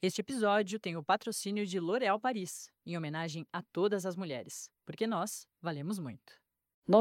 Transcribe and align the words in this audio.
Este 0.00 0.20
episódio 0.20 0.78
tem 0.78 0.96
o 0.96 1.02
patrocínio 1.02 1.66
de 1.66 1.80
L'Oréal 1.80 2.20
Paris, 2.20 2.70
em 2.86 2.96
homenagem 2.96 3.44
a 3.52 3.60
todas 3.72 4.06
as 4.06 4.14
mulheres, 4.14 4.70
porque 4.86 5.08
nós 5.08 5.44
valemos 5.60 5.98
muito. 5.98 6.34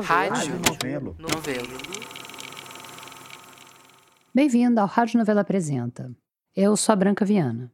Rádio 0.02 0.60
Novelo. 0.68 1.16
Novelo. 1.20 1.78
Bem-vindo 4.34 4.82
ao 4.82 4.88
Rádio 4.88 5.20
Novela 5.20 5.42
Apresenta. 5.42 6.12
Eu 6.56 6.76
sou 6.76 6.94
a 6.94 6.96
Branca 6.96 7.24
Viana. 7.24 7.72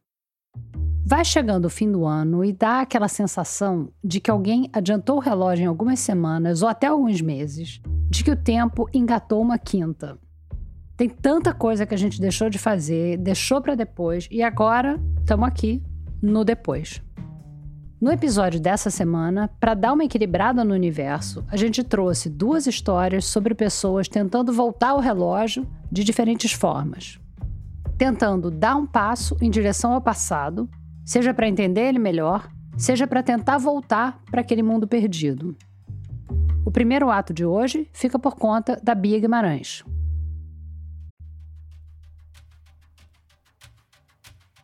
Vai 1.06 1.24
chegando 1.24 1.66
o 1.66 1.70
fim 1.70 1.90
do 1.90 2.06
ano 2.06 2.44
e 2.44 2.52
dá 2.52 2.82
aquela 2.82 3.08
sensação 3.08 3.94
de 4.04 4.20
que 4.20 4.30
alguém 4.30 4.70
adiantou 4.74 5.16
o 5.16 5.22
relógio 5.22 5.64
em 5.64 5.68
algumas 5.68 6.02
semanas 6.02 6.62
ou 6.62 6.68
até 6.68 6.88
alguns 6.88 7.22
meses, 7.22 7.80
de 8.10 8.26
que 8.26 8.32
o 8.32 8.36
tempo 8.36 8.90
engatou 8.94 9.42
uma 9.42 9.58
quinta. 9.58 10.20
Tem 10.96 11.10
tanta 11.10 11.54
coisa 11.54 11.86
que 11.86 11.94
a 11.94 11.98
gente 11.98 12.22
deixou 12.22 12.50
de 12.50 12.60
fazer, 12.60 13.18
deixou 13.18 13.62
para 13.62 13.74
depois 13.74 14.28
e 14.30 14.44
agora 14.44 15.02
estamos 15.20 15.48
aqui 15.48 15.82
no 16.22 16.46
depois. 16.46 17.02
No 18.00 18.12
episódio 18.12 18.60
dessa 18.60 18.90
semana, 18.90 19.50
para 19.60 19.74
dar 19.74 19.94
uma 19.94 20.04
equilibrada 20.04 20.64
no 20.64 20.74
universo, 20.74 21.44
a 21.48 21.56
gente 21.56 21.84
trouxe 21.84 22.30
duas 22.30 22.68
histórias 22.68 23.26
sobre 23.26 23.56
pessoas 23.56 24.08
tentando 24.08 24.54
voltar 24.54 24.94
o 24.94 25.00
relógio 25.00 25.66
de 25.92 26.04
diferentes 26.04 26.52
formas. 26.52 27.20
Tentando 27.98 28.52
dar 28.52 28.76
um 28.76 28.86
passo 28.86 29.38
em 29.42 29.50
direção 29.50 29.94
ao 29.94 30.02
passado 30.02 30.70
seja 31.06 31.34
para 31.34 31.48
entender 31.48 31.88
ele 31.88 32.00
melhor, 32.00 32.50
seja 32.78 33.08
para 33.08 33.24
tentar 33.24 33.58
voltar 33.58 34.22
para 34.30 34.42
aquele 34.42 34.62
mundo 34.62 34.88
perdido. 34.88 35.56
O 36.66 36.72
primeiro 36.72 37.10
ato 37.10 37.34
de 37.34 37.46
hoje 37.46 37.90
fica 37.94 38.20
por 38.20 38.36
conta 38.36 38.80
da 38.84 38.94
Bia 38.94 39.20
Guimarães. 39.20 39.84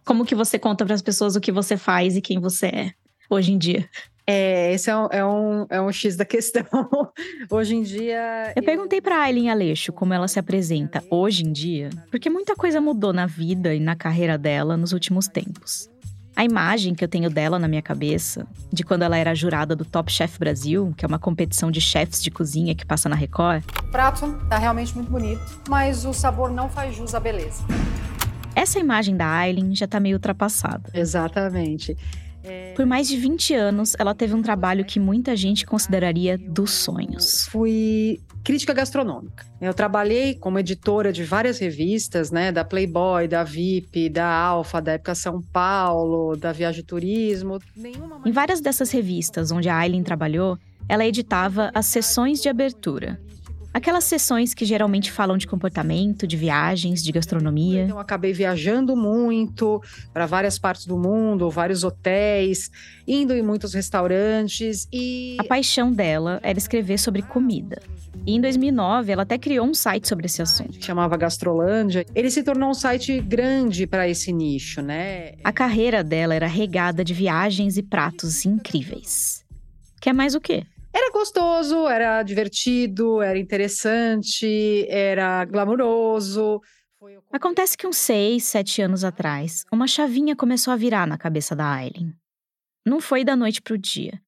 Como 0.10 0.26
que 0.26 0.34
você 0.34 0.58
conta 0.58 0.84
para 0.84 0.96
as 0.96 1.04
pessoas 1.04 1.36
o 1.36 1.40
que 1.40 1.52
você 1.52 1.78
faz 1.78 2.18
e 2.18 2.22
quem 2.22 2.40
você 2.40 2.66
é 2.66 2.92
hoje 3.30 3.52
em 3.52 3.60
dia? 3.60 3.88
É, 4.26 4.74
esse 4.74 4.90
é 4.90 4.98
um, 4.98 5.08
é 5.12 5.24
um, 5.24 5.66
é 5.70 5.80
um 5.80 5.92
X 5.92 6.16
da 6.16 6.26
questão. 6.26 6.66
hoje 7.48 7.76
em 7.76 7.84
dia. 7.84 8.52
Eu, 8.56 8.64
perguntei 8.64 9.02
para 9.02 9.22
Aileen 9.22 9.52
Aleixo 9.52 9.94
como 9.94 10.12
ela 10.12 10.28
se 10.28 10.40
apresenta 10.40 11.04
hoje 11.12 11.46
em 11.46 11.52
dia, 11.52 11.92
porque 12.10 12.28
muita 12.28 12.56
coisa 12.56 12.82
mudou 12.82 13.14
na 13.14 13.28
vida 13.28 13.76
e 13.76 13.80
na 13.80 13.96
carreira 13.96 14.36
dela 14.36 14.76
nos 14.76 14.94
últimos 14.94 15.28
tempos. 15.28 15.88
A 16.36 16.44
imagem 16.44 16.96
que 16.96 17.04
eu 17.04 17.08
tenho 17.08 17.30
dela 17.30 17.60
na 17.60 17.68
minha 17.68 17.84
cabeça, 17.84 18.48
de 18.74 18.84
quando 18.84 19.04
ela 19.04 19.16
era 19.16 19.36
jurada 19.36 19.76
do 19.76 19.86
Top 19.86 20.12
Chef 20.12 20.40
Brasil, 20.40 20.92
que 20.98 21.06
é 21.06 21.08
uma 21.08 21.20
competição 21.20 21.70
de 21.70 21.80
chefs 21.80 22.20
de 22.24 22.32
cozinha 22.32 22.74
que 22.74 22.84
passa 22.84 23.08
na 23.08 23.16
Record. 23.16 23.64
O 23.84 23.92
prato 23.92 24.42
tá 24.50 24.58
realmente 24.58 24.96
muito 24.96 25.12
bonito, 25.12 25.62
mas 25.70 26.04
o 26.04 26.14
sabor 26.14 26.50
não 26.50 26.68
faz 26.68 26.96
jus 26.96 27.14
à 27.14 27.20
beleza. 27.20 27.64
Essa 28.60 28.78
imagem 28.78 29.16
da 29.16 29.26
Aileen 29.26 29.74
já 29.74 29.88
tá 29.88 30.02
meio 30.02 30.18
ultrapassada. 30.18 30.90
Exatamente. 30.94 31.96
Por 32.76 32.86
mais 32.86 33.08
de 33.08 33.16
20 33.16 33.54
anos, 33.54 33.96
ela 33.98 34.14
teve 34.14 34.34
um 34.34 34.42
trabalho 34.42 34.84
que 34.84 35.00
muita 35.00 35.34
gente 35.34 35.66
consideraria 35.66 36.38
dos 36.38 36.72
sonhos. 36.72 37.48
Fui 37.48 38.20
crítica 38.44 38.74
gastronômica. 38.74 39.46
Eu 39.62 39.74
trabalhei 39.74 40.34
como 40.34 40.60
editora 40.60 41.14
de 41.14 41.24
várias 41.24 41.58
revistas, 41.58 42.32
né, 42.32 42.52
da 42.52 42.66
Playboy, 42.66 43.30
da 43.30 43.46
VIP, 43.46 44.10
da 44.10 44.30
Alfa, 44.30 44.82
da 44.82 44.94
época 44.94 45.16
São 45.16 45.42
Paulo, 45.42 46.36
da 46.36 46.52
Viagem 46.52 46.84
Turismo. 46.84 47.60
Nenhuma... 47.78 48.22
Em 48.26 48.32
várias 48.32 48.60
dessas 48.60 48.92
revistas 48.92 49.54
onde 49.54 49.70
a 49.70 49.78
Aileen 49.78 50.04
trabalhou, 50.04 50.58
ela 50.90 51.06
editava 51.06 51.72
as 51.74 51.86
sessões 51.86 52.42
de 52.42 52.50
abertura. 52.50 53.22
Aquelas 53.72 54.04
sessões 54.04 54.54
que 54.54 54.66
geralmente 54.66 55.12
falam 55.12 55.38
de 55.38 55.46
comportamento, 55.46 56.26
de 56.26 56.36
viagens, 56.36 57.04
de 57.04 57.12
gastronomia. 57.12 57.84
Então, 57.84 57.98
eu 57.98 58.00
acabei 58.00 58.34
viajando 58.34 58.96
muito 58.96 59.82
para 60.12 60.26
várias 60.26 60.58
partes 60.58 60.86
do 60.88 60.98
mundo, 60.98 61.50
vários 61.52 61.84
hotéis, 61.84 62.72
indo 63.08 63.34
em 63.34 63.44
muitos 63.44 63.74
restaurantes 63.74 64.88
e. 64.92 65.38
A 65.40 65.44
paixão 65.44 65.92
dela 65.92 66.40
era 66.42 66.58
escrever 66.58 66.98
sobre 66.98 67.22
comida. 67.22 67.80
E 68.26 68.36
em 68.36 68.42
2009, 68.42 69.12
ela 69.12 69.22
até 69.24 69.38
criou 69.38 69.68
um 69.68 69.74
site 69.74 70.08
sobre 70.08 70.26
esse 70.26 70.42
assunto. 70.42 70.84
Chamava 70.84 71.16
Gastrolândia. 71.16 72.06
Ele 72.14 72.30
se 72.30 72.44
tornou 72.44 72.72
um 72.72 72.74
site 72.74 73.22
grande 73.22 73.86
para 73.86 74.08
esse 74.08 74.34
nicho, 74.34 74.82
né? 74.82 75.34
A 75.44 75.52
carreira 75.52 76.04
dela 76.04 76.34
era 76.34 76.48
regada 76.48 77.04
de 77.04 77.14
viagens 77.14 77.78
e 77.78 77.84
pratos 77.84 78.46
incríveis. 78.46 79.46
Quer 80.02 80.14
mais 80.14 80.34
o 80.34 80.42
quê? 80.42 80.66
Era 80.94 81.12
gostoso, 81.12 81.88
era 81.88 82.24
divertido, 82.24 83.22
era 83.22 83.38
interessante, 83.38 84.88
era 84.90 85.46
glamuroso. 85.46 86.62
Acontece 87.32 87.78
que 87.78 87.88
uns 87.88 87.98
seis, 87.98 88.44
sete 88.44 88.82
anos 88.82 89.04
atrás, 89.04 89.66
uma 89.72 89.88
chavinha 89.88 90.36
começou 90.36 90.74
a 90.74 90.78
virar 90.78 91.08
na 91.08 91.18
cabeça 91.18 91.56
da 91.56 91.72
Aileen. 91.72 92.14
Não 92.86 93.00
foi 93.00 93.24
da 93.24 93.36
noite 93.36 93.62
para 93.62 93.76
o 93.76 93.78
dia, 93.78 94.22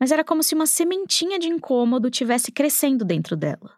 mas 0.00 0.10
era 0.10 0.24
como 0.24 0.42
se 0.42 0.54
uma 0.54 0.66
sementinha 0.66 1.38
de 1.38 1.48
incômodo 1.48 2.10
tivesse 2.10 2.50
crescendo 2.50 3.04
dentro 3.04 3.36
dela. 3.36 3.76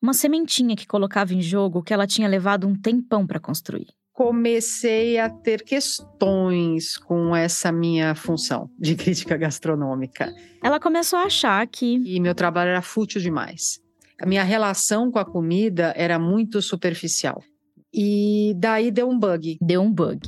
Uma 0.00 0.12
sementinha 0.12 0.76
que 0.76 0.86
colocava 0.86 1.32
em 1.32 1.40
jogo 1.40 1.78
o 1.78 1.82
que 1.82 1.92
ela 1.92 2.06
tinha 2.06 2.28
levado 2.28 2.66
um 2.66 2.78
tempão 2.78 3.26
para 3.26 3.40
construir 3.40 3.88
comecei 4.16 5.18
a 5.18 5.28
ter 5.28 5.62
questões 5.62 6.96
com 6.96 7.36
essa 7.36 7.70
minha 7.70 8.14
função 8.14 8.70
de 8.78 8.94
crítica 8.96 9.36
gastronômica. 9.36 10.34
Ela 10.64 10.80
começou 10.80 11.18
a 11.18 11.24
achar 11.24 11.64
que. 11.66 12.00
E 12.02 12.18
meu 12.18 12.34
trabalho 12.34 12.70
era 12.70 12.80
fútil 12.80 13.20
demais. 13.20 13.78
A 14.18 14.24
minha 14.24 14.42
relação 14.42 15.12
com 15.12 15.18
a 15.18 15.24
comida 15.24 15.92
era 15.94 16.18
muito 16.18 16.62
superficial. 16.62 17.42
E 17.92 18.54
daí 18.56 18.90
deu 18.90 19.06
um 19.06 19.18
bug. 19.18 19.58
Deu 19.60 19.82
um 19.82 19.92
bug. 19.92 20.26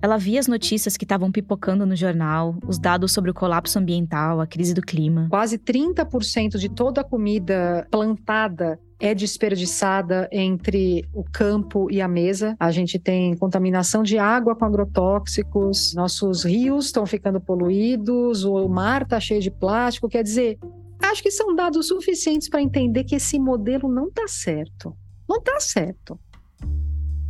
Ela 0.00 0.16
via 0.16 0.38
as 0.38 0.46
notícias 0.46 0.96
que 0.96 1.04
estavam 1.04 1.32
pipocando 1.32 1.84
no 1.84 1.96
jornal, 1.96 2.56
os 2.68 2.78
dados 2.78 3.10
sobre 3.10 3.32
o 3.32 3.34
colapso 3.34 3.80
ambiental, 3.80 4.40
a 4.40 4.46
crise 4.46 4.74
do 4.74 4.82
clima. 4.82 5.26
Quase 5.28 5.58
30% 5.58 6.58
de 6.58 6.68
toda 6.68 7.00
a 7.00 7.04
comida 7.04 7.84
plantada 7.90 8.78
é 9.04 9.14
desperdiçada 9.14 10.26
entre 10.32 11.06
o 11.12 11.22
campo 11.22 11.90
e 11.90 12.00
a 12.00 12.08
mesa. 12.08 12.56
A 12.58 12.70
gente 12.70 12.98
tem 12.98 13.36
contaminação 13.36 14.02
de 14.02 14.16
água 14.16 14.56
com 14.56 14.64
agrotóxicos, 14.64 15.92
nossos 15.94 16.42
rios 16.42 16.86
estão 16.86 17.04
ficando 17.04 17.38
poluídos, 17.38 18.44
o 18.44 18.66
mar 18.66 19.02
está 19.02 19.20
cheio 19.20 19.42
de 19.42 19.50
plástico. 19.50 20.08
Quer 20.08 20.22
dizer, 20.22 20.58
acho 21.02 21.22
que 21.22 21.30
são 21.30 21.54
dados 21.54 21.88
suficientes 21.88 22.48
para 22.48 22.62
entender 22.62 23.04
que 23.04 23.16
esse 23.16 23.38
modelo 23.38 23.92
não 23.92 24.08
está 24.08 24.26
certo. 24.26 24.96
Não 25.28 25.36
está 25.36 25.60
certo. 25.60 26.18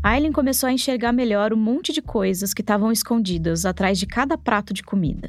Aileen 0.00 0.30
começou 0.30 0.68
a 0.68 0.72
enxergar 0.72 1.12
melhor 1.12 1.52
um 1.52 1.56
monte 1.56 1.92
de 1.92 2.00
coisas 2.00 2.54
que 2.54 2.62
estavam 2.62 2.92
escondidas 2.92 3.66
atrás 3.66 3.98
de 3.98 4.06
cada 4.06 4.38
prato 4.38 4.72
de 4.72 4.84
comida. 4.84 5.26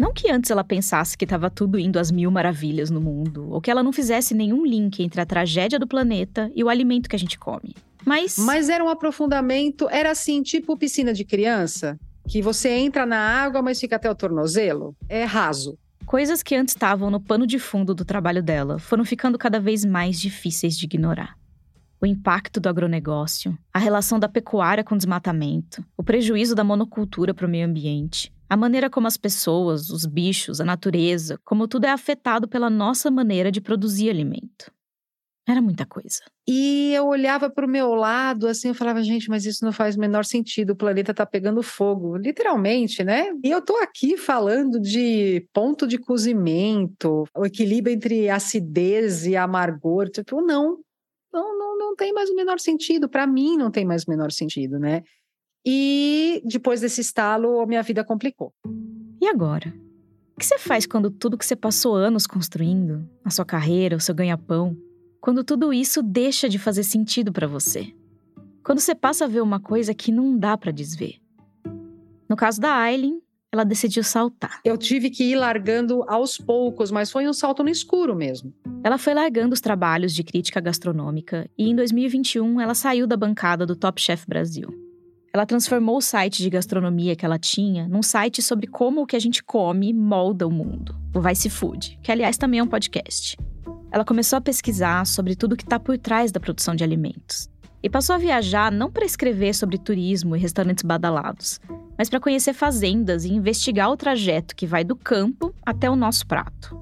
Não 0.00 0.14
que 0.14 0.30
antes 0.30 0.50
ela 0.50 0.64
pensasse 0.64 1.14
que 1.14 1.26
estava 1.26 1.50
tudo 1.50 1.78
indo 1.78 1.98
às 1.98 2.10
mil 2.10 2.30
maravilhas 2.30 2.88
no 2.88 3.02
mundo, 3.02 3.50
ou 3.50 3.60
que 3.60 3.70
ela 3.70 3.82
não 3.82 3.92
fizesse 3.92 4.32
nenhum 4.32 4.64
link 4.64 5.02
entre 5.02 5.20
a 5.20 5.26
tragédia 5.26 5.78
do 5.78 5.86
planeta 5.86 6.50
e 6.54 6.64
o 6.64 6.70
alimento 6.70 7.06
que 7.06 7.16
a 7.16 7.18
gente 7.18 7.38
come. 7.38 7.76
Mas. 8.06 8.38
Mas 8.38 8.70
era 8.70 8.82
um 8.82 8.88
aprofundamento, 8.88 9.90
era 9.90 10.10
assim, 10.10 10.42
tipo 10.42 10.74
piscina 10.74 11.12
de 11.12 11.22
criança, 11.22 12.00
que 12.26 12.40
você 12.40 12.70
entra 12.70 13.04
na 13.04 13.18
água, 13.18 13.60
mas 13.60 13.78
fica 13.78 13.96
até 13.96 14.10
o 14.10 14.14
tornozelo. 14.14 14.96
É 15.06 15.24
raso. 15.24 15.78
Coisas 16.06 16.42
que 16.42 16.54
antes 16.54 16.74
estavam 16.74 17.10
no 17.10 17.20
pano 17.20 17.46
de 17.46 17.58
fundo 17.58 17.94
do 17.94 18.02
trabalho 18.02 18.42
dela 18.42 18.78
foram 18.78 19.04
ficando 19.04 19.36
cada 19.36 19.60
vez 19.60 19.84
mais 19.84 20.18
difíceis 20.18 20.78
de 20.78 20.86
ignorar. 20.86 21.36
O 22.00 22.06
impacto 22.06 22.58
do 22.58 22.70
agronegócio, 22.70 23.54
a 23.70 23.78
relação 23.78 24.18
da 24.18 24.30
pecuária 24.30 24.82
com 24.82 24.94
o 24.94 24.98
desmatamento, 24.98 25.84
o 25.94 26.02
prejuízo 26.02 26.54
da 26.54 26.64
monocultura 26.64 27.34
para 27.34 27.46
o 27.46 27.50
meio 27.50 27.66
ambiente, 27.66 28.32
a 28.50 28.56
maneira 28.56 28.90
como 28.90 29.06
as 29.06 29.16
pessoas, 29.16 29.90
os 29.90 30.04
bichos, 30.04 30.60
a 30.60 30.64
natureza, 30.64 31.38
como 31.44 31.68
tudo 31.68 31.84
é 31.84 31.90
afetado 31.90 32.48
pela 32.48 32.68
nossa 32.68 33.08
maneira 33.08 33.52
de 33.52 33.60
produzir 33.60 34.10
alimento. 34.10 34.72
Era 35.48 35.62
muita 35.62 35.86
coisa. 35.86 36.18
E 36.48 36.92
eu 36.92 37.06
olhava 37.06 37.48
para 37.48 37.64
o 37.64 37.68
meu 37.68 37.94
lado, 37.94 38.48
assim, 38.48 38.68
eu 38.68 38.74
falava, 38.74 39.02
gente, 39.04 39.28
mas 39.28 39.46
isso 39.46 39.64
não 39.64 39.72
faz 39.72 39.96
o 39.96 40.00
menor 40.00 40.24
sentido, 40.24 40.70
o 40.70 40.76
planeta 40.76 41.12
está 41.12 41.24
pegando 41.24 41.62
fogo, 41.62 42.16
literalmente, 42.16 43.04
né? 43.04 43.32
E 43.42 43.50
eu 43.50 43.60
estou 43.60 43.76
aqui 43.80 44.16
falando 44.16 44.80
de 44.80 45.46
ponto 45.52 45.86
de 45.86 45.96
cozimento, 45.96 47.24
o 47.36 47.46
equilíbrio 47.46 47.94
entre 47.94 48.28
acidez 48.28 49.26
e 49.26 49.36
amargor, 49.36 50.08
tipo, 50.08 50.40
não, 50.40 50.78
não, 51.32 51.56
não, 51.56 51.78
não 51.78 51.96
tem 51.96 52.12
mais 52.12 52.30
o 52.30 52.34
menor 52.34 52.58
sentido, 52.58 53.08
para 53.08 53.28
mim 53.28 53.56
não 53.56 53.70
tem 53.70 53.84
mais 53.84 54.02
o 54.02 54.10
menor 54.10 54.32
sentido, 54.32 54.76
né? 54.78 55.02
E 55.64 56.42
depois 56.44 56.80
desse 56.80 57.00
estalo, 57.00 57.60
a 57.60 57.66
minha 57.66 57.82
vida 57.82 58.04
complicou. 58.04 58.52
E 59.20 59.26
agora? 59.26 59.74
O 60.36 60.40
que 60.40 60.46
você 60.46 60.58
faz 60.58 60.86
quando 60.86 61.10
tudo 61.10 61.36
que 61.36 61.44
você 61.44 61.54
passou 61.54 61.94
anos 61.94 62.26
construindo, 62.26 63.06
a 63.22 63.30
sua 63.30 63.44
carreira, 63.44 63.96
o 63.96 64.00
seu 64.00 64.14
ganha-pão, 64.14 64.76
quando 65.20 65.44
tudo 65.44 65.72
isso 65.72 66.02
deixa 66.02 66.48
de 66.48 66.58
fazer 66.58 66.82
sentido 66.82 67.30
para 67.30 67.46
você? 67.46 67.92
Quando 68.64 68.80
você 68.80 68.94
passa 68.94 69.26
a 69.26 69.28
ver 69.28 69.42
uma 69.42 69.60
coisa 69.60 69.92
que 69.92 70.10
não 70.10 70.38
dá 70.38 70.56
para 70.56 70.72
desver. 70.72 71.16
No 72.26 72.36
caso 72.36 72.60
da 72.60 72.72
Aileen, 72.72 73.20
ela 73.52 73.64
decidiu 73.64 74.02
saltar. 74.02 74.60
Eu 74.64 74.78
tive 74.78 75.10
que 75.10 75.24
ir 75.24 75.36
largando 75.36 76.04
aos 76.08 76.38
poucos, 76.38 76.90
mas 76.90 77.10
foi 77.10 77.28
um 77.28 77.32
salto 77.32 77.62
no 77.62 77.68
escuro 77.68 78.14
mesmo. 78.14 78.54
Ela 78.82 78.96
foi 78.96 79.12
largando 79.12 79.52
os 79.52 79.60
trabalhos 79.60 80.14
de 80.14 80.22
crítica 80.22 80.60
gastronômica 80.60 81.50
e 81.58 81.68
em 81.68 81.74
2021 81.74 82.60
ela 82.60 82.74
saiu 82.74 83.06
da 83.06 83.16
bancada 83.16 83.66
do 83.66 83.76
Top 83.76 84.00
Chef 84.00 84.24
Brasil. 84.26 84.89
Ela 85.32 85.46
transformou 85.46 85.96
o 85.96 86.02
site 86.02 86.42
de 86.42 86.50
gastronomia 86.50 87.14
que 87.14 87.24
ela 87.24 87.38
tinha 87.38 87.86
num 87.86 88.02
site 88.02 88.42
sobre 88.42 88.66
como 88.66 89.02
o 89.02 89.06
que 89.06 89.14
a 89.14 89.20
gente 89.20 89.44
come 89.44 89.92
molda 89.92 90.44
o 90.44 90.50
mundo, 90.50 90.96
o 91.14 91.20
Vice 91.20 91.48
Food, 91.48 92.00
que 92.02 92.10
aliás 92.10 92.36
também 92.36 92.58
é 92.58 92.62
um 92.62 92.66
podcast. 92.66 93.38
Ela 93.92 94.04
começou 94.04 94.36
a 94.36 94.40
pesquisar 94.40 95.06
sobre 95.06 95.36
tudo 95.36 95.56
que 95.56 95.62
está 95.62 95.78
por 95.78 95.96
trás 95.98 96.32
da 96.32 96.40
produção 96.40 96.74
de 96.74 96.82
alimentos. 96.82 97.48
E 97.80 97.88
passou 97.88 98.16
a 98.16 98.18
viajar 98.18 98.72
não 98.72 98.90
para 98.90 99.06
escrever 99.06 99.54
sobre 99.54 99.78
turismo 99.78 100.34
e 100.34 100.40
restaurantes 100.40 100.82
badalados, 100.82 101.60
mas 101.96 102.10
para 102.10 102.20
conhecer 102.20 102.52
fazendas 102.52 103.24
e 103.24 103.32
investigar 103.32 103.88
o 103.88 103.96
trajeto 103.96 104.56
que 104.56 104.66
vai 104.66 104.82
do 104.82 104.96
campo 104.96 105.54
até 105.64 105.88
o 105.88 105.94
nosso 105.94 106.26
prato. 106.26 106.76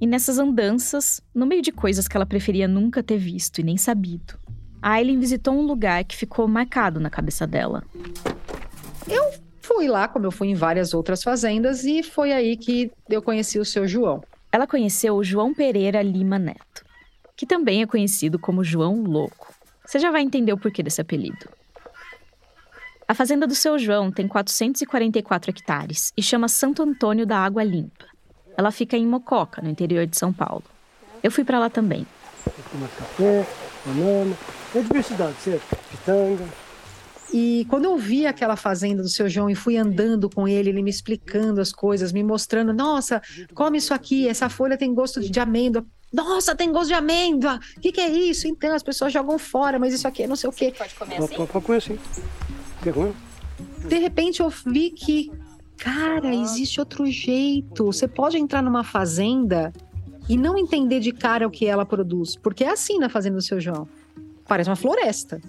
E 0.00 0.06
nessas 0.06 0.38
andanças, 0.38 1.20
no 1.34 1.46
meio 1.46 1.62
de 1.62 1.72
coisas 1.72 2.06
que 2.06 2.16
ela 2.16 2.26
preferia 2.26 2.68
nunca 2.68 3.02
ter 3.02 3.18
visto 3.18 3.60
e 3.60 3.64
nem 3.64 3.76
sabido, 3.76 4.38
a 4.84 4.90
Aileen 4.90 5.18
visitou 5.18 5.54
um 5.54 5.62
lugar 5.62 6.04
que 6.04 6.14
ficou 6.14 6.46
marcado 6.46 7.00
na 7.00 7.08
cabeça 7.08 7.46
dela. 7.46 7.82
Eu 9.08 9.32
fui 9.62 9.88
lá, 9.88 10.06
como 10.06 10.26
eu 10.26 10.30
fui 10.30 10.48
em 10.48 10.54
várias 10.54 10.92
outras 10.92 11.22
fazendas, 11.22 11.84
e 11.84 12.02
foi 12.02 12.32
aí 12.32 12.54
que 12.54 12.92
eu 13.08 13.22
conheci 13.22 13.58
o 13.58 13.64
seu 13.64 13.88
João. 13.88 14.22
Ela 14.52 14.66
conheceu 14.66 15.14
o 15.14 15.24
João 15.24 15.54
Pereira 15.54 16.02
Lima 16.02 16.38
Neto, 16.38 16.84
que 17.34 17.46
também 17.46 17.80
é 17.80 17.86
conhecido 17.86 18.38
como 18.38 18.62
João 18.62 19.02
Louco. 19.02 19.54
Você 19.86 19.98
já 19.98 20.10
vai 20.10 20.20
entender 20.20 20.52
o 20.52 20.58
porquê 20.58 20.82
desse 20.82 21.00
apelido. 21.00 21.48
A 23.08 23.14
fazenda 23.14 23.46
do 23.46 23.54
seu 23.54 23.78
João 23.78 24.12
tem 24.12 24.28
444 24.28 25.50
hectares 25.50 26.12
e 26.14 26.22
chama 26.22 26.46
Santo 26.46 26.82
Antônio 26.82 27.24
da 27.24 27.38
Água 27.38 27.64
Limpa. 27.64 28.04
Ela 28.54 28.70
fica 28.70 28.98
em 28.98 29.06
Mococa, 29.06 29.62
no 29.62 29.70
interior 29.70 30.06
de 30.06 30.18
São 30.18 30.30
Paulo. 30.30 30.64
Eu 31.22 31.30
fui 31.30 31.42
para 31.42 31.58
lá 31.58 31.70
também. 31.70 32.06
Café, 32.98 33.46
banana, 33.86 34.36
é 34.74 34.82
diversidade, 34.82 35.36
certo? 35.40 35.76
Pitanga. 35.90 36.44
E 37.32 37.66
quando 37.68 37.86
eu 37.86 37.96
vi 37.96 38.26
aquela 38.26 38.54
fazenda 38.54 39.02
do 39.02 39.08
seu 39.08 39.28
João 39.28 39.50
e 39.50 39.54
fui 39.54 39.76
andando 39.76 40.30
com 40.30 40.46
ele, 40.46 40.68
ele 40.68 40.82
me 40.82 40.90
explicando 40.90 41.60
as 41.60 41.72
coisas, 41.72 42.12
me 42.12 42.22
mostrando, 42.22 42.72
nossa, 42.72 43.20
come 43.54 43.78
isso 43.78 43.92
aqui, 43.92 44.28
essa 44.28 44.48
folha 44.48 44.76
tem 44.76 44.94
gosto 44.94 45.20
de 45.20 45.40
amêndoa. 45.40 45.84
Nossa, 46.12 46.54
tem 46.54 46.70
gosto 46.70 46.88
de 46.88 46.94
amêndoa. 46.94 47.58
O 47.76 47.80
que, 47.80 47.90
que, 47.90 48.00
é 48.00 48.08
isso? 48.08 48.46
Então, 48.46 48.72
as 48.72 48.84
pessoas 48.84 49.12
jogam 49.12 49.36
fora, 49.36 49.80
mas 49.80 49.92
isso 49.92 50.06
aqui 50.06 50.22
é 50.22 50.26
não 50.28 50.36
sei 50.36 50.48
o 50.48 50.52
quê. 50.52 50.72
Pode 50.78 50.94
comer 50.94 51.16
assim? 51.16 51.34
Pode 51.34 51.64
comer 51.64 51.78
assim. 51.78 51.98
Quer 52.82 52.94
comer? 52.94 53.12
De 53.88 53.98
repente 53.98 54.40
eu 54.40 54.48
vi 54.48 54.90
que, 54.90 55.32
cara, 55.76 56.32
existe 56.32 56.78
outro 56.78 57.04
jeito. 57.06 57.86
Você 57.86 58.06
pode 58.06 58.38
entrar 58.38 58.62
numa 58.62 58.84
fazenda 58.84 59.72
e 60.28 60.36
não 60.36 60.56
entender 60.56 61.00
de 61.00 61.10
cara 61.10 61.48
o 61.48 61.50
que 61.50 61.66
ela 61.66 61.84
produz, 61.84 62.36
porque 62.36 62.62
é 62.62 62.70
assim 62.70 62.98
na 62.98 63.08
fazenda 63.08 63.36
do 63.36 63.42
seu 63.42 63.60
João. 63.60 63.88
Parece 64.46 64.70
uma 64.70 64.76
floresta. 64.76 65.40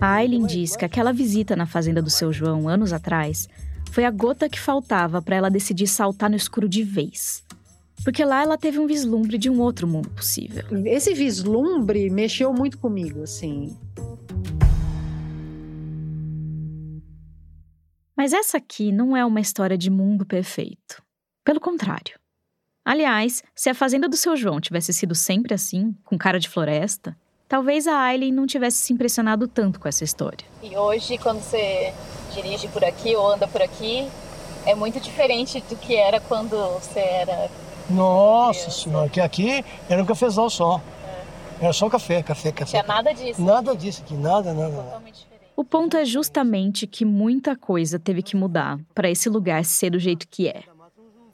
A 0.00 0.14
Aileen 0.14 0.46
diz 0.46 0.76
que 0.76 0.84
aquela 0.84 1.12
visita 1.12 1.56
na 1.56 1.66
fazenda 1.66 2.02
do 2.02 2.10
seu 2.10 2.32
João, 2.32 2.68
anos 2.68 2.92
atrás, 2.92 3.48
foi 3.90 4.04
a 4.04 4.10
gota 4.10 4.48
que 4.48 4.60
faltava 4.60 5.22
para 5.22 5.36
ela 5.36 5.50
decidir 5.50 5.86
saltar 5.86 6.28
no 6.28 6.36
escuro 6.36 6.68
de 6.68 6.82
vez. 6.82 7.44
Porque 8.04 8.24
lá 8.24 8.42
ela 8.42 8.56
teve 8.56 8.78
um 8.78 8.86
vislumbre 8.86 9.38
de 9.38 9.50
um 9.50 9.60
outro 9.60 9.86
mundo 9.86 10.10
possível. 10.10 10.64
Esse 10.86 11.14
vislumbre 11.14 12.08
mexeu 12.10 12.52
muito 12.52 12.78
comigo, 12.78 13.22
assim. 13.22 13.76
Mas 18.16 18.32
essa 18.32 18.56
aqui 18.58 18.92
não 18.92 19.16
é 19.16 19.24
uma 19.24 19.40
história 19.40 19.76
de 19.76 19.90
mundo 19.90 20.24
perfeito. 20.26 21.02
Pelo 21.44 21.60
contrário. 21.60 22.18
Aliás, 22.84 23.42
se 23.54 23.68
a 23.68 23.74
fazenda 23.74 24.08
do 24.08 24.16
seu 24.16 24.36
João 24.36 24.60
tivesse 24.60 24.92
sido 24.92 25.14
sempre 25.14 25.54
assim, 25.54 25.94
com 26.04 26.16
cara 26.16 26.40
de 26.40 26.48
floresta, 26.48 27.16
talvez 27.48 27.86
a 27.86 27.98
Aileen 27.98 28.32
não 28.32 28.46
tivesse 28.46 28.78
se 28.78 28.92
impressionado 28.92 29.48
tanto 29.48 29.80
com 29.80 29.88
essa 29.88 30.04
história. 30.04 30.46
E 30.62 30.76
hoje, 30.76 31.16
quando 31.18 31.40
você 31.40 31.92
dirige 32.34 32.68
por 32.68 32.84
aqui 32.84 33.16
ou 33.16 33.32
anda 33.32 33.48
por 33.48 33.62
aqui, 33.62 34.06
é 34.66 34.74
muito 34.74 35.00
diferente 35.00 35.60
do 35.68 35.76
que 35.76 35.96
era 35.96 36.20
quando 36.20 36.56
você 36.74 37.00
era. 37.00 37.50
Nossa 37.88 38.60
criança. 38.60 38.82
senhora, 38.82 39.08
que 39.08 39.20
aqui 39.20 39.64
era 39.88 40.02
um 40.02 40.06
cafezal 40.06 40.50
só. 40.50 40.80
Era 41.60 41.72
só 41.72 41.88
café, 41.88 42.22
café, 42.22 42.52
café. 42.52 42.70
Tinha 42.70 42.82
nada 42.82 43.12
disso. 43.12 43.42
Nada 43.42 43.74
disso 43.74 44.02
aqui, 44.04 44.14
nada, 44.14 44.52
nada. 44.52 44.68
nada. 44.68 44.82
Totalmente 44.82 45.14
diferente. 45.14 45.38
O 45.56 45.64
ponto 45.64 45.96
é 45.96 46.04
justamente 46.04 46.86
que 46.86 47.04
muita 47.04 47.56
coisa 47.56 47.98
teve 47.98 48.22
que 48.22 48.36
mudar 48.36 48.78
para 48.94 49.10
esse 49.10 49.28
lugar 49.28 49.64
ser 49.64 49.90
do 49.90 49.98
jeito 49.98 50.28
que 50.28 50.48
é. 50.48 50.62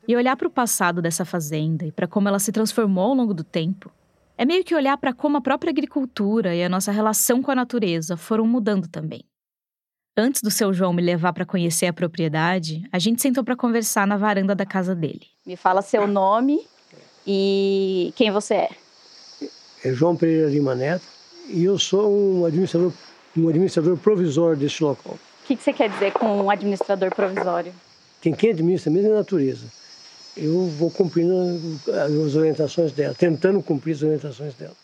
E 0.06 0.16
olhar 0.16 0.36
para 0.36 0.46
o 0.46 0.50
passado 0.50 1.02
dessa 1.02 1.24
fazenda 1.24 1.84
e 1.84 1.92
para 1.92 2.06
como 2.06 2.28
ela 2.28 2.38
se 2.38 2.52
transformou 2.52 3.10
ao 3.10 3.14
longo 3.14 3.34
do 3.34 3.42
tempo 3.44 3.90
é 4.36 4.44
meio 4.44 4.64
que 4.64 4.74
olhar 4.74 4.96
para 4.96 5.12
como 5.12 5.36
a 5.36 5.40
própria 5.40 5.70
agricultura 5.70 6.54
e 6.54 6.62
a 6.62 6.68
nossa 6.68 6.90
relação 6.90 7.42
com 7.42 7.50
a 7.50 7.54
natureza 7.54 8.16
foram 8.16 8.46
mudando 8.46 8.88
também. 8.88 9.24
Antes 10.16 10.42
do 10.42 10.50
seu 10.50 10.72
João 10.72 10.92
me 10.92 11.02
levar 11.02 11.32
para 11.32 11.44
conhecer 11.44 11.86
a 11.86 11.92
propriedade, 11.92 12.84
a 12.92 12.98
gente 12.98 13.20
sentou 13.20 13.42
para 13.42 13.56
conversar 13.56 14.06
na 14.06 14.16
varanda 14.16 14.54
da 14.54 14.64
casa 14.64 14.94
dele. 14.94 15.26
Me 15.44 15.56
fala 15.56 15.82
seu 15.82 16.06
nome 16.06 16.64
e 17.26 18.12
quem 18.14 18.30
você 18.30 18.54
é. 18.54 18.70
É 19.84 19.92
João 19.92 20.16
Pereira 20.16 20.48
Lima 20.48 20.74
Neto 20.74 21.04
e 21.48 21.64
eu 21.64 21.78
sou 21.78 22.10
um 22.10 22.44
administrador, 22.44 22.92
um 23.36 23.48
administrador 23.48 23.96
provisório 23.96 24.56
desse 24.56 24.82
local. 24.82 25.14
O 25.14 25.46
que, 25.46 25.56
que 25.56 25.62
você 25.62 25.72
quer 25.72 25.90
dizer 25.90 26.12
com 26.12 26.26
um 26.26 26.50
administrador 26.50 27.14
provisório? 27.14 27.72
Quem, 28.20 28.32
quem 28.32 28.50
administra 28.50 28.90
mesmo 28.90 29.10
é 29.10 29.12
a 29.12 29.18
natureza. 29.18 29.66
Eu 30.36 30.66
vou 30.66 30.90
cumprindo 30.90 31.34
as 31.88 32.34
orientações 32.34 32.92
dela, 32.92 33.14
tentando 33.14 33.62
cumprir 33.62 33.92
as 33.94 34.02
orientações 34.02 34.54
dela. 34.54 34.74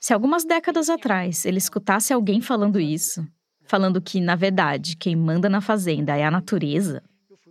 Se 0.00 0.12
algumas 0.12 0.44
décadas 0.44 0.88
atrás 0.88 1.44
ele 1.44 1.58
escutasse 1.58 2.12
alguém 2.12 2.40
falando 2.40 2.78
isso, 2.78 3.26
falando 3.64 4.00
que, 4.00 4.20
na 4.20 4.36
verdade, 4.36 4.96
quem 4.96 5.16
manda 5.16 5.48
na 5.48 5.60
fazenda 5.60 6.16
é 6.16 6.24
a 6.24 6.30
natureza, 6.30 7.02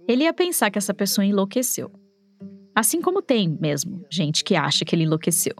ele 0.07 0.23
ia 0.23 0.33
pensar 0.33 0.71
que 0.71 0.77
essa 0.77 0.93
pessoa 0.93 1.25
enlouqueceu. 1.25 1.91
Assim 2.73 3.01
como 3.01 3.21
tem 3.21 3.49
mesmo 3.59 4.05
gente 4.09 4.43
que 4.43 4.55
acha 4.55 4.85
que 4.85 4.95
ele 4.95 5.03
enlouqueceu. 5.03 5.55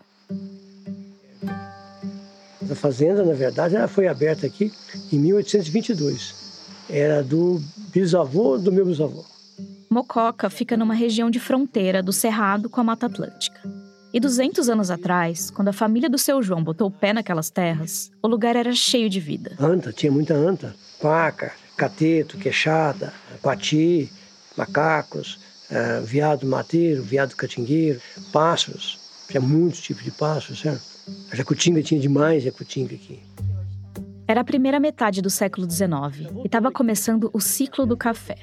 A 2.69 2.75
fazenda, 2.75 3.23
na 3.23 3.33
verdade, 3.33 3.75
ela 3.75 3.88
foi 3.88 4.07
aberta 4.07 4.45
aqui 4.45 4.71
em 5.11 5.19
1822. 5.19 6.35
Era 6.89 7.23
do 7.23 7.61
bisavô 7.91 8.57
do 8.57 8.71
meu 8.71 8.85
bisavô. 8.85 9.25
Mococa 9.89 10.49
fica 10.49 10.75
numa 10.75 10.93
região 10.93 11.29
de 11.29 11.39
fronteira 11.39 12.03
do 12.03 12.11
Cerrado 12.11 12.69
com 12.69 12.81
a 12.81 12.83
Mata 12.83 13.05
Atlântica. 13.05 13.61
E 14.13 14.19
200 14.19 14.69
anos 14.69 14.91
atrás, 14.91 15.49
quando 15.49 15.69
a 15.69 15.73
família 15.73 16.09
do 16.09 16.17
seu 16.17 16.41
João 16.41 16.63
botou 16.63 16.87
o 16.87 16.91
pé 16.91 17.13
naquelas 17.13 17.49
terras, 17.49 18.11
o 18.21 18.27
lugar 18.27 18.55
era 18.55 18.73
cheio 18.73 19.09
de 19.09 19.19
vida. 19.19 19.55
Anta, 19.59 19.93
tinha 19.93 20.11
muita 20.11 20.33
anta. 20.33 20.75
Paca, 21.01 21.53
cateto, 21.77 22.37
queixada, 22.37 23.13
pati, 23.41 24.11
macacos, 24.57 25.39
eh, 25.69 26.01
veado 26.03 26.47
mateiro, 26.47 27.03
veado 27.03 27.35
catingueiro, 27.35 28.01
pássaros. 28.33 28.99
Tinha 29.29 29.41
muitos 29.41 29.81
tipos 29.81 30.03
de 30.03 30.11
pássaros, 30.11 30.59
certo? 30.59 30.81
A 31.31 31.35
jacutinga 31.35 31.81
tinha 31.81 31.99
demais 31.99 32.44
jacutinga 32.44 32.95
aqui. 32.95 33.19
Era 34.27 34.41
a 34.41 34.44
primeira 34.44 34.79
metade 34.79 35.21
do 35.21 35.29
século 35.29 35.69
XIX 35.69 36.31
e 36.44 36.47
estava 36.47 36.71
começando 36.71 37.29
o 37.31 37.39
ciclo 37.39 37.85
do 37.85 37.95
café. 37.95 38.37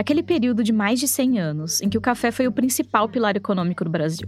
Aquele 0.00 0.22
período 0.22 0.64
de 0.64 0.72
mais 0.72 0.98
de 0.98 1.06
100 1.06 1.38
anos 1.38 1.82
em 1.82 1.90
que 1.90 1.98
o 1.98 2.00
café 2.00 2.30
foi 2.30 2.46
o 2.46 2.52
principal 2.52 3.06
pilar 3.06 3.36
econômico 3.36 3.84
do 3.84 3.90
Brasil. 3.90 4.26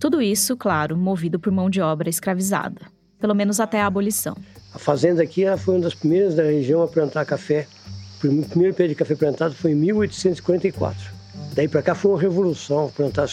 Tudo 0.00 0.22
isso, 0.22 0.56
claro, 0.56 0.96
movido 0.96 1.38
por 1.38 1.52
mão 1.52 1.68
de 1.68 1.82
obra 1.82 2.08
escravizada, 2.08 2.80
pelo 3.20 3.34
menos 3.34 3.60
até 3.60 3.78
a 3.78 3.86
abolição. 3.86 4.34
A 4.72 4.78
fazenda 4.78 5.22
aqui 5.22 5.44
ela 5.44 5.58
foi 5.58 5.74
uma 5.74 5.82
das 5.82 5.94
primeiras 5.94 6.34
da 6.34 6.44
região 6.44 6.80
a 6.80 6.88
plantar 6.88 7.26
café. 7.26 7.66
O 8.24 8.48
primeiro 8.48 8.74
pé 8.74 8.88
de 8.88 8.94
café 8.94 9.14
plantado 9.14 9.54
foi 9.54 9.72
em 9.72 9.74
1844. 9.74 11.12
Daí 11.54 11.68
para 11.68 11.82
cá 11.82 11.94
foi 11.94 12.12
uma 12.12 12.20
revolução, 12.20 12.90
plantar, 12.96 13.28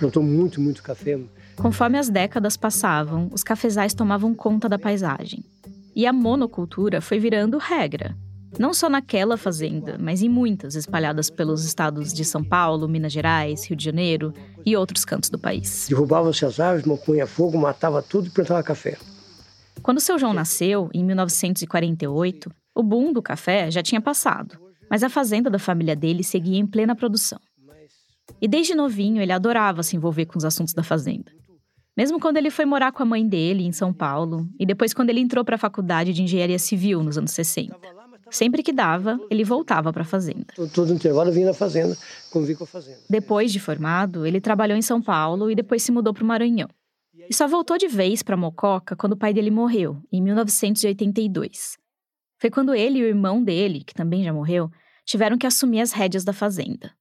plantou 0.00 0.20
muito, 0.20 0.60
muito 0.60 0.82
café. 0.82 1.16
Conforme 1.54 1.96
as 1.96 2.08
décadas 2.08 2.56
passavam, 2.56 3.30
os 3.32 3.44
cafezais 3.44 3.94
tomavam 3.94 4.34
conta 4.34 4.68
da 4.68 4.80
paisagem. 4.80 5.44
E 5.94 6.08
a 6.08 6.12
monocultura 6.12 7.00
foi 7.00 7.20
virando 7.20 7.56
regra. 7.56 8.16
Não 8.58 8.72
só 8.72 8.88
naquela 8.88 9.36
fazenda, 9.36 9.96
mas 9.98 10.22
em 10.22 10.28
muitas 10.28 10.74
espalhadas 10.74 11.28
pelos 11.28 11.64
estados 11.64 12.12
de 12.12 12.24
São 12.24 12.42
Paulo, 12.44 12.88
Minas 12.88 13.12
Gerais, 13.12 13.64
Rio 13.66 13.76
de 13.76 13.84
Janeiro 13.84 14.32
e 14.64 14.76
outros 14.76 15.04
cantos 15.04 15.28
do 15.28 15.38
país. 15.38 15.86
Derrubavam-se 15.88 16.44
as 16.44 16.60
árvores, 16.60 17.04
punha 17.04 17.26
fogo, 17.26 17.58
matava 17.58 18.02
tudo 18.02 18.28
e 18.28 18.30
plantava 18.30 18.62
café. 18.62 18.96
Quando 19.82 20.00
seu 20.00 20.18
João 20.18 20.32
nasceu, 20.32 20.88
em 20.94 21.04
1948, 21.04 22.50
o 22.74 22.82
boom 22.82 23.12
do 23.12 23.20
café 23.20 23.70
já 23.70 23.82
tinha 23.82 24.00
passado, 24.00 24.58
mas 24.90 25.02
a 25.02 25.10
fazenda 25.10 25.50
da 25.50 25.58
família 25.58 25.96
dele 25.96 26.22
seguia 26.22 26.58
em 26.58 26.66
plena 26.66 26.94
produção. 26.94 27.40
E 28.40 28.48
desde 28.48 28.74
novinho 28.74 29.20
ele 29.20 29.32
adorava 29.32 29.82
se 29.82 29.96
envolver 29.96 30.26
com 30.26 30.38
os 30.38 30.44
assuntos 30.44 30.74
da 30.74 30.82
fazenda. 30.82 31.30
Mesmo 31.96 32.18
quando 32.18 32.36
ele 32.36 32.50
foi 32.50 32.64
morar 32.64 32.90
com 32.92 33.02
a 33.02 33.06
mãe 33.06 33.26
dele 33.26 33.64
em 33.64 33.72
São 33.72 33.92
Paulo, 33.92 34.48
e 34.58 34.66
depois 34.66 34.92
quando 34.92 35.10
ele 35.10 35.20
entrou 35.20 35.44
para 35.44 35.54
a 35.54 35.58
faculdade 35.58 36.12
de 36.12 36.22
engenharia 36.22 36.58
civil 36.58 37.02
nos 37.02 37.16
anos 37.16 37.30
60. 37.32 37.76
Sempre 38.34 38.64
que 38.64 38.72
dava, 38.72 39.16
ele 39.30 39.44
voltava 39.44 39.92
para 39.92 40.02
a 40.02 40.04
fazenda. 40.04 40.46
Todo, 40.56 40.68
todo 40.72 40.92
intervalo 40.92 41.30
vinha 41.30 41.46
na 41.46 41.54
fazenda, 41.54 41.96
convivi 42.32 42.56
com 42.56 42.64
a 42.64 42.66
fazenda. 42.66 42.98
Depois 43.08 43.52
de 43.52 43.60
formado, 43.60 44.26
ele 44.26 44.40
trabalhou 44.40 44.76
em 44.76 44.82
São 44.82 45.00
Paulo 45.00 45.48
e 45.52 45.54
depois 45.54 45.84
se 45.84 45.92
mudou 45.92 46.12
para 46.12 46.24
o 46.24 46.26
Maranhão. 46.26 46.68
E 47.30 47.32
só 47.32 47.46
voltou 47.46 47.78
de 47.78 47.86
vez 47.86 48.24
para 48.24 48.36
Mococa 48.36 48.96
quando 48.96 49.12
o 49.12 49.16
pai 49.16 49.32
dele 49.32 49.52
morreu, 49.52 50.02
em 50.10 50.20
1982. 50.20 51.78
foi 52.40 52.50
quando 52.50 52.74
ele 52.74 52.98
e 52.98 53.02
o 53.04 53.06
irmão 53.06 53.40
dele, 53.40 53.84
que 53.84 53.94
também 53.94 54.24
já 54.24 54.32
morreu, 54.32 54.68
tiveram 55.04 55.38
que 55.38 55.46
assumir 55.46 55.80
as 55.80 55.92
rédeas 55.92 56.24
da 56.24 56.32
fazenda. 56.32 56.92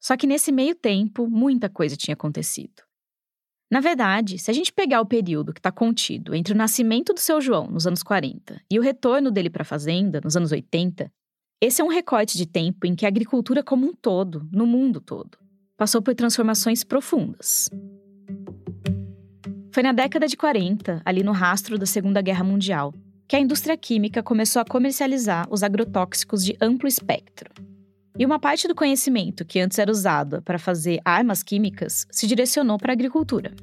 Só 0.00 0.16
que 0.16 0.26
nesse 0.26 0.50
meio 0.50 0.74
tempo, 0.74 1.28
muita 1.30 1.70
coisa 1.70 1.96
tinha 1.96 2.14
acontecido. 2.14 2.82
Na 3.70 3.80
verdade, 3.80 4.38
se 4.38 4.50
a 4.50 4.54
gente 4.54 4.72
pegar 4.72 5.00
o 5.00 5.06
período 5.06 5.52
que 5.52 5.60
está 5.60 5.70
contido 5.70 6.34
entre 6.34 6.54
o 6.54 6.56
nascimento 6.56 7.12
do 7.12 7.20
seu 7.20 7.38
João, 7.38 7.66
nos 7.66 7.86
anos 7.86 8.02
40, 8.02 8.62
e 8.70 8.78
o 8.78 8.82
retorno 8.82 9.30
dele 9.30 9.50
para 9.50 9.60
a 9.60 9.66
fazenda, 9.66 10.20
nos 10.24 10.36
anos 10.36 10.52
80, 10.52 11.12
esse 11.60 11.82
é 11.82 11.84
um 11.84 11.88
recorte 11.88 12.38
de 12.38 12.46
tempo 12.46 12.86
em 12.86 12.94
que 12.94 13.04
a 13.04 13.08
agricultura 13.08 13.62
como 13.62 13.86
um 13.86 13.92
todo, 13.92 14.48
no 14.50 14.66
mundo 14.66 15.02
todo, 15.02 15.36
passou 15.76 16.00
por 16.00 16.14
transformações 16.14 16.82
profundas. 16.82 17.68
Foi 19.70 19.82
na 19.82 19.92
década 19.92 20.26
de 20.26 20.36
40, 20.36 21.02
ali 21.04 21.22
no 21.22 21.32
rastro 21.32 21.78
da 21.78 21.84
Segunda 21.84 22.22
Guerra 22.22 22.44
Mundial, 22.44 22.94
que 23.28 23.36
a 23.36 23.40
indústria 23.40 23.76
química 23.76 24.22
começou 24.22 24.62
a 24.62 24.64
comercializar 24.64 25.46
os 25.50 25.62
agrotóxicos 25.62 26.42
de 26.42 26.56
amplo 26.58 26.88
espectro. 26.88 27.52
E 28.18 28.26
uma 28.26 28.40
parte 28.40 28.66
do 28.66 28.74
conhecimento 28.74 29.44
que 29.44 29.60
antes 29.60 29.78
era 29.78 29.92
usado 29.92 30.42
para 30.42 30.58
fazer 30.58 31.00
armas 31.04 31.44
químicas 31.44 32.04
se 32.10 32.26
direcionou 32.26 32.76
para 32.76 32.92
a 32.92 32.94
agricultura. 32.94 33.54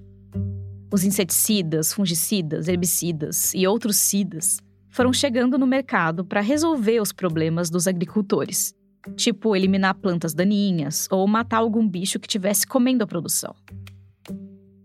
Os 0.89 1.03
inseticidas, 1.03 1.91
fungicidas, 1.91 2.69
herbicidas 2.69 3.53
e 3.53 3.67
outros 3.67 3.97
cidas 3.97 4.59
foram 4.89 5.12
chegando 5.12 5.57
no 5.57 5.67
mercado 5.67 6.24
para 6.24 6.39
resolver 6.39 7.01
os 7.01 7.12
problemas 7.12 7.69
dos 7.69 7.85
agricultores, 7.85 8.74
tipo 9.17 9.57
eliminar 9.57 9.95
plantas 9.95 10.33
daninhas 10.33 11.05
ou 11.12 11.27
matar 11.27 11.57
algum 11.57 11.85
bicho 11.85 12.17
que 12.17 12.27
estivesse 12.27 12.65
comendo 12.65 13.03
a 13.03 13.07
produção. 13.07 13.53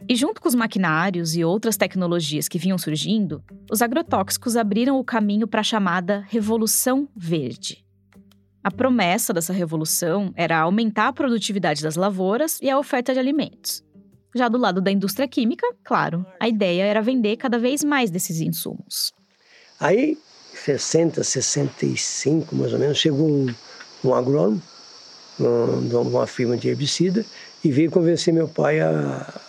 E 0.09 0.17
junto 0.17 0.41
com 0.41 0.49
os 0.49 0.55
maquinários 0.57 1.37
e 1.37 1.45
outras 1.45 1.77
tecnologias 1.77 2.49
que 2.49 2.59
vinham 2.59 2.77
surgindo, 2.77 3.41
os 3.71 3.81
agrotóxicos 3.81 4.57
abriram 4.57 4.99
o 4.99 5.05
caminho 5.05 5.47
para 5.47 5.61
a 5.61 5.63
chamada 5.63 6.25
Revolução 6.29 7.09
Verde. 7.15 7.85
A 8.63 8.71
promessa 8.71 9.33
dessa 9.33 9.55
revolução 9.55 10.33
era 10.37 10.59
aumentar 10.59 11.09
a 11.09 11.13
produtividade 11.13 11.83
das 11.83 11.97
lavouras 11.97 12.59
e 12.61 12.69
a 12.69 12.79
oferta 12.79 13.15
de 13.15 13.19
alimentos. 13.19 13.83
Já 14.35 14.49
do 14.49 14.59
lado 14.59 14.83
da 14.83 14.91
indústria 14.91 15.27
química, 15.27 15.67
claro, 15.83 16.27
a 16.39 16.47
ideia 16.47 16.83
era 16.83 17.01
vender 17.01 17.37
cada 17.37 17.59
vez 17.59 17.83
mais 17.83 18.11
desses 18.11 18.39
insumos. 18.41 19.13
Aí, 19.81 20.19
60, 20.55 21.25
65 21.25 22.55
mais 22.55 22.75
ou 22.75 22.79
menos, 22.79 22.99
chegou 22.99 23.27
um, 23.27 23.47
um 24.05 24.15
agrônomo 24.15 24.63
de 25.89 25.97
uma 25.97 26.27
firma 26.27 26.55
de 26.55 26.69
herbicida 26.69 27.25
e 27.65 27.73
veio 27.73 27.91
convencer 27.91 28.33
meu 28.33 28.47
pai 28.47 28.79
a 28.79 29.41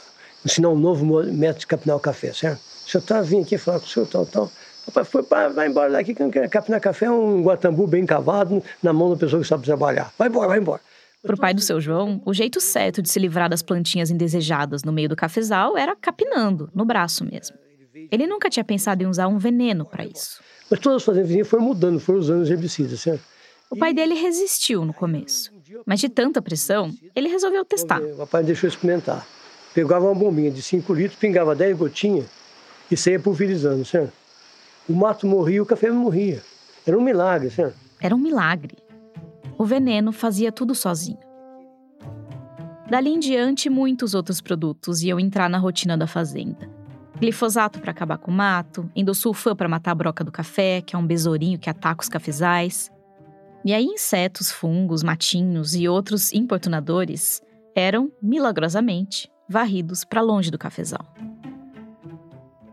ensinar 0.46 0.70
um 0.70 0.80
novo 0.80 1.06
método 1.26 1.60
de 1.60 1.68
capinar 1.68 1.98
o 1.98 2.00
café, 2.00 2.32
certo? 2.32 2.62
O 2.88 2.90
senhor 2.90 3.04
tá 3.04 3.22
vindo 3.22 3.44
aqui 3.44 3.58
falar 3.58 3.80
com 3.80 3.86
o 3.86 3.90
senhor 3.90 4.08
tal, 4.08 4.26
tal. 4.26 4.52
Rapaz, 4.88 5.08
foi, 5.08 5.24
vai 5.24 5.68
embora 5.68 5.92
daqui 5.92 6.14
que 6.14 6.48
capinar 6.50 6.82
café, 6.82 7.06
é 7.06 7.12
um 7.12 7.42
guatambu 7.42 7.88
bem 7.88 8.06
cavado 8.06 8.64
na 8.82 8.92
mão 8.92 9.10
da 9.10 9.16
pessoa 9.16 9.42
que 9.42 9.48
sabe 9.48 9.64
trabalhar. 9.64 10.12
Vai 10.18 10.28
embora, 10.28 10.48
vai 10.48 10.60
embora. 10.60 10.82
Para 11.22 11.36
o 11.36 11.38
pai 11.38 11.54
do 11.54 11.62
seu 11.62 11.80
João, 11.80 12.22
o 12.26 12.34
jeito 12.34 12.60
certo 12.60 13.02
de 13.02 13.10
se 13.10 13.20
livrar 13.20 13.48
das 13.48 13.62
plantinhas 13.62 14.10
indesejadas 14.10 14.84
no 14.84 14.92
meio 14.92 15.08
do 15.08 15.16
cafezal 15.16 15.78
era 15.78 15.96
capinando, 15.96 16.70
no 16.74 16.84
braço 16.84 17.24
mesmo. 17.24 17.56
Ele 18.12 18.26
nunca 18.26 18.50
tinha 18.50 18.64
pensado 18.64 19.04
em 19.04 19.06
usar 19.06 19.28
um 19.28 19.38
veneno 19.38 19.86
para 19.86 20.04
isso. 20.04 20.42
Mas 20.70 20.80
todas 20.80 20.98
as 20.98 21.04
fazendas 21.04 21.48
foram 21.48 21.64
mudando, 21.64 22.00
foram 22.00 22.20
usando 22.20 22.42
os 22.42 22.50
herbicidas, 22.50 23.00
certo? 23.00 23.24
O 23.70 23.78
pai 23.78 23.94
dele 23.94 24.16
resistiu 24.16 24.84
no 24.84 24.94
começo, 24.94 25.52
mas 25.86 26.00
de 26.00 26.10
tanta 26.10 26.42
pressão, 26.42 26.92
ele 27.16 27.30
resolveu 27.30 27.64
testar. 27.64 28.02
O 28.02 28.18
papai 28.18 28.44
deixou 28.44 28.68
experimentar 28.68 29.26
pegava 29.74 30.06
uma 30.06 30.16
bombinha 30.16 30.52
de 30.52 30.62
5 30.62 30.94
litros, 30.94 31.20
pingava 31.20 31.56
10 31.56 31.78
gotinhas 31.78 32.26
e 32.90 32.98
saía 32.98 33.20
pulverizando, 33.20 33.84
certo? 33.86 34.14
O 34.90 34.94
mato 34.94 35.28
morria, 35.28 35.62
o 35.62 35.66
café 35.66 35.90
não 35.90 35.98
morria. 35.98 36.42
Era 36.86 36.98
um 36.98 37.02
milagre, 37.02 37.50
certo? 37.50 37.76
Era 38.00 38.16
um 38.16 38.20
milagre. 38.20 38.78
O 39.58 39.66
veneno 39.66 40.12
fazia 40.12 40.52
tudo 40.52 40.74
sozinho. 40.74 41.20
Dali 42.90 43.10
em 43.10 43.20
diante, 43.20 43.70
muitos 43.70 44.14
outros 44.14 44.42
produtos 44.42 45.02
iam 45.02 45.20
entrar 45.20 45.50
na 45.50 45.58
rotina 45.58 45.98
da 45.98 46.08
fazenda. 46.08 46.70
Glifosato 47.20 47.80
para 47.80 47.92
acabar 47.92 48.18
com 48.18 48.32
o 48.32 48.34
mato, 48.34 48.90
endosulfan 48.96 49.56
para 49.56 49.70
matar 49.70 49.92
a 49.92 49.96
broca 49.96 50.24
do 50.24 50.32
café, 50.32 50.82
que 50.82 50.96
é 50.96 51.00
um 51.00 51.06
besourinho 51.06 51.60
que 51.60 51.70
ataca 51.70 52.02
os 52.02 52.10
cafezais. 52.10 52.92
E 53.64 53.74
aí 53.74 53.86
insetos, 53.86 54.52
fungos, 54.52 55.04
matinhos 55.04 55.76
e 55.76 55.88
outros 55.88 56.34
importunadores 56.34 57.42
eram, 57.76 58.12
milagrosamente, 58.22 59.32
varridos 59.48 60.04
para 60.04 60.20
longe 60.20 60.50
do 60.50 60.58
cafezal. 60.58 61.06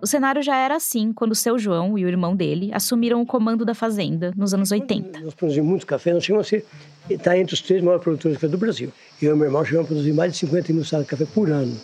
O 0.01 0.07
cenário 0.07 0.41
já 0.43 0.57
era 0.57 0.77
assim 0.77 1.13
quando 1.13 1.35
seu 1.35 1.59
João 1.59 1.99
e 1.99 2.05
o 2.05 2.09
irmão 2.09 2.37
dele 2.37 2.71
assumiram 2.73 3.21
o 3.21 3.27
comando 3.27 3.65
da 3.65 3.75
fazenda 3.75 4.33
nos 4.37 4.55
anos 4.55 4.71
80. 4.71 5.21
Nós 5.21 5.35
produzimos 5.35 5.69
muito 5.69 5.87
café, 5.87 6.13
nós 6.13 6.25
chegamos 6.25 6.47
a 6.47 6.51
ser, 6.51 6.65
está 7.11 7.37
entre 7.37 7.55
os 7.55 7.61
três 7.61 7.83
maiores 7.83 8.05
produtores 8.05 8.37
de 8.37 8.41
café 8.41 8.51
do 8.51 8.59
Brasil. 8.59 8.93
Eu 9.21 9.35
e 9.35 9.37
meu 9.37 9.47
irmão 9.47 9.65
chegamos 9.65 9.87
a 9.87 9.89
produzir 9.89 10.13
mais 10.13 10.33
de 10.33 10.39
50 10.39 10.73
mil 10.73 10.85
sacos 10.85 11.07
de 11.07 11.11
café 11.11 11.25
por 11.27 11.51
ano. 11.51 11.77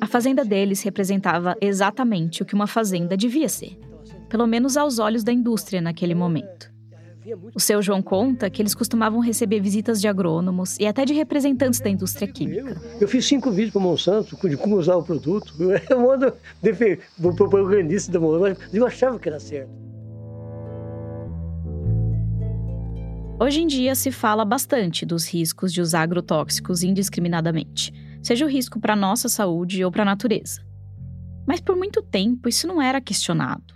A 0.00 0.06
fazenda 0.06 0.44
deles 0.44 0.82
representava 0.82 1.56
exatamente 1.60 2.42
o 2.42 2.44
que 2.44 2.54
uma 2.54 2.68
fazenda 2.68 3.16
devia 3.16 3.48
ser, 3.48 3.76
pelo 4.28 4.46
menos 4.46 4.76
aos 4.76 5.00
olhos 5.00 5.24
da 5.24 5.32
indústria 5.32 5.80
naquele 5.80 6.14
momento. 6.14 6.75
O 7.54 7.60
seu 7.60 7.82
João 7.82 8.00
conta 8.02 8.48
que 8.48 8.62
eles 8.62 8.74
costumavam 8.74 9.20
receber 9.20 9.60
visitas 9.60 10.00
de 10.00 10.06
agrônomos 10.06 10.78
e 10.78 10.86
até 10.86 11.04
de 11.04 11.12
representantes 11.12 11.80
da 11.80 11.90
indústria 11.90 12.28
química. 12.28 12.80
Eu 13.00 13.08
fiz 13.08 13.24
cinco 13.24 13.50
vídeos 13.50 13.72
para 13.72 13.80
o 13.80 13.82
Monsanto 13.82 14.48
de 14.48 14.56
como 14.56 14.76
usar 14.76 14.96
o 14.96 15.02
produto. 15.02 15.54
Eu 15.90 16.00
mando 16.00 16.32
o 17.22 17.34
propagandista 17.34 18.12
da 18.12 18.20
Monsanto, 18.20 18.60
eu 18.72 18.86
achava 18.86 19.18
que 19.18 19.28
era 19.28 19.40
certo. 19.40 19.70
Hoje 23.38 23.60
em 23.60 23.66
dia 23.66 23.94
se 23.94 24.10
fala 24.10 24.44
bastante 24.44 25.04
dos 25.04 25.26
riscos 25.26 25.72
de 25.72 25.80
usar 25.80 26.02
agrotóxicos 26.02 26.82
indiscriminadamente, 26.82 27.92
seja 28.22 28.46
o 28.46 28.48
risco 28.48 28.80
para 28.80 28.94
a 28.94 28.96
nossa 28.96 29.28
saúde 29.28 29.84
ou 29.84 29.90
para 29.90 30.02
a 30.02 30.06
natureza. 30.06 30.62
Mas 31.46 31.60
por 31.60 31.76
muito 31.76 32.02
tempo 32.02 32.48
isso 32.48 32.66
não 32.66 32.80
era 32.80 33.00
questionado. 33.00 33.75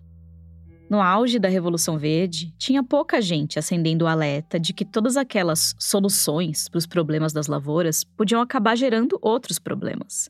No 0.90 1.00
auge 1.00 1.38
da 1.38 1.48
Revolução 1.48 1.96
Verde, 1.96 2.52
tinha 2.58 2.82
pouca 2.82 3.22
gente 3.22 3.60
acendendo 3.60 4.04
o 4.04 4.08
alerta 4.08 4.58
de 4.58 4.74
que 4.74 4.84
todas 4.84 5.16
aquelas 5.16 5.72
soluções 5.78 6.68
para 6.68 6.78
os 6.78 6.86
problemas 6.86 7.32
das 7.32 7.46
lavouras 7.46 8.02
podiam 8.02 8.40
acabar 8.40 8.76
gerando 8.76 9.16
outros 9.22 9.60
problemas. 9.60 10.28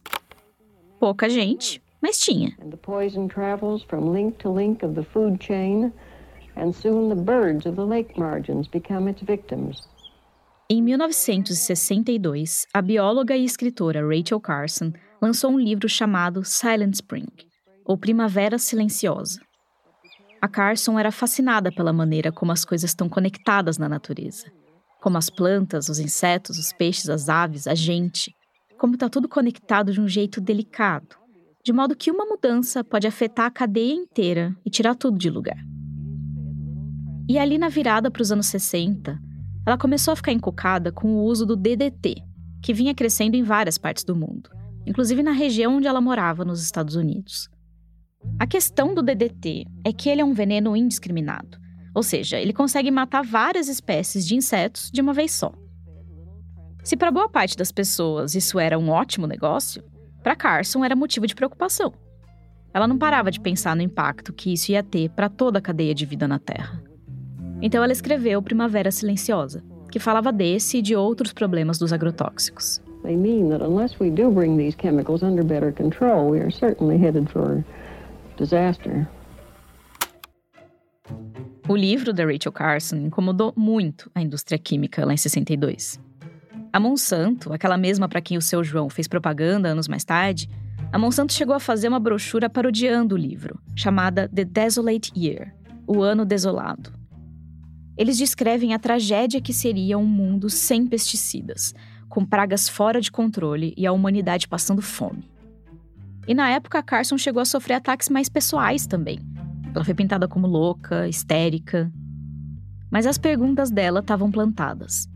Pouca 0.98 1.30
gente, 1.30 1.82
mas 1.98 2.18
tinha. 2.18 2.54
Em 10.68 10.82
1962, 10.82 12.66
a 12.74 12.82
bióloga 12.82 13.34
e 13.34 13.46
escritora 13.46 14.06
Rachel 14.06 14.38
Carson 14.38 14.92
lançou 15.22 15.52
um 15.52 15.58
livro 15.58 15.88
chamado 15.88 16.44
Silent 16.44 16.96
Spring, 16.96 17.32
ou 17.82 17.96
Primavera 17.96 18.58
Silenciosa 18.58 19.40
a 20.40 20.48
Carson 20.48 20.98
era 20.98 21.12
fascinada 21.12 21.70
pela 21.70 21.92
maneira 21.92 22.32
como 22.32 22.50
as 22.50 22.64
coisas 22.64 22.90
estão 22.90 23.08
conectadas 23.08 23.76
na 23.76 23.88
natureza. 23.88 24.46
Como 25.02 25.18
as 25.18 25.28
plantas, 25.28 25.88
os 25.88 25.98
insetos, 25.98 26.58
os 26.58 26.72
peixes, 26.72 27.10
as 27.10 27.28
aves, 27.28 27.66
a 27.66 27.74
gente. 27.74 28.34
Como 28.78 28.94
está 28.94 29.08
tudo 29.08 29.28
conectado 29.28 29.92
de 29.92 30.00
um 30.00 30.08
jeito 30.08 30.40
delicado. 30.40 31.16
De 31.62 31.72
modo 31.72 31.94
que 31.94 32.10
uma 32.10 32.24
mudança 32.24 32.82
pode 32.82 33.06
afetar 33.06 33.46
a 33.46 33.50
cadeia 33.50 33.92
inteira 33.92 34.56
e 34.64 34.70
tirar 34.70 34.94
tudo 34.94 35.18
de 35.18 35.28
lugar. 35.28 35.58
E 37.28 37.38
ali 37.38 37.58
na 37.58 37.68
virada 37.68 38.10
para 38.10 38.22
os 38.22 38.32
anos 38.32 38.46
60, 38.46 39.18
ela 39.66 39.76
começou 39.76 40.12
a 40.12 40.16
ficar 40.16 40.32
encucada 40.32 40.90
com 40.90 41.16
o 41.16 41.24
uso 41.24 41.44
do 41.44 41.54
DDT, 41.54 42.16
que 42.62 42.72
vinha 42.72 42.94
crescendo 42.94 43.36
em 43.36 43.42
várias 43.42 43.76
partes 43.76 44.04
do 44.04 44.16
mundo, 44.16 44.50
inclusive 44.86 45.22
na 45.22 45.32
região 45.32 45.76
onde 45.76 45.86
ela 45.86 46.00
morava, 46.00 46.44
nos 46.44 46.62
Estados 46.62 46.96
Unidos. 46.96 47.48
A 48.38 48.46
questão 48.46 48.94
do 48.94 49.02
DDT 49.02 49.66
é 49.84 49.92
que 49.92 50.08
ele 50.08 50.20
é 50.20 50.24
um 50.24 50.32
veneno 50.32 50.76
indiscriminado, 50.76 51.58
ou 51.94 52.02
seja, 52.02 52.38
ele 52.38 52.52
consegue 52.52 52.90
matar 52.90 53.22
várias 53.22 53.68
espécies 53.68 54.26
de 54.26 54.34
insetos 54.34 54.90
de 54.90 55.00
uma 55.00 55.12
vez 55.12 55.32
só. 55.32 55.52
Se 56.82 56.96
para 56.96 57.10
boa 57.10 57.28
parte 57.28 57.56
das 57.56 57.70
pessoas 57.70 58.34
isso 58.34 58.58
era 58.58 58.78
um 58.78 58.88
ótimo 58.88 59.26
negócio, 59.26 59.82
para 60.22 60.36
Carson 60.36 60.84
era 60.84 60.96
motivo 60.96 61.26
de 61.26 61.34
preocupação. 61.34 61.92
Ela 62.72 62.86
não 62.86 62.98
parava 62.98 63.30
de 63.30 63.40
pensar 63.40 63.74
no 63.74 63.82
impacto 63.82 64.32
que 64.32 64.52
isso 64.52 64.70
ia 64.72 64.82
ter 64.82 65.10
para 65.10 65.28
toda 65.28 65.58
a 65.58 65.62
cadeia 65.62 65.94
de 65.94 66.06
vida 66.06 66.28
na 66.28 66.38
Terra. 66.38 66.82
Então 67.60 67.82
ela 67.82 67.92
escreveu 67.92 68.40
Primavera 68.40 68.90
Silenciosa, 68.90 69.62
que 69.90 69.98
falava 69.98 70.32
desse 70.32 70.78
e 70.78 70.82
de 70.82 70.94
outros 70.94 71.32
problemas 71.32 71.78
dos 71.78 71.92
agrotóxicos. 71.92 72.80
They 73.02 73.16
mean 73.16 73.48
that 73.48 73.64
unless 73.64 73.96
we 74.00 74.10
do 74.10 74.30
bring 74.30 74.56
these 74.56 74.76
chemicals 74.80 75.22
under 75.22 75.42
better 75.42 75.72
control, 75.72 76.30
we 76.30 76.38
are 76.40 76.50
certainly 76.50 76.98
headed 76.98 77.28
for 77.30 77.64
disaster. 78.40 79.06
O 81.68 81.76
livro 81.76 82.12
da 82.12 82.24
Rachel 82.24 82.50
Carson 82.50 82.96
incomodou 82.96 83.52
muito 83.56 84.10
a 84.14 84.20
indústria 84.20 84.58
química 84.58 85.04
lá 85.04 85.12
em 85.12 85.16
62. 85.16 86.00
A 86.72 86.80
Monsanto, 86.80 87.52
aquela 87.52 87.76
mesma 87.76 88.08
para 88.08 88.20
quem 88.20 88.36
o 88.36 88.42
seu 88.42 88.64
João 88.64 88.88
fez 88.88 89.06
propaganda 89.06 89.68
anos 89.68 89.86
mais 89.86 90.04
tarde, 90.04 90.48
a 90.92 90.98
Monsanto 90.98 91.32
chegou 91.32 91.54
a 91.54 91.60
fazer 91.60 91.88
uma 91.88 92.00
brochura 92.00 92.48
parodiando 92.48 93.14
o 93.14 93.18
livro, 93.18 93.60
chamada 93.76 94.28
The 94.28 94.44
Desolate 94.44 95.12
Year 95.16 95.54
O 95.86 96.02
Ano 96.02 96.24
Desolado 96.24 96.92
Eles 97.96 98.16
descrevem 98.16 98.74
a 98.74 98.78
tragédia 98.78 99.40
que 99.40 99.52
seria 99.52 99.98
um 99.98 100.06
mundo 100.06 100.48
sem 100.48 100.86
pesticidas, 100.86 101.74
com 102.08 102.24
pragas 102.24 102.68
fora 102.68 103.00
de 103.00 103.12
controle 103.12 103.74
e 103.76 103.86
a 103.86 103.92
humanidade 103.92 104.48
passando 104.48 104.82
fome. 104.82 105.28
E 106.26 106.34
na 106.34 106.50
época, 106.50 106.82
Carson 106.82 107.18
chegou 107.18 107.40
a 107.40 107.44
sofrer 107.44 107.74
ataques 107.74 108.08
mais 108.08 108.28
pessoais 108.28 108.86
também. 108.86 109.18
Ela 109.74 109.84
foi 109.84 109.94
pintada 109.94 110.28
como 110.28 110.46
louca, 110.46 111.08
histérica. 111.08 111.90
Mas 112.90 113.06
as 113.06 113.18
perguntas 113.18 113.70
dela 113.70 114.00
estavam 114.00 114.30
plantadas. 114.30 115.08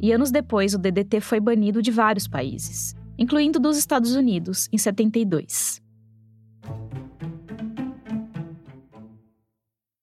E 0.00 0.12
anos 0.12 0.30
depois, 0.30 0.74
o 0.74 0.78
DDT 0.78 1.20
foi 1.20 1.40
banido 1.40 1.80
de 1.80 1.90
vários 1.90 2.26
países, 2.26 2.94
incluindo 3.18 3.58
dos 3.58 3.76
Estados 3.76 4.14
Unidos, 4.14 4.68
em 4.72 4.78
72. 4.78 5.80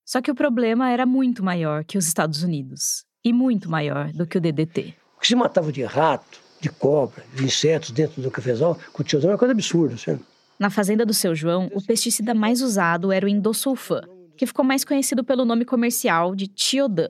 Só 0.06 0.22
que 0.22 0.32
o 0.32 0.36
problema 0.36 0.90
era 0.90 1.06
muito 1.06 1.44
maior 1.44 1.84
que 1.84 1.98
os 1.98 2.08
Estados 2.08 2.42
Unidos 2.42 3.06
e 3.24 3.32
muito 3.32 3.70
maior 3.70 4.12
do 4.12 4.26
que 4.26 4.38
o 4.38 4.42
DDT. 4.42 4.96
O 5.16 5.20
que 5.20 5.28
se 5.28 5.36
matava 5.36 5.72
de 5.72 5.84
rato, 5.84 6.40
de 6.60 6.70
cobra, 6.70 7.24
de 7.36 7.44
insetos 7.44 7.92
dentro 7.92 8.22
do 8.22 8.32
cafezal, 8.32 8.80
com 8.92 9.04
o 9.04 9.06
tiozão 9.06 9.30
é 9.30 9.34
uma 9.34 9.40
coisa 9.40 9.52
absurda, 9.52 9.98
certo? 9.98 10.26
Na 10.60 10.70
fazenda 10.70 11.06
do 11.06 11.14
seu 11.14 11.34
João, 11.34 11.70
o 11.74 11.82
pesticida 11.82 12.34
mais 12.34 12.62
usado 12.62 13.14
era 13.14 13.26
o 13.26 13.30
endosulfan, 13.30 14.02
que 14.36 14.46
ficou 14.46 14.66
mais 14.66 14.84
conhecido 14.84 15.24
pelo 15.24 15.46
nome 15.46 15.64
comercial 15.64 16.36
de 16.36 16.48
Tiodan. 16.48 17.08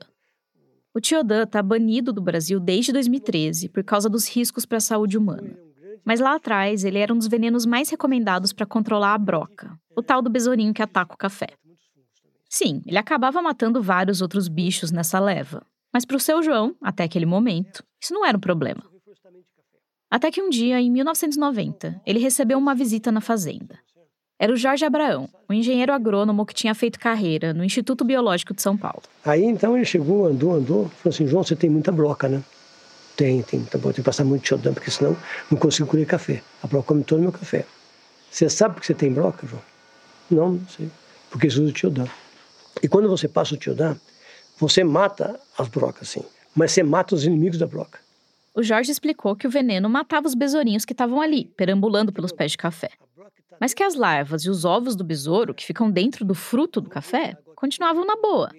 O 0.94 1.00
Tiodan 1.00 1.42
está 1.42 1.60
banido 1.60 2.12
do 2.12 2.22
Brasil 2.22 2.60
desde 2.60 2.92
2013 2.92 3.68
por 3.68 3.82
causa 3.82 4.08
dos 4.08 4.28
riscos 4.28 4.64
para 4.64 4.78
a 4.78 4.80
saúde 4.80 5.18
humana. 5.18 5.58
Mas 6.04 6.20
lá 6.20 6.36
atrás, 6.36 6.84
ele 6.84 6.98
era 6.98 7.12
um 7.12 7.18
dos 7.18 7.26
venenos 7.26 7.66
mais 7.66 7.90
recomendados 7.90 8.52
para 8.52 8.66
controlar 8.66 9.14
a 9.14 9.18
broca, 9.18 9.76
o 9.96 10.02
tal 10.02 10.22
do 10.22 10.30
besourinho 10.30 10.72
que 10.72 10.82
ataca 10.82 11.14
o 11.14 11.18
café. 11.18 11.48
Sim, 12.48 12.82
ele 12.86 12.98
acabava 12.98 13.42
matando 13.42 13.82
vários 13.82 14.22
outros 14.22 14.46
bichos 14.48 14.92
nessa 14.92 15.18
leva. 15.18 15.64
Mas 15.92 16.04
para 16.04 16.16
o 16.16 16.20
seu 16.20 16.40
João, 16.40 16.74
até 16.80 17.02
aquele 17.02 17.26
momento, 17.26 17.84
isso 18.00 18.14
não 18.14 18.24
era 18.24 18.36
um 18.36 18.40
problema. 18.40 18.89
Até 20.10 20.28
que 20.28 20.42
um 20.42 20.50
dia, 20.50 20.80
em 20.80 20.90
1990, 20.90 22.00
ele 22.04 22.18
recebeu 22.18 22.58
uma 22.58 22.74
visita 22.74 23.12
na 23.12 23.20
fazenda. 23.20 23.78
Era 24.36 24.52
o 24.52 24.56
Jorge 24.56 24.84
Abraão, 24.84 25.28
um 25.48 25.52
engenheiro 25.52 25.92
agrônomo 25.92 26.44
que 26.44 26.52
tinha 26.52 26.74
feito 26.74 26.98
carreira 26.98 27.54
no 27.54 27.62
Instituto 27.62 28.04
Biológico 28.04 28.52
de 28.52 28.60
São 28.60 28.76
Paulo. 28.76 29.02
Aí 29.24 29.44
então 29.44 29.76
ele 29.76 29.84
chegou, 29.84 30.26
andou, 30.26 30.54
andou, 30.54 30.88
falou 30.88 31.14
assim: 31.14 31.26
João, 31.28 31.44
você 31.44 31.54
tem 31.54 31.70
muita 31.70 31.92
broca, 31.92 32.28
né? 32.28 32.42
Tem, 33.16 33.40
tem, 33.42 33.62
tá 33.62 33.78
bom, 33.78 33.88
tem 33.88 33.96
que 33.96 34.02
passar 34.02 34.24
muito 34.24 34.48
xodão, 34.48 34.74
porque 34.74 34.90
senão 34.90 35.16
não 35.48 35.58
consigo 35.58 35.86
colher 35.86 36.06
café. 36.06 36.42
A 36.62 36.66
broca 36.66 36.88
come 36.88 37.04
todo 37.04 37.18
o 37.18 37.22
meu 37.22 37.32
café. 37.32 37.64
Você 38.30 38.48
sabe 38.48 38.74
por 38.74 38.80
que 38.80 38.86
você 38.86 38.94
tem 38.94 39.12
broca, 39.12 39.46
João? 39.46 39.62
Não, 40.30 40.52
não 40.54 40.68
sei. 40.68 40.90
Porque 41.30 41.48
você 41.48 41.60
usa 41.60 41.70
o 41.70 41.72
tiodã. 41.72 42.06
E 42.82 42.88
quando 42.88 43.08
você 43.08 43.28
passa 43.28 43.54
o 43.54 43.58
tiodã, 43.58 43.94
você 44.58 44.82
mata 44.82 45.38
as 45.56 45.68
brocas, 45.68 46.08
sim. 46.08 46.24
Mas 46.56 46.72
você 46.72 46.82
mata 46.82 47.14
os 47.14 47.24
inimigos 47.24 47.58
da 47.58 47.66
broca. 47.66 48.00
O 48.52 48.64
Jorge 48.64 48.90
explicou 48.90 49.36
que 49.36 49.46
o 49.46 49.50
veneno 49.50 49.88
matava 49.88 50.26
os 50.26 50.34
besourinhos 50.34 50.84
que 50.84 50.92
estavam 50.92 51.20
ali, 51.20 51.52
perambulando 51.56 52.12
pelos 52.12 52.32
pés 52.32 52.52
de 52.52 52.58
café. 52.58 52.90
Mas 53.60 53.72
que 53.72 53.82
as 53.82 53.94
larvas 53.94 54.42
e 54.42 54.50
os 54.50 54.64
ovos 54.64 54.96
do 54.96 55.04
besouro, 55.04 55.54
que 55.54 55.64
ficam 55.64 55.88
dentro 55.88 56.24
do 56.24 56.34
fruto 56.34 56.80
do 56.80 56.90
café, 56.90 57.36
continuavam 57.54 58.04
na 58.04 58.16
boa. 58.16 58.50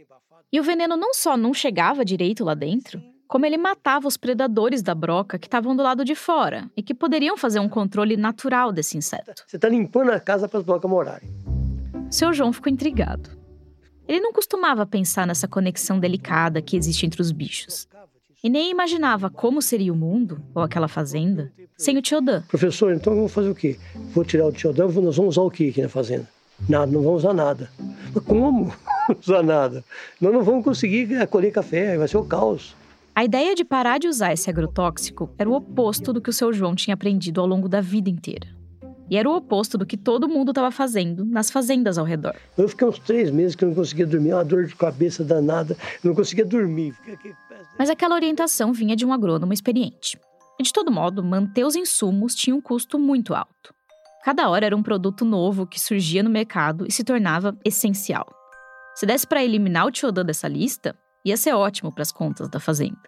E 0.51 0.59
o 0.59 0.63
veneno 0.63 0.95
não 0.95 1.13
só 1.13 1.35
não 1.35 1.53
chegava 1.53 2.05
direito 2.05 2.43
lá 2.45 2.53
dentro, 2.53 3.01
como 3.27 3.45
ele 3.45 3.57
matava 3.57 4.07
os 4.07 4.15
predadores 4.15 4.81
da 4.81 4.95
broca 4.95 5.37
que 5.37 5.47
estavam 5.47 5.75
do 5.75 5.83
lado 5.83 6.05
de 6.05 6.15
fora 6.15 6.69
e 6.75 6.81
que 6.81 6.93
poderiam 6.93 7.35
fazer 7.35 7.59
um 7.59 7.69
controle 7.69 8.15
natural 8.15 8.71
desse 8.71 8.97
inseto. 8.97 9.43
Você 9.45 9.57
está 9.57 9.67
limpando 9.67 10.11
a 10.11 10.19
casa 10.19 10.47
para 10.47 10.59
as 10.59 10.65
brocas 10.65 10.89
morarem. 10.89 11.29
Seu 12.09 12.33
João 12.33 12.53
ficou 12.53 12.71
intrigado. 12.71 13.29
Ele 14.07 14.21
não 14.21 14.33
costumava 14.33 14.85
pensar 14.85 15.27
nessa 15.27 15.47
conexão 15.47 15.99
delicada 15.99 16.61
que 16.61 16.77
existe 16.77 17.05
entre 17.05 17.21
os 17.21 17.31
bichos 17.31 17.87
e 18.43 18.49
nem 18.49 18.71
imaginava 18.71 19.29
como 19.29 19.61
seria 19.61 19.93
o 19.93 19.95
mundo, 19.95 20.41
ou 20.53 20.61
aquela 20.61 20.87
fazenda, 20.87 21.51
sem 21.77 21.97
o 21.97 22.01
Tiodan. 22.01 22.41
Professor, 22.47 22.93
então 22.93 23.15
vamos 23.15 23.31
fazer 23.31 23.49
o 23.49 23.55
quê? 23.55 23.77
Vou 24.13 24.25
tirar 24.25 24.47
o 24.47 24.51
Tiodan, 24.51 24.87
nós 24.87 25.15
vamos 25.15 25.37
usar 25.37 25.41
o 25.41 25.51
quê 25.51 25.69
aqui 25.71 25.81
na 25.81 25.89
fazenda? 25.89 26.27
Nada, 26.67 26.91
não 26.91 27.01
vamos 27.01 27.23
usar 27.23 27.33
nada. 27.33 27.69
Mas 28.13 28.23
como 28.23 28.73
usar 29.21 29.43
nada? 29.43 29.83
Nós 30.19 30.33
não 30.33 30.43
vamos 30.43 30.63
conseguir 30.63 31.27
colher 31.27 31.51
café, 31.51 31.97
vai 31.97 32.07
ser 32.07 32.17
o 32.17 32.25
caos. 32.25 32.75
A 33.13 33.25
ideia 33.25 33.53
de 33.53 33.65
parar 33.65 33.97
de 33.97 34.07
usar 34.07 34.33
esse 34.33 34.49
agrotóxico 34.49 35.29
era 35.37 35.49
o 35.49 35.53
oposto 35.53 36.13
do 36.13 36.21
que 36.21 36.29
o 36.29 36.33
seu 36.33 36.53
João 36.53 36.75
tinha 36.75 36.93
aprendido 36.93 37.41
ao 37.41 37.47
longo 37.47 37.67
da 37.67 37.81
vida 37.81 38.09
inteira. 38.09 38.47
E 39.09 39.17
era 39.17 39.29
o 39.29 39.35
oposto 39.35 39.77
do 39.77 39.85
que 39.85 39.97
todo 39.97 40.29
mundo 40.29 40.51
estava 40.51 40.71
fazendo 40.71 41.25
nas 41.25 41.51
fazendas 41.51 41.97
ao 41.97 42.05
redor. 42.05 42.35
Eu 42.57 42.69
fiquei 42.69 42.87
uns 42.87 42.97
três 42.99 43.29
meses 43.29 43.55
que 43.57 43.65
eu 43.65 43.67
não 43.67 43.75
conseguia 43.75 44.07
dormir, 44.07 44.33
uma 44.33 44.45
dor 44.45 44.65
de 44.65 44.73
cabeça 44.73 45.21
danada, 45.21 45.75
não 46.01 46.15
conseguia 46.15 46.45
dormir. 46.45 46.95
Mas 47.77 47.89
aquela 47.89 48.15
orientação 48.15 48.71
vinha 48.73 48.95
de 48.95 49.05
um 49.05 49.13
agrônomo 49.13 49.53
experiente. 49.53 50.19
E 50.59 50.63
de 50.63 50.71
todo 50.71 50.91
modo, 50.91 51.23
manter 51.23 51.65
os 51.65 51.75
insumos 51.75 52.35
tinha 52.35 52.55
um 52.55 52.61
custo 52.61 52.99
muito 52.99 53.33
alto. 53.33 53.73
Cada 54.23 54.47
hora 54.49 54.65
era 54.65 54.77
um 54.77 54.83
produto 54.83 55.25
novo 55.25 55.65
que 55.65 55.79
surgia 55.79 56.21
no 56.21 56.29
mercado 56.29 56.85
e 56.87 56.91
se 56.91 57.03
tornava 57.03 57.57
essencial. 57.65 58.27
Se 58.95 59.05
desse 59.05 59.25
para 59.25 59.43
eliminar 59.43 59.87
o 59.87 59.91
Tiodan 59.91 60.23
dessa 60.23 60.47
lista, 60.47 60.95
ia 61.25 61.35
ser 61.37 61.53
ótimo 61.53 61.91
para 61.91 62.03
as 62.03 62.11
contas 62.11 62.47
da 62.49 62.59
fazenda. 62.59 63.01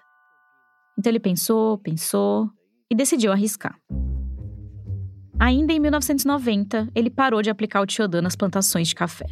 Então 0.97 1.11
ele 1.11 1.19
pensou, 1.19 1.77
pensou 1.77 2.49
e 2.89 2.95
decidiu 2.95 3.31
arriscar. 3.31 3.77
Ainda 5.39 5.73
em 5.73 5.79
1990, 5.79 6.89
ele 6.95 7.09
parou 7.09 7.41
de 7.41 7.49
aplicar 7.49 7.81
o 7.81 7.85
Tiodan 7.85 8.21
nas 8.21 8.35
plantações 8.35 8.87
de 8.87 8.95
café 8.95 9.25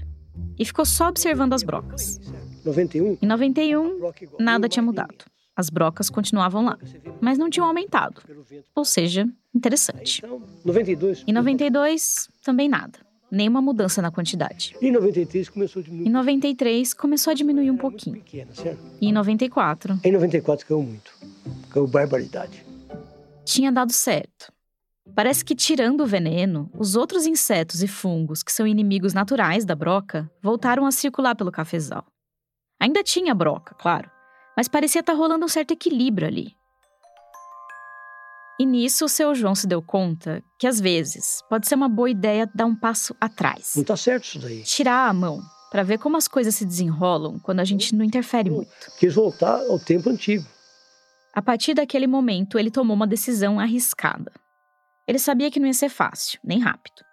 e 0.59 0.65
ficou 0.65 0.85
só 0.85 1.07
observando 1.07 1.53
as 1.53 1.63
brocas. 1.63 2.19
91? 2.65 3.17
Em 3.21 3.25
91, 3.25 4.11
nada 4.39 4.69
tinha 4.69 4.83
mudado. 4.83 5.25
As 5.55 5.69
brocas 5.69 6.09
continuavam 6.09 6.65
lá, 6.65 6.77
mas 7.19 7.37
não 7.37 7.49
tinham 7.49 7.67
aumentado. 7.67 8.21
Ou 8.73 8.85
seja, 8.85 9.27
interessante. 9.53 10.23
92? 10.63 11.23
Em 11.27 11.33
92, 11.33 12.29
também 12.43 12.69
nada. 12.69 12.99
Nenhuma 13.29 13.61
mudança 13.61 14.01
na 14.01 14.11
quantidade. 14.11 14.75
Em 14.81 14.91
93 14.91 15.49
começou 15.49 15.79
a 15.79 15.83
diminuir. 15.83 16.07
Em 16.07 16.11
93 16.11 16.93
começou 16.93 17.31
a 17.31 17.33
diminuir 17.33 17.71
um 17.71 17.77
pouquinho. 17.77 18.21
E 18.99 19.07
em 19.07 19.11
94? 19.13 19.99
Em 20.03 20.11
94 20.11 20.65
caiu 20.65 20.83
muito. 20.83 21.13
Caiu 21.69 21.87
barbaridade. 21.87 22.65
Tinha 23.45 23.71
dado 23.71 23.93
certo. 23.93 24.51
Parece 25.15 25.43
que, 25.43 25.55
tirando 25.55 26.01
o 26.01 26.05
veneno, 26.05 26.69
os 26.77 26.95
outros 26.95 27.25
insetos 27.25 27.81
e 27.81 27.87
fungos, 27.87 28.43
que 28.43 28.51
são 28.51 28.67
inimigos 28.67 29.13
naturais 29.13 29.65
da 29.65 29.75
broca, 29.75 30.29
voltaram 30.41 30.85
a 30.85 30.91
circular 30.91 31.35
pelo 31.35 31.51
cafezal. 31.51 32.05
Ainda 32.81 33.03
tinha 33.03 33.35
broca, 33.35 33.75
claro, 33.75 34.09
mas 34.57 34.67
parecia 34.67 35.01
estar 35.01 35.13
tá 35.13 35.17
rolando 35.17 35.45
um 35.45 35.47
certo 35.47 35.69
equilíbrio 35.69 36.27
ali. 36.27 36.55
E 38.59 38.65
nisso 38.65 39.05
o 39.05 39.09
seu 39.09 39.35
João 39.35 39.53
se 39.53 39.67
deu 39.67 39.83
conta 39.83 40.43
que, 40.57 40.65
às 40.65 40.79
vezes, 40.79 41.43
pode 41.47 41.67
ser 41.67 41.75
uma 41.75 41.87
boa 41.87 42.09
ideia 42.09 42.49
dar 42.55 42.65
um 42.65 42.75
passo 42.75 43.15
atrás. 43.21 43.73
Não 43.75 43.83
tá 43.83 43.95
certo 43.95 44.23
isso 44.23 44.39
daí. 44.39 44.63
Tirar 44.63 45.07
a 45.07 45.13
mão, 45.13 45.41
para 45.71 45.83
ver 45.83 45.99
como 45.99 46.17
as 46.17 46.27
coisas 46.27 46.55
se 46.55 46.65
desenrolam 46.65 47.37
quando 47.39 47.59
a 47.59 47.63
gente 47.63 47.93
não 47.93 48.03
interfere 48.03 48.49
muito. 48.49 48.71
Quis 48.97 49.13
voltar 49.13 49.59
ao 49.67 49.79
tempo 49.79 50.09
antigo. 50.09 50.45
A 51.35 51.41
partir 51.41 51.75
daquele 51.75 52.07
momento, 52.07 52.57
ele 52.57 52.71
tomou 52.71 52.95
uma 52.95 53.05
decisão 53.05 53.59
arriscada. 53.59 54.31
Ele 55.07 55.19
sabia 55.19 55.51
que 55.51 55.59
não 55.59 55.67
ia 55.67 55.73
ser 55.73 55.89
fácil, 55.89 56.39
nem 56.43 56.59
rápido. 56.59 57.05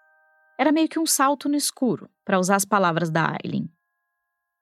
Era 0.58 0.72
meio 0.72 0.88
que 0.88 0.98
um 0.98 1.06
salto 1.06 1.46
no 1.46 1.56
escuro, 1.56 2.08
para 2.24 2.38
usar 2.38 2.56
as 2.56 2.64
palavras 2.64 3.10
da 3.10 3.36
Aileen. 3.42 3.70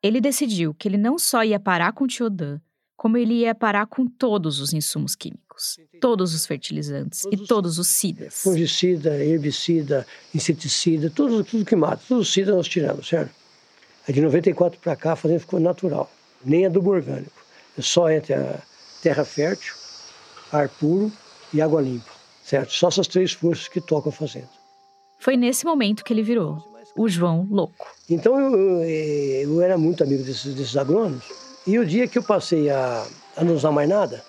Ele 0.07 0.21
decidiu 0.21 0.75
que 0.75 0.89
ele 0.89 0.97
não 0.97 1.19
só 1.19 1.43
ia 1.43 1.59
parar 1.59 1.93
com 1.93 2.05
o 2.05 2.07
Tiodan, 2.07 2.61
como 2.97 3.17
ele 3.17 3.35
ia 3.35 3.55
parar 3.55 3.87
com 3.87 4.07
todos 4.07 4.61
os 4.61 4.73
insumos 4.73 5.15
químicos, 5.15 5.79
todos 6.01 6.35
os 6.35 6.47
fertilizantes 6.47 7.23
todos 7.23 7.41
e 7.41 7.47
todos 7.47 7.79
os 7.79 7.89
cidas. 7.89 8.43
Fungicida, 8.43 9.23
herbicida, 9.23 10.07
inseticida, 10.35 11.11
tudo, 11.11 11.45
tudo 11.45 11.65
que 11.65 11.77
mata, 11.77 12.03
tudo 12.09 12.25
cida 12.25 12.55
nós 12.55 12.69
tiramos, 12.69 13.07
certo? 13.07 13.35
De 14.09 14.21
94 14.21 14.79
para 14.81 14.97
cá 14.97 15.13
a 15.13 15.17
fazenda 15.17 15.41
ficou 15.41 15.61
natural, 15.61 16.11
nem 16.45 16.65
adubo 16.65 16.91
orgânico. 16.91 17.45
É 17.77 17.83
só 17.83 18.09
entre 18.11 18.35
a 18.35 18.63
terra 19.03 19.25
fértil, 19.25 19.75
ar 20.53 20.69
puro 20.69 21.13
e 21.53 21.61
água 21.61 21.83
limpa 21.83 22.17
certo? 22.47 22.73
Só 22.73 22.89
essas 22.89 23.09
três 23.09 23.33
forças 23.33 23.67
que 23.67 23.81
tocam 23.81 24.11
a 24.11 24.13
fazenda. 24.13 24.49
Foi 25.19 25.37
nesse 25.37 25.65
momento 25.65 26.05
que 26.05 26.13
ele 26.13 26.23
virou 26.23 26.76
o 26.97 27.09
João 27.09 27.47
louco. 27.51 27.87
Então 28.09 28.39
eu, 28.39 28.83
eu, 28.85 29.63
era 29.63 29.77
muito 29.77 30.03
amigo 30.03 30.23
desses, 30.23 30.55
desses 30.55 30.77
agrônomos. 30.77 31.25
E 31.67 31.79
o 31.79 31.87
dia 31.87 32.07
que 32.07 32.19
eu 32.19 32.23
passei 32.23 32.71
a, 32.71 33.07
a 33.37 33.45
não 33.45 33.55
usar 33.55 33.73
mais 33.73 33.89
nada, 33.89 34.23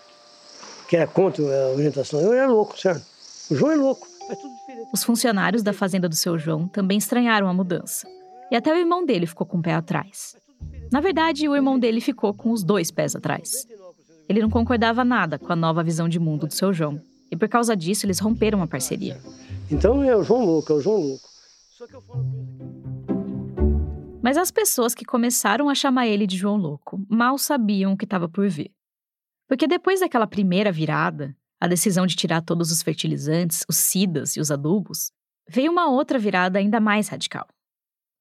que 0.89 0.95
era 0.95 1.05
contra 1.07 1.43
a 1.43 1.69
orientação, 1.69 2.19
eu 2.19 2.33
era 2.33 2.47
louco, 2.47 2.77
certo? 2.77 3.05
O 3.49 3.55
João 3.55 3.71
é 3.71 3.75
louco, 3.75 4.07
diferente. 4.07 4.89
Os 4.93 5.03
funcionários 5.03 5.63
da 5.63 5.73
fazenda 5.73 6.09
do 6.09 6.15
seu 6.15 6.37
João 6.37 6.67
também 6.67 6.97
estranharam 6.97 7.47
a 7.47 7.53
mudança. 7.53 8.07
E 8.51 8.55
até 8.55 8.71
o 8.73 8.77
irmão 8.77 9.05
dele 9.05 9.27
ficou 9.27 9.45
com 9.45 9.57
o 9.57 9.61
pé 9.61 9.73
atrás. 9.73 10.35
Na 10.91 10.99
verdade, 10.99 11.47
o 11.47 11.55
irmão 11.55 11.77
dele 11.77 12.01
ficou 12.01 12.33
com 12.33 12.51
os 12.51 12.63
dois 12.63 12.91
pés 12.91 13.15
atrás. 13.15 13.67
Ele 14.27 14.41
não 14.41 14.49
concordava 14.49 15.05
nada 15.05 15.37
com 15.37 15.51
a 15.51 15.55
nova 15.55 15.83
visão 15.83 16.09
de 16.09 16.19
mundo 16.19 16.47
do 16.47 16.53
seu 16.53 16.73
João 16.73 17.01
e 17.31 17.35
por 17.35 17.47
causa 17.47 17.75
disso, 17.75 18.05
eles 18.05 18.19
romperam 18.19 18.61
a 18.61 18.67
parceria. 18.67 19.17
Então 19.69 20.03
é 20.03 20.15
o 20.15 20.23
João 20.23 20.45
Louco, 20.45 20.71
é 20.71 20.75
o 20.75 20.81
João 20.81 20.97
Louco. 20.97 21.27
Mas 24.23 24.35
as 24.35 24.51
pessoas 24.51 24.95
que 24.95 25.05
começaram 25.05 25.69
a 25.69 25.75
chamar 25.75 26.07
ele 26.07 26.25
de 26.25 26.35
João 26.35 26.57
Louco 26.57 27.05
mal 27.09 27.37
sabiam 27.37 27.93
o 27.93 27.97
que 27.97 28.05
estava 28.05 28.27
por 28.27 28.49
vir. 28.49 28.73
Porque 29.47 29.67
depois 29.67 29.99
daquela 29.99 30.27
primeira 30.27 30.71
virada, 30.71 31.35
a 31.59 31.67
decisão 31.67 32.05
de 32.05 32.15
tirar 32.15 32.41
todos 32.41 32.71
os 32.71 32.81
fertilizantes, 32.81 33.63
os 33.69 33.77
cidas 33.77 34.35
e 34.35 34.39
os 34.39 34.51
adubos, 34.51 35.11
veio 35.47 35.71
uma 35.71 35.89
outra 35.89 36.19
virada 36.19 36.59
ainda 36.59 36.79
mais 36.79 37.07
radical. 37.09 37.47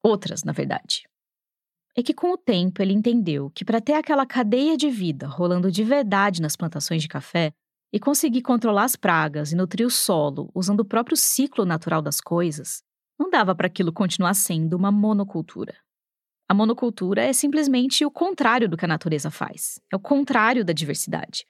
Outras, 0.03 0.45
na 0.45 0.53
verdade. 0.53 1.09
É 1.97 2.03
que 2.03 2.14
com 2.14 2.33
o 2.33 2.38
tempo 2.38 2.83
ele 2.83 2.92
entendeu 2.92 3.51
que 3.51 3.64
para 3.64 3.81
ter 3.81 3.95
aquela 3.95 4.27
cadeia 4.27 4.77
de 4.77 4.90
vida 4.90 5.27
rolando 5.27 5.73
de 5.73 5.83
verdade 5.83 6.42
nas 6.42 6.57
plantações 6.57 7.03
de 7.03 7.09
café 7.09 7.53
e 7.92 7.99
conseguir 7.99 8.42
controlar 8.42 8.85
as 8.85 8.97
pragas 8.97 9.51
e 9.51 9.57
nutrir 9.57 9.87
o 9.87 9.90
solo 9.90 10.51
usando 10.55 10.81
o 10.81 10.85
próprio 10.85 11.16
ciclo 11.16 11.64
natural 11.64 12.03
das 12.03 12.21
coisas, 12.21 12.83
não 13.18 13.31
dava 13.31 13.55
para 13.55 13.66
aquilo 13.66 13.92
continuar 13.92 14.35
sendo 14.35 14.74
uma 14.74 14.92
monocultura. 14.92 15.74
A 16.48 16.55
monocultura 16.55 17.22
é 17.22 17.33
simplesmente 17.33 18.05
o 18.05 18.11
contrário 18.11 18.68
do 18.68 18.76
que 18.76 18.85
a 18.85 18.88
natureza 18.88 19.31
faz. 19.31 19.81
É 19.92 19.96
o 19.96 20.00
contrário 20.00 20.64
da 20.64 20.72
diversidade. 20.72 21.44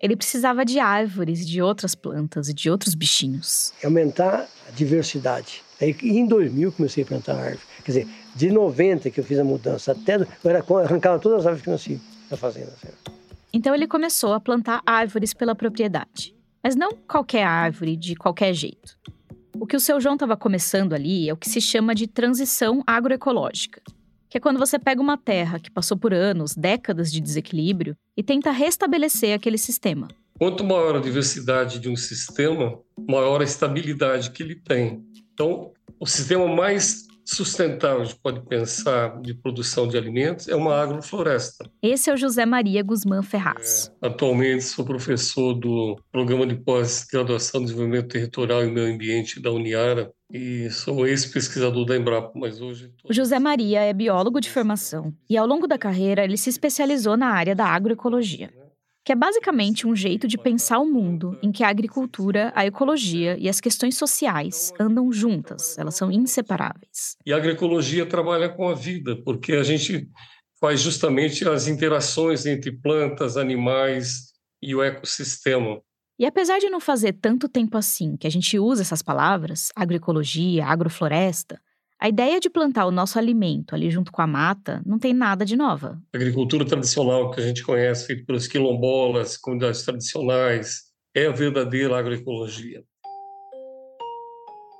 Ele 0.00 0.16
precisava 0.16 0.64
de 0.64 0.78
árvores, 0.78 1.46
de 1.46 1.60
outras 1.60 1.94
plantas 1.94 2.48
e 2.48 2.54
de 2.54 2.70
outros 2.70 2.94
bichinhos. 2.94 3.72
Aumentar 3.84 4.48
a 4.68 4.70
diversidade. 4.70 5.62
Aí, 5.80 5.94
em 6.02 6.26
2000, 6.26 6.72
comecei 6.72 7.04
a 7.04 7.06
plantar 7.06 7.36
árvore. 7.36 7.60
Quer 7.84 7.92
dizer, 7.92 8.08
de 8.34 8.50
90 8.50 9.10
que 9.10 9.20
eu 9.20 9.24
fiz 9.24 9.38
a 9.38 9.44
mudança 9.44 9.92
até. 9.92 10.16
Eu 10.16 10.26
era, 10.44 10.64
arrancava 10.84 11.18
todas 11.18 11.40
as 11.40 11.46
árvores 11.46 11.64
que 11.64 11.70
nasciam 11.70 12.00
na 12.30 12.36
fazenda. 12.36 12.72
Então 13.52 13.74
ele 13.74 13.86
começou 13.86 14.32
a 14.32 14.40
plantar 14.40 14.80
árvores 14.86 15.34
pela 15.34 15.54
propriedade. 15.54 16.34
Mas 16.62 16.76
não 16.76 16.92
qualquer 16.92 17.44
árvore, 17.44 17.96
de 17.96 18.14
qualquer 18.14 18.54
jeito. 18.54 18.96
O 19.58 19.66
que 19.66 19.76
o 19.76 19.80
seu 19.80 20.00
João 20.00 20.14
estava 20.14 20.36
começando 20.36 20.92
ali 20.92 21.28
é 21.28 21.32
o 21.32 21.36
que 21.36 21.48
se 21.48 21.60
chama 21.60 21.94
de 21.94 22.06
transição 22.06 22.82
agroecológica, 22.86 23.82
que 24.28 24.38
é 24.38 24.40
quando 24.40 24.58
você 24.58 24.78
pega 24.78 25.00
uma 25.00 25.18
terra 25.18 25.58
que 25.58 25.70
passou 25.70 25.96
por 25.96 26.14
anos, 26.14 26.54
décadas 26.54 27.10
de 27.10 27.20
desequilíbrio 27.20 27.96
e 28.16 28.22
tenta 28.22 28.50
restabelecer 28.50 29.34
aquele 29.34 29.58
sistema. 29.58 30.08
Quanto 30.38 30.64
maior 30.64 30.96
a 30.96 31.00
diversidade 31.00 31.78
de 31.78 31.88
um 31.88 31.96
sistema, 31.96 32.78
maior 33.08 33.40
a 33.40 33.44
estabilidade 33.44 34.30
que 34.30 34.42
ele 34.42 34.54
tem. 34.54 35.04
Então, 35.34 35.72
o 35.98 36.06
sistema 36.06 36.46
mais 36.46 37.06
sustentável, 37.34 38.02
a 38.02 38.04
gente 38.04 38.18
pode 38.20 38.40
pensar, 38.46 39.20
de 39.20 39.34
produção 39.34 39.86
de 39.86 39.96
alimentos 39.96 40.48
é 40.48 40.56
uma 40.56 40.80
agrofloresta. 40.80 41.70
Esse 41.82 42.10
é 42.10 42.14
o 42.14 42.16
José 42.16 42.44
Maria 42.44 42.82
Guzmán 42.82 43.22
Ferraz. 43.22 43.92
É, 44.02 44.06
atualmente 44.06 44.64
sou 44.64 44.84
professor 44.84 45.54
do 45.54 45.96
Programa 46.10 46.46
de 46.46 46.56
Pós-Graduação 46.56 47.60
em 47.60 47.64
Desenvolvimento 47.64 48.08
Territorial 48.08 48.64
e 48.64 48.70
Meio 48.70 48.94
Ambiente 48.94 49.40
da 49.40 49.50
Uniara 49.50 50.10
e 50.32 50.70
sou 50.70 51.06
ex-pesquisador 51.06 51.84
da 51.84 51.96
Embrapa, 51.96 52.32
mas 52.34 52.60
hoje... 52.60 52.92
O 53.04 53.12
José 53.12 53.38
Maria 53.38 53.80
é 53.80 53.92
biólogo 53.92 54.40
de 54.40 54.50
formação 54.50 55.12
e 55.28 55.36
ao 55.36 55.46
longo 55.46 55.66
da 55.66 55.78
carreira 55.78 56.24
ele 56.24 56.36
se 56.36 56.50
especializou 56.50 57.16
na 57.16 57.28
área 57.28 57.54
da 57.54 57.66
agroecologia 57.66 58.59
que 59.04 59.12
é 59.12 59.14
basicamente 59.14 59.86
um 59.86 59.96
jeito 59.96 60.28
de 60.28 60.36
pensar 60.36 60.78
o 60.78 60.86
mundo 60.86 61.38
em 61.42 61.50
que 61.50 61.64
a 61.64 61.68
agricultura, 61.68 62.52
a 62.54 62.66
ecologia 62.66 63.36
e 63.38 63.48
as 63.48 63.60
questões 63.60 63.96
sociais 63.96 64.72
andam 64.78 65.10
juntas, 65.10 65.78
elas 65.78 65.94
são 65.94 66.12
inseparáveis. 66.12 67.16
E 67.24 67.32
a 67.32 67.36
agroecologia 67.36 68.04
trabalha 68.04 68.48
com 68.48 68.68
a 68.68 68.74
vida, 68.74 69.16
porque 69.24 69.54
a 69.54 69.62
gente 69.62 70.08
faz 70.60 70.80
justamente 70.80 71.48
as 71.48 71.66
interações 71.66 72.44
entre 72.44 72.70
plantas, 72.70 73.36
animais 73.36 74.32
e 74.62 74.74
o 74.74 74.82
ecossistema. 74.82 75.80
E 76.18 76.26
apesar 76.26 76.58
de 76.58 76.68
não 76.68 76.80
fazer 76.80 77.14
tanto 77.14 77.48
tempo 77.48 77.78
assim 77.78 78.14
que 78.14 78.26
a 78.26 78.30
gente 78.30 78.58
usa 78.58 78.82
essas 78.82 79.00
palavras, 79.00 79.72
agroecologia, 79.74 80.66
agrofloresta, 80.66 81.58
a 82.02 82.08
ideia 82.08 82.40
de 82.40 82.48
plantar 82.48 82.86
o 82.86 82.90
nosso 82.90 83.18
alimento 83.18 83.74
ali 83.74 83.90
junto 83.90 84.10
com 84.10 84.22
a 84.22 84.26
mata 84.26 84.82
não 84.86 84.98
tem 84.98 85.12
nada 85.12 85.44
de 85.44 85.54
nova. 85.54 86.00
A 86.14 86.16
agricultura 86.16 86.64
tradicional 86.64 87.30
que 87.30 87.40
a 87.40 87.46
gente 87.46 87.62
conhece, 87.62 88.06
feita 88.06 88.24
pelos 88.24 88.48
quilombolas, 88.48 89.36
comunidades 89.36 89.82
tradicionais, 89.82 90.84
é 91.14 91.26
a 91.26 91.32
verdadeira 91.32 91.98
agroecologia. 91.98 92.82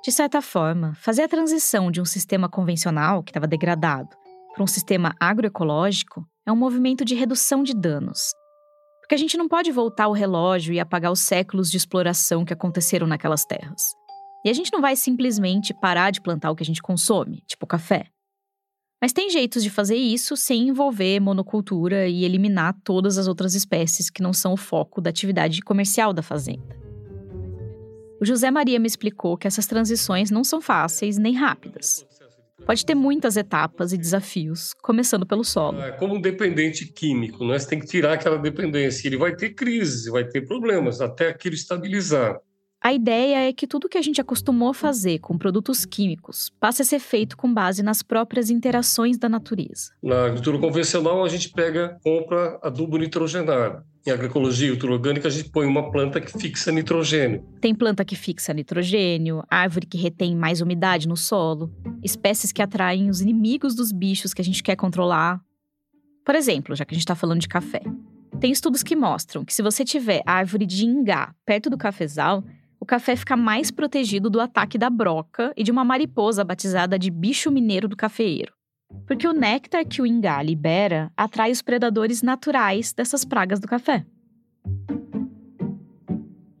De 0.03 0.11
certa 0.11 0.41
forma, 0.41 0.95
fazer 0.95 1.21
a 1.21 1.27
transição 1.27 1.91
de 1.91 2.01
um 2.01 2.05
sistema 2.05 2.49
convencional, 2.49 3.21
que 3.21 3.29
estava 3.29 3.45
degradado, 3.45 4.09
para 4.55 4.63
um 4.63 4.67
sistema 4.67 5.13
agroecológico 5.19 6.25
é 6.43 6.51
um 6.51 6.55
movimento 6.55 7.05
de 7.05 7.13
redução 7.13 7.61
de 7.61 7.75
danos. 7.75 8.31
Porque 8.99 9.13
a 9.13 9.17
gente 9.17 9.37
não 9.37 9.47
pode 9.47 9.71
voltar 9.71 10.07
o 10.07 10.13
relógio 10.13 10.73
e 10.73 10.79
apagar 10.79 11.11
os 11.11 11.19
séculos 11.19 11.69
de 11.69 11.77
exploração 11.77 12.43
que 12.43 12.53
aconteceram 12.53 13.05
naquelas 13.05 13.45
terras. 13.45 14.00
E 14.43 14.49
a 14.49 14.53
gente 14.53 14.71
não 14.71 14.81
vai 14.81 14.95
simplesmente 14.95 15.73
parar 15.73 16.11
de 16.11 16.21
plantar 16.21 16.51
o 16.51 16.55
que 16.55 16.63
a 16.63 16.65
gente 16.65 16.81
consome, 16.81 17.43
tipo 17.47 17.67
café. 17.67 18.07
Mas 19.01 19.13
tem 19.13 19.29
jeitos 19.29 19.63
de 19.63 19.69
fazer 19.69 19.95
isso 19.95 20.37
sem 20.37 20.67
envolver 20.67 21.19
monocultura 21.19 22.07
e 22.07 22.23
eliminar 22.23 22.75
todas 22.83 23.17
as 23.17 23.27
outras 23.27 23.55
espécies 23.55 24.09
que 24.09 24.21
não 24.21 24.31
são 24.31 24.53
o 24.53 24.57
foco 24.57 25.01
da 25.01 25.09
atividade 25.09 25.61
comercial 25.61 26.13
da 26.13 26.21
fazenda. 26.21 26.79
O 28.21 28.25
José 28.25 28.51
Maria 28.51 28.79
me 28.79 28.85
explicou 28.85 29.35
que 29.35 29.47
essas 29.47 29.65
transições 29.65 30.29
não 30.29 30.43
são 30.43 30.61
fáceis 30.61 31.17
nem 31.17 31.33
rápidas. 31.33 32.05
Pode 32.63 32.85
ter 32.85 32.93
muitas 32.93 33.35
etapas 33.35 33.91
e 33.91 33.97
desafios, 33.97 34.75
começando 34.83 35.25
pelo 35.25 35.43
solo. 35.43 35.81
É 35.81 35.91
como 35.93 36.15
um 36.15 36.21
dependente 36.21 36.85
químico, 36.85 37.43
né? 37.43 37.57
você 37.57 37.69
tem 37.69 37.79
que 37.79 37.87
tirar 37.87 38.13
aquela 38.13 38.37
dependência. 38.37 39.07
Ele 39.07 39.17
vai 39.17 39.35
ter 39.35 39.55
crises, 39.55 40.05
vai 40.05 40.23
ter 40.23 40.41
problemas, 40.41 41.01
até 41.01 41.29
aquilo 41.29 41.55
estabilizar. 41.55 42.39
A 42.83 42.91
ideia 42.91 43.47
é 43.47 43.53
que 43.53 43.67
tudo 43.67 43.87
que 43.87 43.97
a 43.97 44.01
gente 44.01 44.19
acostumou 44.19 44.69
a 44.69 44.73
fazer 44.73 45.19
com 45.19 45.37
produtos 45.37 45.85
químicos 45.85 46.51
passe 46.59 46.81
a 46.81 46.85
ser 46.85 46.97
feito 46.97 47.37
com 47.37 47.53
base 47.53 47.83
nas 47.83 48.01
próprias 48.01 48.49
interações 48.49 49.19
da 49.19 49.29
natureza. 49.29 49.91
Na 50.01 50.23
agricultura 50.23 50.57
convencional, 50.57 51.23
a 51.23 51.29
gente 51.29 51.49
pega, 51.49 51.99
compra 52.03 52.57
adubo 52.63 52.97
nitrogenado. 52.97 53.83
Em 54.03 54.09
agroecologia 54.09 54.67
e 54.67 54.71
cultura 54.71 54.93
orgânica, 54.93 55.27
a 55.27 55.31
gente 55.31 55.51
põe 55.51 55.67
uma 55.67 55.91
planta 55.91 56.19
que 56.19 56.35
fixa 56.35 56.71
nitrogênio. 56.71 57.45
Tem 57.61 57.75
planta 57.75 58.03
que 58.03 58.15
fixa 58.15 58.51
nitrogênio, 58.51 59.43
árvore 59.47 59.85
que 59.85 59.99
retém 59.99 60.35
mais 60.35 60.59
umidade 60.59 61.07
no 61.07 61.15
solo, 61.15 61.71
espécies 62.03 62.51
que 62.51 62.63
atraem 62.63 63.11
os 63.11 63.21
inimigos 63.21 63.75
dos 63.75 63.91
bichos 63.91 64.33
que 64.33 64.41
a 64.41 64.45
gente 64.45 64.63
quer 64.63 64.75
controlar. 64.75 65.39
Por 66.25 66.33
exemplo, 66.33 66.75
já 66.75 66.83
que 66.83 66.95
a 66.95 66.97
gente 66.97 67.03
está 67.03 67.13
falando 67.13 67.41
de 67.41 67.47
café, 67.47 67.83
tem 68.39 68.51
estudos 68.51 68.81
que 68.81 68.95
mostram 68.95 69.45
que 69.45 69.53
se 69.53 69.61
você 69.61 69.85
tiver 69.85 70.23
árvore 70.25 70.65
de 70.65 70.83
ingá 70.83 71.35
perto 71.45 71.69
do 71.69 71.77
cafezal, 71.77 72.43
o 72.81 72.85
café 72.85 73.15
fica 73.15 73.37
mais 73.37 73.69
protegido 73.69 74.27
do 74.27 74.41
ataque 74.41 74.75
da 74.75 74.89
broca 74.89 75.53
e 75.55 75.63
de 75.63 75.71
uma 75.71 75.85
mariposa 75.85 76.43
batizada 76.43 76.97
de 76.97 77.11
bicho 77.11 77.51
mineiro 77.51 77.87
do 77.87 77.95
cafeeiro. 77.95 78.51
Porque 79.05 79.27
o 79.27 79.33
néctar 79.33 79.85
que 79.85 80.01
o 80.01 80.07
ingá 80.07 80.41
libera 80.41 81.11
atrai 81.15 81.51
os 81.51 81.61
predadores 81.61 82.23
naturais 82.23 82.91
dessas 82.91 83.23
pragas 83.23 83.59
do 83.59 83.67
café. 83.67 84.03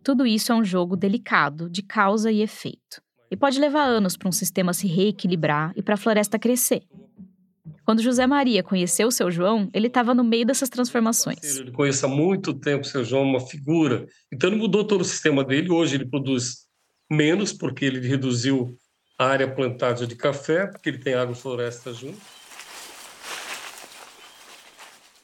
Tudo 0.03 0.27
isso 0.27 0.51
é 0.51 0.55
um 0.55 0.63
jogo 0.63 0.95
delicado 0.95 1.67
de 1.67 1.81
causa 1.81 2.31
e 2.31 2.41
efeito. 2.41 3.01
E 3.31 3.35
pode 3.35 3.59
levar 3.59 3.83
anos 3.83 4.15
para 4.15 4.29
um 4.29 4.31
sistema 4.31 4.73
se 4.73 4.87
reequilibrar 4.87 5.73
e 5.75 5.81
para 5.81 5.95
a 5.95 5.97
floresta 5.97 6.37
crescer. 6.37 6.83
Quando 7.91 8.03
José 8.03 8.25
Maria 8.25 8.63
conheceu 8.63 9.09
o 9.09 9.11
seu 9.11 9.29
João, 9.29 9.69
ele 9.73 9.87
estava 9.87 10.15
no 10.15 10.23
meio 10.23 10.45
dessas 10.45 10.69
transformações. 10.69 11.57
Ele 11.57 11.73
conhece 11.73 12.05
há 12.05 12.07
muito 12.07 12.53
tempo 12.53 12.85
o 12.85 12.89
seu 12.89 13.03
João, 13.03 13.23
uma 13.23 13.41
figura. 13.41 14.07
Então 14.31 14.49
ele 14.49 14.57
mudou 14.57 14.85
todo 14.85 15.01
o 15.01 15.03
sistema 15.03 15.43
dele. 15.43 15.69
Hoje 15.69 15.95
ele 15.95 16.05
produz 16.05 16.67
menos, 17.11 17.51
porque 17.51 17.83
ele 17.83 18.07
reduziu 18.07 18.77
a 19.19 19.25
área 19.25 19.45
plantada 19.45 20.07
de 20.07 20.15
café, 20.15 20.67
porque 20.67 20.87
ele 20.87 20.99
tem 20.99 21.15
agrofloresta 21.15 21.91
junto. 21.91 22.17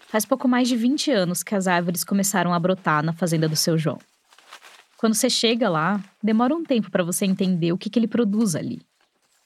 Faz 0.10 0.26
pouco 0.26 0.46
mais 0.46 0.68
de 0.68 0.76
20 0.76 1.10
anos 1.10 1.44
que 1.44 1.56
as 1.56 1.68
árvores 1.68 2.04
começaram 2.04 2.54
a 2.54 2.60
brotar 2.60 3.02
na 3.02 3.14
fazenda 3.14 3.48
do 3.48 3.56
seu 3.56 3.78
João. 3.78 3.98
Quando 4.98 5.14
você 5.14 5.30
chega 5.30 5.70
lá, 5.70 6.04
demora 6.22 6.54
um 6.54 6.66
tempo 6.66 6.92
para 6.92 7.06
você 7.06 7.26
entender 7.26 7.72
o 7.72 7.78
que, 7.78 7.90
que 7.90 7.98
ele 7.98 8.10
produz 8.10 8.56
ali. 8.56 8.82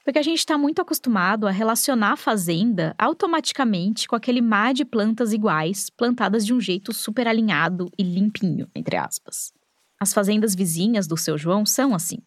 Porque 0.04 0.18
a 0.18 0.22
gente 0.22 0.38
está 0.38 0.58
muito 0.58 0.82
acostumado 0.82 1.46
a 1.46 1.50
relacionar 1.50 2.12
a 2.12 2.16
fazenda 2.16 2.94
automaticamente 2.98 4.08
com 4.08 4.16
aquele 4.16 4.40
mar 4.40 4.74
de 4.74 4.84
plantas 4.84 5.32
iguais, 5.32 5.88
plantadas 5.90 6.44
de 6.44 6.52
um 6.52 6.60
jeito 6.60 6.92
super 6.92 7.28
alinhado 7.28 7.90
e 7.96 8.02
limpinho, 8.02 8.68
entre 8.74 8.96
aspas. 8.96 9.52
As 10.00 10.12
fazendas 10.12 10.54
vizinhas 10.54 11.06
do 11.06 11.16
seu 11.16 11.38
João 11.38 11.64
são 11.64 11.94
assim. 11.94 12.18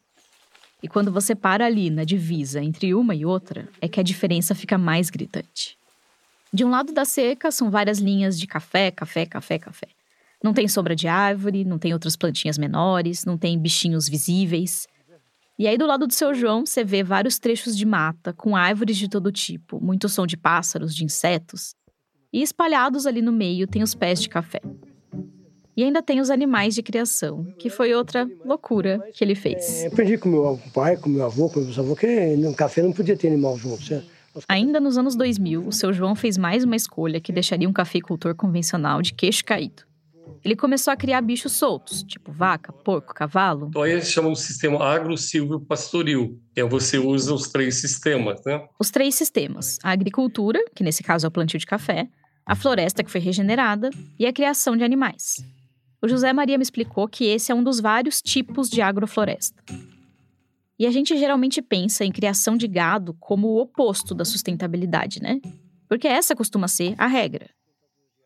E 0.82 0.88
quando 0.88 1.12
você 1.12 1.36
para 1.36 1.66
ali 1.66 1.90
na 1.90 2.04
divisa 2.04 2.64
entre 2.64 2.94
uma 2.94 3.14
e 3.14 3.26
outra, 3.26 3.68
é 3.82 3.88
que 3.88 4.00
a 4.00 4.04
diferença 4.04 4.56
fica 4.56 4.78
mais 4.78 5.10
gritante. 5.10 5.78
De 6.54 6.64
um 6.64 6.70
lado 6.70 6.94
da 6.94 7.04
seca 7.04 7.52
são 7.52 7.70
várias 7.70 8.00
linhas 8.00 8.40
de 8.40 8.48
café, 8.48 8.92
café, 8.92 9.26
café, 9.26 9.60
café. 9.60 9.88
Não 10.42 10.54
tem 10.54 10.68
sombra 10.68 10.96
de 10.96 11.08
árvore, 11.08 11.66
não 11.66 11.78
tem 11.78 11.92
outras 11.92 12.16
plantinhas 12.16 12.58
menores, 12.58 13.26
não 13.26 13.38
tem 13.38 13.60
bichinhos 13.60 14.08
visíveis. 14.08 14.88
E 15.58 15.68
aí, 15.68 15.78
do 15.78 15.86
lado 15.86 16.06
do 16.06 16.14
seu 16.14 16.34
João, 16.34 16.66
você 16.66 16.84
vê 16.84 17.02
vários 17.02 17.40
trechos 17.40 17.78
de 17.78 17.86
mata, 17.86 18.34
com 18.34 18.58
árvores 18.58 18.98
de 18.98 19.08
todo 19.08 19.32
tipo, 19.32 19.82
muito 19.82 20.10
som 20.10 20.28
de 20.28 20.36
pássaros, 20.36 20.94
de 20.94 21.06
insetos. 21.06 21.74
E 22.34 22.42
espalhados 22.42 23.06
ali 23.06 23.22
no 23.22 23.32
meio 23.32 23.66
tem 23.66 23.82
os 23.82 23.96
pés 23.96 24.22
de 24.22 24.28
café. 24.28 24.60
E 25.78 25.84
ainda 25.84 26.02
tem 26.02 26.20
os 26.20 26.30
animais 26.30 26.76
de 26.76 26.84
criação, 26.84 27.46
que 27.58 27.70
foi 27.70 27.94
outra 27.94 28.30
loucura 28.44 29.00
que 29.14 29.24
ele 29.24 29.36
fez. 29.36 29.84
É, 29.84 29.88
aprendi 29.88 30.18
com 30.18 30.28
meu 30.28 30.60
pai, 30.74 30.98
com 30.98 31.10
meu 31.10 31.24
avô, 31.24 31.50
com 31.50 31.62
meu 31.62 31.80
avô, 31.80 31.96
que 31.96 32.36
no 32.36 32.54
café 32.54 32.82
não 32.82 32.92
podia 32.92 33.16
ter 33.16 33.28
animal 33.28 33.58
junto. 33.58 33.82
Certo? 33.82 34.08
Ainda 34.50 34.82
nos 34.82 34.98
anos 34.98 35.16
2000, 35.16 35.66
o 35.66 35.72
seu 35.72 35.94
João 35.94 36.16
fez 36.16 36.38
mais 36.38 36.66
uma 36.66 36.76
escolha 36.76 37.22
que 37.22 37.32
deixaria 37.32 37.70
um 37.70 37.74
cafeicultor 37.74 38.36
convencional 38.36 39.02
de 39.02 39.14
queixo 39.14 39.46
caído. 39.46 39.84
Ele 40.44 40.56
começou 40.56 40.92
a 40.92 40.96
criar 40.96 41.22
bichos 41.22 41.54
soltos, 41.54 42.04
tipo 42.04 42.32
vaca, 42.32 42.72
porco, 42.72 43.14
cavalo. 43.14 43.68
Então 43.70 43.82
aí 43.82 43.92
eles 43.92 44.10
chamam 44.12 44.34
de 44.34 44.40
sistema 44.40 44.84
agro-silvio-pastoril, 44.84 46.40
que 46.54 46.62
é 46.62 46.64
você 46.64 46.98
usa 46.98 47.34
os 47.34 47.48
três 47.48 47.82
sistemas, 47.82 48.42
né? 48.46 48.68
Os 48.80 48.92
três 48.92 49.16
sistemas: 49.16 49.80
a 49.84 49.92
agricultura, 49.92 50.64
que 50.76 50.84
nesse 50.84 51.02
caso 51.02 51.26
é 51.26 51.30
o 51.30 51.32
plantio 51.32 51.60
de 51.60 51.66
café, 51.66 52.08
a 52.46 52.56
floresta 52.56 53.04
que 53.04 53.12
foi 53.12 53.22
regenerada 53.22 53.90
e 54.20 54.26
a 54.26 54.34
criação 54.34 54.78
de 54.78 54.84
animais. 54.84 55.38
O 56.02 56.08
José 56.08 56.32
Maria 56.32 56.58
me 56.58 56.62
explicou 56.62 57.08
que 57.08 57.26
esse 57.26 57.52
é 57.52 57.56
um 57.56 57.64
dos 57.64 57.80
vários 57.80 58.22
tipos 58.22 58.70
de 58.70 58.82
agrofloresta. 58.82 59.64
E 60.78 60.86
a 60.86 60.92
gente 60.92 61.18
geralmente 61.18 61.62
pensa 61.62 62.06
em 62.06 62.12
criação 62.12 62.56
de 62.58 62.68
gado 62.68 63.16
como 63.20 63.48
o 63.48 63.62
oposto 63.62 64.14
da 64.14 64.26
sustentabilidade, 64.26 65.22
né? 65.22 65.40
Porque 65.88 66.08
essa 66.08 66.36
costuma 66.36 66.68
ser 66.68 66.94
a 66.98 67.08
regra. 67.08 67.50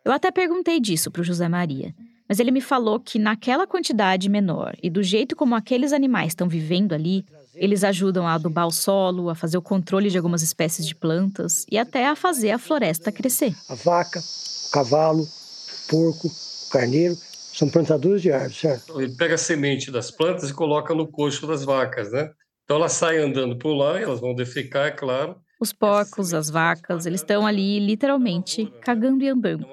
Eu 0.10 0.14
até 0.16 0.32
perguntei 0.32 0.80
disso 0.80 1.12
para 1.12 1.22
o 1.22 1.24
José 1.24 1.48
Maria, 1.48 1.94
mas 2.28 2.40
ele 2.40 2.50
me 2.50 2.62
falou 2.62 3.00
que 3.00 3.20
naquela 3.20 3.68
quantidade 3.68 4.28
menor 4.28 4.76
e 4.82 4.90
do 4.90 5.04
jeito 5.04 5.36
como 5.36 5.54
aqueles 5.54 5.94
animais 5.94 6.30
estão 6.30 6.50
vivendo 6.50 6.94
ali, 6.94 7.24
eles 7.54 7.84
ajudam 7.84 8.26
a 8.28 8.34
adubar 8.34 8.66
o 8.66 8.72
solo, 8.72 9.30
a 9.30 9.36
fazer 9.36 9.60
o 9.60 9.62
controle 9.62 10.10
de 10.10 10.18
algumas 10.18 10.42
espécies 10.42 10.88
de 10.88 10.96
plantas 10.96 11.64
e 11.72 11.78
até 11.78 12.08
a 12.08 12.16
fazer 12.16 12.50
a 12.50 12.58
floresta 12.58 13.12
crescer. 13.12 13.54
A 13.70 13.76
vaca, 13.76 14.20
o 14.20 14.72
cavalo, 14.72 15.22
o 15.22 15.88
porco, 15.88 16.28
o 16.28 16.72
carneiro 16.72 17.16
são 17.54 17.70
plantadores 17.70 18.24
de 18.24 18.32
árvores, 18.32 18.58
certo? 18.58 19.00
Ele 19.00 19.16
pega 19.16 19.36
a 19.36 19.38
semente 19.38 19.92
das 19.92 20.10
plantas 20.10 20.50
e 20.50 20.54
coloca 20.56 20.96
no 20.96 21.08
coxo 21.08 21.46
das 21.46 21.64
vacas, 21.64 22.12
né? 22.12 22.32
Então 22.64 22.78
elas 22.78 22.94
saem 22.94 23.20
andando 23.20 23.60
por 23.60 23.76
lá, 23.76 24.02
elas 24.02 24.20
vão 24.20 24.34
defecar, 24.34 24.88
é 24.88 24.92
claro. 24.92 25.36
Os 25.60 25.74
porcos, 25.74 26.34
as 26.34 26.50
vacas, 26.50 27.06
eles 27.06 27.20
estão 27.20 27.46
ali 27.46 27.80
literalmente 27.80 28.72
cagando 28.82 29.26
e 29.26 29.28
andando. 29.28 29.68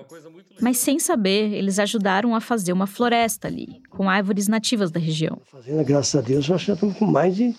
Mas 0.61 0.79
sem 0.79 0.99
saber, 0.99 1.53
eles 1.53 1.79
ajudaram 1.79 2.35
a 2.35 2.40
fazer 2.40 2.73
uma 2.73 2.87
floresta 2.87 3.49
ali, 3.49 3.81
com 3.90 4.09
árvores 4.09 4.49
nativas 4.49 4.90
da 4.90 4.99
região. 4.99 5.38
Fazenda, 5.51 5.83
graças 5.83 6.14
a 6.14 6.23
Deus, 6.23 6.49
nós 6.49 6.62
já 6.62 6.75
estamos 6.75 6.97
com 6.97 7.07
mais 7.07 7.37
de 7.37 7.55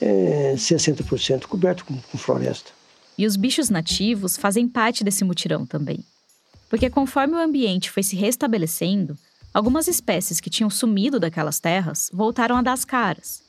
é, 0.00 0.54
60% 0.54 1.46
coberto 1.46 1.84
com, 1.84 1.96
com 1.96 2.18
floresta. 2.18 2.70
E 3.16 3.26
os 3.26 3.36
bichos 3.36 3.70
nativos 3.70 4.36
fazem 4.36 4.68
parte 4.68 5.02
desse 5.02 5.24
mutirão 5.24 5.64
também. 5.64 6.04
Porque 6.68 6.90
conforme 6.90 7.34
o 7.34 7.40
ambiente 7.40 7.90
foi 7.90 8.02
se 8.02 8.16
restabelecendo, 8.16 9.16
algumas 9.54 9.88
espécies 9.88 10.40
que 10.40 10.50
tinham 10.50 10.68
sumido 10.68 11.18
daquelas 11.18 11.58
terras 11.58 12.10
voltaram 12.12 12.56
a 12.56 12.62
dar 12.62 12.72
as 12.72 12.84
caras. 12.84 13.42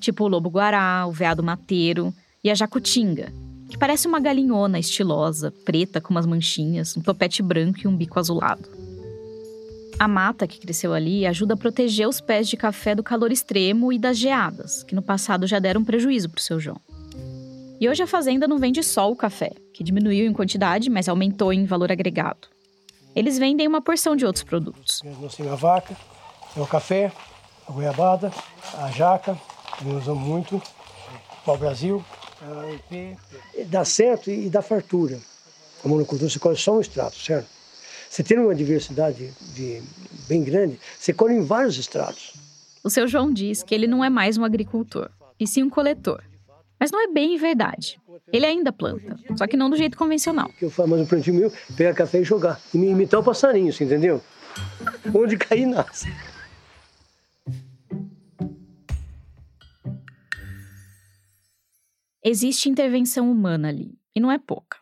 Tipo 0.00 0.24
o 0.24 0.28
lobo-guará, 0.28 1.04
o 1.06 1.12
veado 1.12 1.42
mateiro 1.42 2.14
e 2.42 2.50
a 2.50 2.54
jacutinga, 2.54 3.32
que 3.74 3.78
parece 3.78 4.06
uma 4.06 4.20
galinhona 4.20 4.78
estilosa, 4.78 5.52
preta 5.64 6.00
com 6.00 6.14
umas 6.14 6.26
manchinhas, 6.26 6.96
um 6.96 7.00
topete 7.00 7.42
branco 7.42 7.80
e 7.82 7.88
um 7.88 7.96
bico 7.96 8.20
azulado. 8.20 8.70
A 9.98 10.06
mata 10.06 10.46
que 10.46 10.60
cresceu 10.60 10.94
ali 10.94 11.26
ajuda 11.26 11.54
a 11.54 11.56
proteger 11.56 12.06
os 12.08 12.20
pés 12.20 12.48
de 12.48 12.56
café 12.56 12.94
do 12.94 13.02
calor 13.02 13.32
extremo 13.32 13.92
e 13.92 13.98
das 13.98 14.16
geadas, 14.16 14.84
que 14.84 14.94
no 14.94 15.02
passado 15.02 15.44
já 15.44 15.58
deram 15.58 15.84
prejuízo 15.84 16.30
para 16.30 16.38
o 16.38 16.42
seu 16.42 16.60
João. 16.60 16.80
E 17.80 17.88
hoje 17.88 18.00
a 18.00 18.06
fazenda 18.06 18.46
não 18.46 18.58
vende 18.58 18.80
só 18.80 19.10
o 19.10 19.16
café, 19.16 19.50
que 19.72 19.82
diminuiu 19.82 20.24
em 20.24 20.32
quantidade, 20.32 20.88
mas 20.88 21.08
aumentou 21.08 21.52
em 21.52 21.66
valor 21.66 21.90
agregado. 21.90 22.46
Eles 23.12 23.40
vendem 23.40 23.66
uma 23.66 23.82
porção 23.82 24.14
de 24.14 24.24
outros 24.24 24.44
produtos. 24.44 25.02
Nós 25.20 25.34
temos 25.34 25.52
a 25.52 25.56
vaca, 25.56 25.96
o 26.56 26.64
café, 26.64 27.10
a 27.68 27.72
goiabada, 27.72 28.32
a 28.78 28.88
jaca, 28.92 29.36
que 29.76 29.84
nós 29.84 30.04
usamos 30.04 30.22
muito, 30.22 30.62
o 31.44 31.56
Brasil, 31.56 32.04
Dá 33.66 33.84
certo 33.84 34.30
e 34.30 34.48
dá 34.48 34.62
fartura. 34.62 35.18
A 35.84 35.88
monocultura 35.88 36.30
você 36.30 36.38
colhe 36.38 36.56
só 36.56 36.76
um 36.76 36.80
extrato, 36.80 37.16
certo? 37.18 37.46
Você 38.08 38.22
tem 38.22 38.38
uma 38.38 38.54
diversidade 38.54 39.32
de, 39.54 39.82
bem 40.28 40.42
grande, 40.42 40.78
você 40.98 41.12
colhe 41.12 41.34
em 41.34 41.42
vários 41.42 41.76
estratos. 41.76 42.34
O 42.82 42.90
seu 42.90 43.08
João 43.08 43.32
diz 43.32 43.62
que 43.62 43.74
ele 43.74 43.86
não 43.86 44.04
é 44.04 44.08
mais 44.08 44.36
um 44.36 44.44
agricultor, 44.44 45.10
e 45.38 45.46
sim 45.46 45.62
um 45.62 45.70
coletor. 45.70 46.22
Mas 46.78 46.90
não 46.90 47.02
é 47.02 47.08
bem 47.08 47.36
verdade. 47.36 48.00
Ele 48.32 48.46
ainda 48.46 48.72
planta, 48.72 49.18
só 49.36 49.46
que 49.46 49.56
não 49.56 49.68
do 49.68 49.76
jeito 49.76 49.96
convencional. 49.96 50.50
Eu 50.60 50.70
faço 50.70 50.88
mais 50.88 51.02
um 51.02 51.06
plantio 51.06 51.34
meu, 51.34 51.52
pegar 51.76 51.94
café 51.94 52.20
e 52.20 52.24
jogar. 52.24 52.60
E 52.72 52.78
imitar 52.78 53.20
o 53.20 53.24
passarinho, 53.24 53.72
você 53.72 53.84
entendeu? 53.84 54.22
Onde 55.14 55.36
cair, 55.36 55.66
nasce. 55.66 56.12
Existe 62.26 62.70
intervenção 62.70 63.30
humana 63.30 63.68
ali, 63.68 64.00
e 64.16 64.18
não 64.18 64.32
é 64.32 64.38
pouca. 64.38 64.78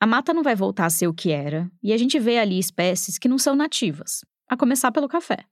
A 0.00 0.06
mata 0.06 0.32
não 0.32 0.42
vai 0.42 0.56
voltar 0.56 0.86
a 0.86 0.90
ser 0.90 1.06
o 1.06 1.12
que 1.12 1.30
era, 1.30 1.70
e 1.82 1.92
a 1.92 1.98
gente 1.98 2.18
vê 2.18 2.38
ali 2.38 2.58
espécies 2.58 3.18
que 3.18 3.28
não 3.28 3.36
são 3.36 3.54
nativas, 3.54 4.24
a 4.48 4.56
começar 4.56 4.90
pelo 4.90 5.06
café. 5.06 5.44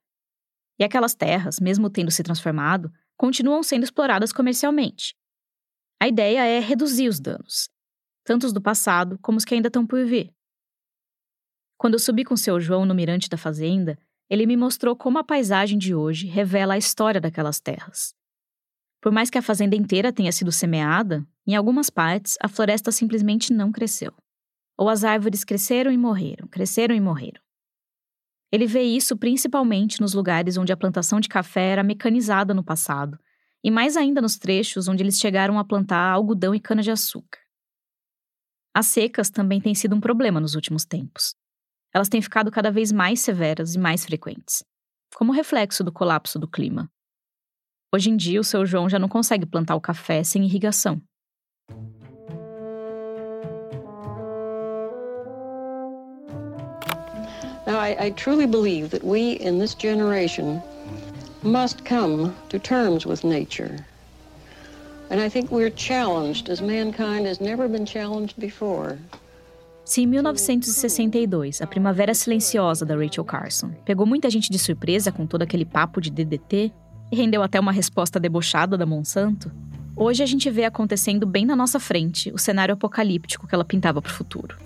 E 0.79 0.83
aquelas 0.83 1.15
terras, 1.15 1.61
mesmo 1.61 1.91
tendo 1.91 2.11
se 2.11 2.23
transformado, 2.23 2.91
continuam 3.19 3.63
sendo 3.63 3.85
exploradas 3.85 4.33
comercialmente. 4.33 5.15
A 6.01 6.09
ideia 6.09 6.43
é 6.47 6.59
reduzir 6.59 7.07
os 7.07 7.21
danos, 7.21 7.69
tanto 8.25 8.47
os 8.47 8.53
do 8.55 8.63
passado 8.63 9.19
como 9.21 9.37
os 9.37 9.45
que 9.45 9.55
ainda 9.55 9.69
estão 9.69 9.87
por 9.87 10.03
vir. 10.07 10.35
Quando 11.77 11.95
eu 11.95 12.01
subi 12.01 12.25
com 12.25 12.35
seu 12.35 12.59
João 12.59 12.87
no 12.87 12.95
mirante 12.95 13.29
da 13.29 13.37
fazenda, 13.37 13.99
ele 14.31 14.47
me 14.47 14.57
mostrou 14.57 14.97
como 14.97 15.19
a 15.19 15.25
paisagem 15.25 15.79
de 15.79 15.95
hoje 15.95 16.27
revela 16.27 16.75
a 16.75 16.79
história 16.79 17.21
daquelas 17.21 17.61
terras. 17.61 18.19
Por 19.01 19.11
mais 19.11 19.31
que 19.31 19.39
a 19.39 19.43
fazenda 19.43 19.75
inteira 19.75 20.13
tenha 20.13 20.31
sido 20.31 20.53
semeada, 20.53 21.27
em 21.47 21.57
algumas 21.57 21.89
partes 21.89 22.37
a 22.41 22.49
floresta 22.49 22.93
simplesmente 22.93 23.53
não 23.53 23.73
cresceu. 23.73 24.13
Ou 24.77 24.89
as 24.89 25.05
árvores 25.05 25.45
cresceram 25.45 25.91
e 25.91 25.97
morreram, 25.97 26.47
cresceram 26.49 26.95
e 26.95 27.01
morreram. 27.01 27.41
Ele 28.53 28.67
vê 28.67 28.83
isso 28.83 29.17
principalmente 29.17 30.01
nos 30.01 30.13
lugares 30.13 30.57
onde 30.57 30.73
a 30.73 30.77
plantação 30.77 31.21
de 31.21 31.29
café 31.29 31.71
era 31.71 31.83
mecanizada 31.83 32.53
no 32.53 32.65
passado, 32.65 33.19
e 33.63 33.71
mais 33.71 33.97
ainda 33.97 34.21
nos 34.21 34.37
trechos 34.39 34.89
onde 34.89 35.03
eles 35.03 35.19
chegaram 35.19 35.59
a 35.59 35.65
plantar 35.65 36.11
algodão 36.11 36.55
e 36.55 36.61
cana-de-açúcar. 36.61 37.39
As 38.75 38.87
secas 38.87 39.31
também 39.31 39.61
têm 39.61 39.75
sido 39.75 39.95
um 39.95 40.01
problema 40.01 40.41
nos 40.41 40.55
últimos 40.55 40.85
tempos. 40.85 41.35
Elas 41.93 42.09
têm 42.09 42.23
ficado 42.23 42.51
cada 42.51 42.71
vez 42.71 42.93
mais 42.93 43.21
severas 43.21 43.75
e 43.75 43.79
mais 43.79 44.05
frequentes, 44.05 44.65
como 45.15 45.33
reflexo 45.33 45.83
do 45.83 45.93
colapso 45.93 46.39
do 46.39 46.49
clima. 46.49 46.91
Hoje 47.93 48.09
em 48.09 48.17
dia, 48.17 48.41
o 48.41 48.45
seu 48.45 48.65
João 48.65 48.89
já 48.89 49.01
não 49.01 49.09
consegue 49.09 49.45
plantar 49.45 49.75
o 49.75 49.81
café 49.81 50.23
sem 50.23 50.45
irrigação. 50.45 51.03
Now, 57.67 57.81
I, 57.81 58.07
I 58.07 58.11
truly 58.13 58.47
believe 58.47 58.91
that 58.91 59.05
we 59.05 59.39
in 59.41 59.59
this 59.59 59.75
generation 59.75 60.63
must 61.43 61.85
come 61.85 62.33
to 62.49 62.61
terms 62.61 63.05
with 63.05 63.25
nature. 63.25 63.85
And 65.11 65.21
I 65.21 65.29
think 65.29 65.51
we're 65.51 65.75
challenged 65.75 66.49
as 66.49 66.61
mankind 66.61 67.27
has 67.27 67.41
never 67.41 67.69
been 67.69 67.85
challenged 67.85 68.39
before. 68.39 68.99
Se 69.85 70.03
em 70.03 70.07
1962, 70.07 71.61
a 71.61 71.67
Primavera 71.67 72.15
Silenciosa 72.15 72.87
da 72.87 72.95
Rachel 72.95 73.25
Carson 73.25 73.73
pegou 73.85 74.07
muita 74.07 74.31
gente 74.31 74.49
de 74.49 74.61
surpresa 74.61 75.11
com 75.11 75.27
todo 75.27 75.43
aquele 75.43 75.65
papo 75.65 76.01
de 76.01 76.11
DDT, 76.11 76.73
rendeu 77.17 77.43
até 77.43 77.59
uma 77.59 77.73
resposta 77.73 78.21
debochada 78.21 78.79
da 78.79 78.87
Monsanto, 78.87 79.51
hoje 79.97 80.23
a 80.23 80.27
gente 80.27 80.49
vê 80.49 80.65
acontecendo 80.65 81.27
bem 81.27 81.45
na 81.45 81.57
nossa 81.57 81.81
frente 81.81 82.31
o 82.33 82.39
cenário 82.39 82.75
apocalíptico 82.75 83.49
que 83.49 83.55
ela 83.55 83.65
pintava 83.65 84.01
para 84.01 84.11
o 84.11 84.15
futuro. 84.15 84.57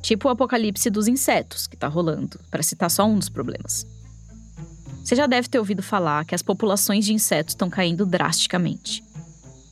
Tipo 0.00 0.28
o 0.28 0.30
apocalipse 0.30 0.88
dos 0.88 1.08
insetos 1.08 1.66
que 1.66 1.74
está 1.74 1.86
rolando, 1.86 2.40
para 2.50 2.62
citar 2.62 2.90
só 2.90 3.04
um 3.04 3.18
dos 3.18 3.28
problemas. 3.28 3.86
Você 5.04 5.14
já 5.14 5.26
deve 5.26 5.48
ter 5.48 5.58
ouvido 5.58 5.82
falar 5.82 6.24
que 6.24 6.34
as 6.34 6.42
populações 6.42 7.04
de 7.04 7.12
insetos 7.12 7.52
estão 7.52 7.68
caindo 7.68 8.06
drasticamente. 8.06 9.04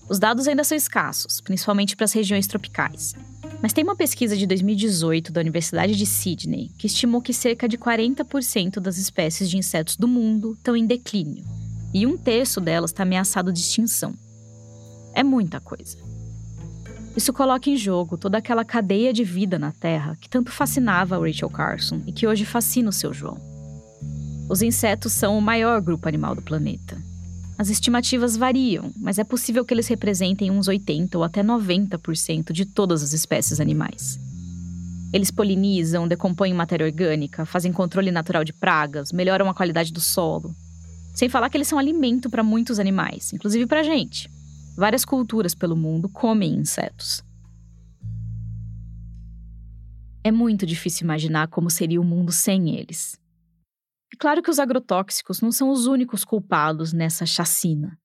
Os 0.09 0.18
dados 0.18 0.46
ainda 0.46 0.64
são 0.64 0.76
escassos, 0.76 1.40
principalmente 1.40 1.96
para 1.96 2.04
as 2.04 2.12
regiões 2.12 2.46
tropicais. 2.46 3.14
Mas 3.62 3.72
tem 3.72 3.82
uma 3.82 3.96
pesquisa 3.96 4.37
de 4.37 4.46
2018 4.46 5.32
da 5.32 5.40
Universidade 5.40 5.96
de 5.96 6.04
Sydney 6.06 6.70
que 6.76 6.87
estimou 6.87 7.22
que 7.22 7.32
cerca 7.32 7.66
de 7.66 7.78
40% 7.78 8.80
das 8.80 8.98
espécies 8.98 9.48
de 9.48 9.56
insetos 9.56 9.96
do 9.96 10.06
mundo 10.06 10.52
estão 10.52 10.76
em 10.76 10.87
declínio 10.87 11.44
e 11.96 12.06
um 12.06 12.14
terço 12.14 12.61
delas 12.61 12.90
está 12.90 13.04
ameaçado 13.04 13.50
de 13.50 13.59
extinção. 13.59 14.12
É 15.14 15.24
muita 15.24 15.59
coisa. 15.61 15.96
Isso 17.16 17.32
coloca 17.32 17.70
em 17.70 17.76
jogo 17.78 18.18
toda 18.18 18.37
aquela 18.37 18.66
cadeia 18.66 19.14
de 19.14 19.24
vida 19.24 19.59
na 19.59 19.72
Terra 19.72 20.14
que 20.20 20.28
tanto 20.28 20.52
fascinava 20.52 21.18
Rachel 21.18 21.48
Carson 21.48 22.02
e 22.06 22.12
que 22.12 22.26
hoje 22.26 22.44
fascina 22.44 22.90
o 22.90 22.92
seu 22.92 23.14
João. 23.14 23.38
Os 24.46 24.61
insetos 24.61 25.14
são 25.14 25.38
o 25.38 25.40
maior 25.40 25.80
grupo 25.80 26.06
animal 26.06 26.35
do 26.35 26.42
planeta. 26.42 26.98
As 27.56 27.70
estimativas 27.70 28.37
variam, 28.37 28.92
mas 28.98 29.18
é 29.18 29.24
possível 29.24 29.64
que 29.64 29.72
eles 29.72 29.88
representem 29.88 30.50
uns 30.50 30.68
80 30.68 31.16
ou 31.16 31.24
até 31.24 31.42
90% 31.42 32.52
de 32.52 32.66
todas 32.66 33.02
as 33.02 33.14
espécies 33.14 33.59
animais. 33.59 34.20
Eles 35.14 35.30
polinizam, 35.30 36.06
decompõem 36.06 36.52
matéria 36.52 36.85
orgânica, 36.85 37.46
fazem 37.46 37.72
controle 37.72 38.11
natural 38.11 38.44
de 38.44 38.52
pragas, 38.52 39.12
melhoram 39.12 39.48
a 39.48 39.54
qualidade 39.54 39.94
do 39.94 40.00
solo, 40.00 40.54
sem 41.16 41.31
falar 41.31 41.48
que 41.48 41.57
eles 41.57 41.66
são 41.66 41.79
alimento 41.79 42.29
para 42.29 42.42
muitos 42.42 42.79
animais, 42.79 43.33
inclusive 43.33 43.66
para 43.66 43.83
gente. 43.83 44.31
Várias 44.76 45.02
culturas 45.02 45.55
pelo 45.55 45.74
mundo 45.74 46.11
comem 46.11 46.55
insetos. 46.55 47.24
É 50.22 50.31
muito 50.31 50.66
difícil 50.66 51.05
imaginar 51.05 51.48
como 51.48 51.70
seria 51.70 51.98
o 51.98 52.05
mundo 52.05 52.31
sem 52.31 52.76
eles. 52.76 53.18
É 54.12 54.16
claro 54.18 54.42
que 54.42 54.50
os 54.50 54.59
agrotóxicos 54.59 55.40
não 55.40 55.50
são 55.50 55.70
os 55.70 55.87
únicos 55.87 56.22
culpados 56.22 56.92
nessa 56.92 57.24
chacina. 57.24 57.98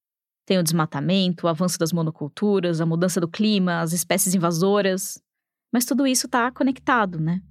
Tem 0.45 0.57
o 0.57 0.63
desmatamento, 0.63 1.47
o 1.47 1.49
avanço 1.49 1.77
das 1.77 1.91
monoculturas, 1.91 2.79
a 2.79 2.85
mudança 2.85 3.19
do 3.19 3.27
clima, 3.27 3.81
as 3.81 3.91
espécies 3.91 4.33
invasoras. 4.33 5.21
Mas 5.73 5.83
tudo 5.83 6.07
isso 6.07 6.27
está 6.27 6.49
conectado, 6.49 7.19
né? 7.19 7.41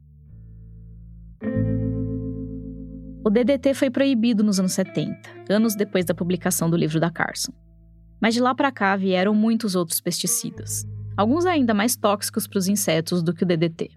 O 3.23 3.29
DDT 3.29 3.75
foi 3.75 3.91
proibido 3.91 4.43
nos 4.43 4.59
anos 4.59 4.73
70, 4.73 5.19
anos 5.51 5.75
depois 5.75 6.07
da 6.07 6.15
publicação 6.15 6.71
do 6.71 6.77
livro 6.77 6.99
da 6.99 7.11
Carson. 7.11 7.53
Mas 8.19 8.33
de 8.33 8.41
lá 8.41 8.55
para 8.55 8.73
cá 8.73 8.97
vieram 8.97 9.35
muitos 9.35 9.75
outros 9.75 10.01
pesticidas, 10.01 10.87
alguns 11.15 11.45
ainda 11.45 11.75
mais 11.75 11.95
tóxicos 11.95 12.47
para 12.47 12.59
os 12.59 12.67
insetos 12.67 13.23
do 13.23 13.35
que 13.35 13.45
o 13.45 13.47
DDT. 13.47 13.91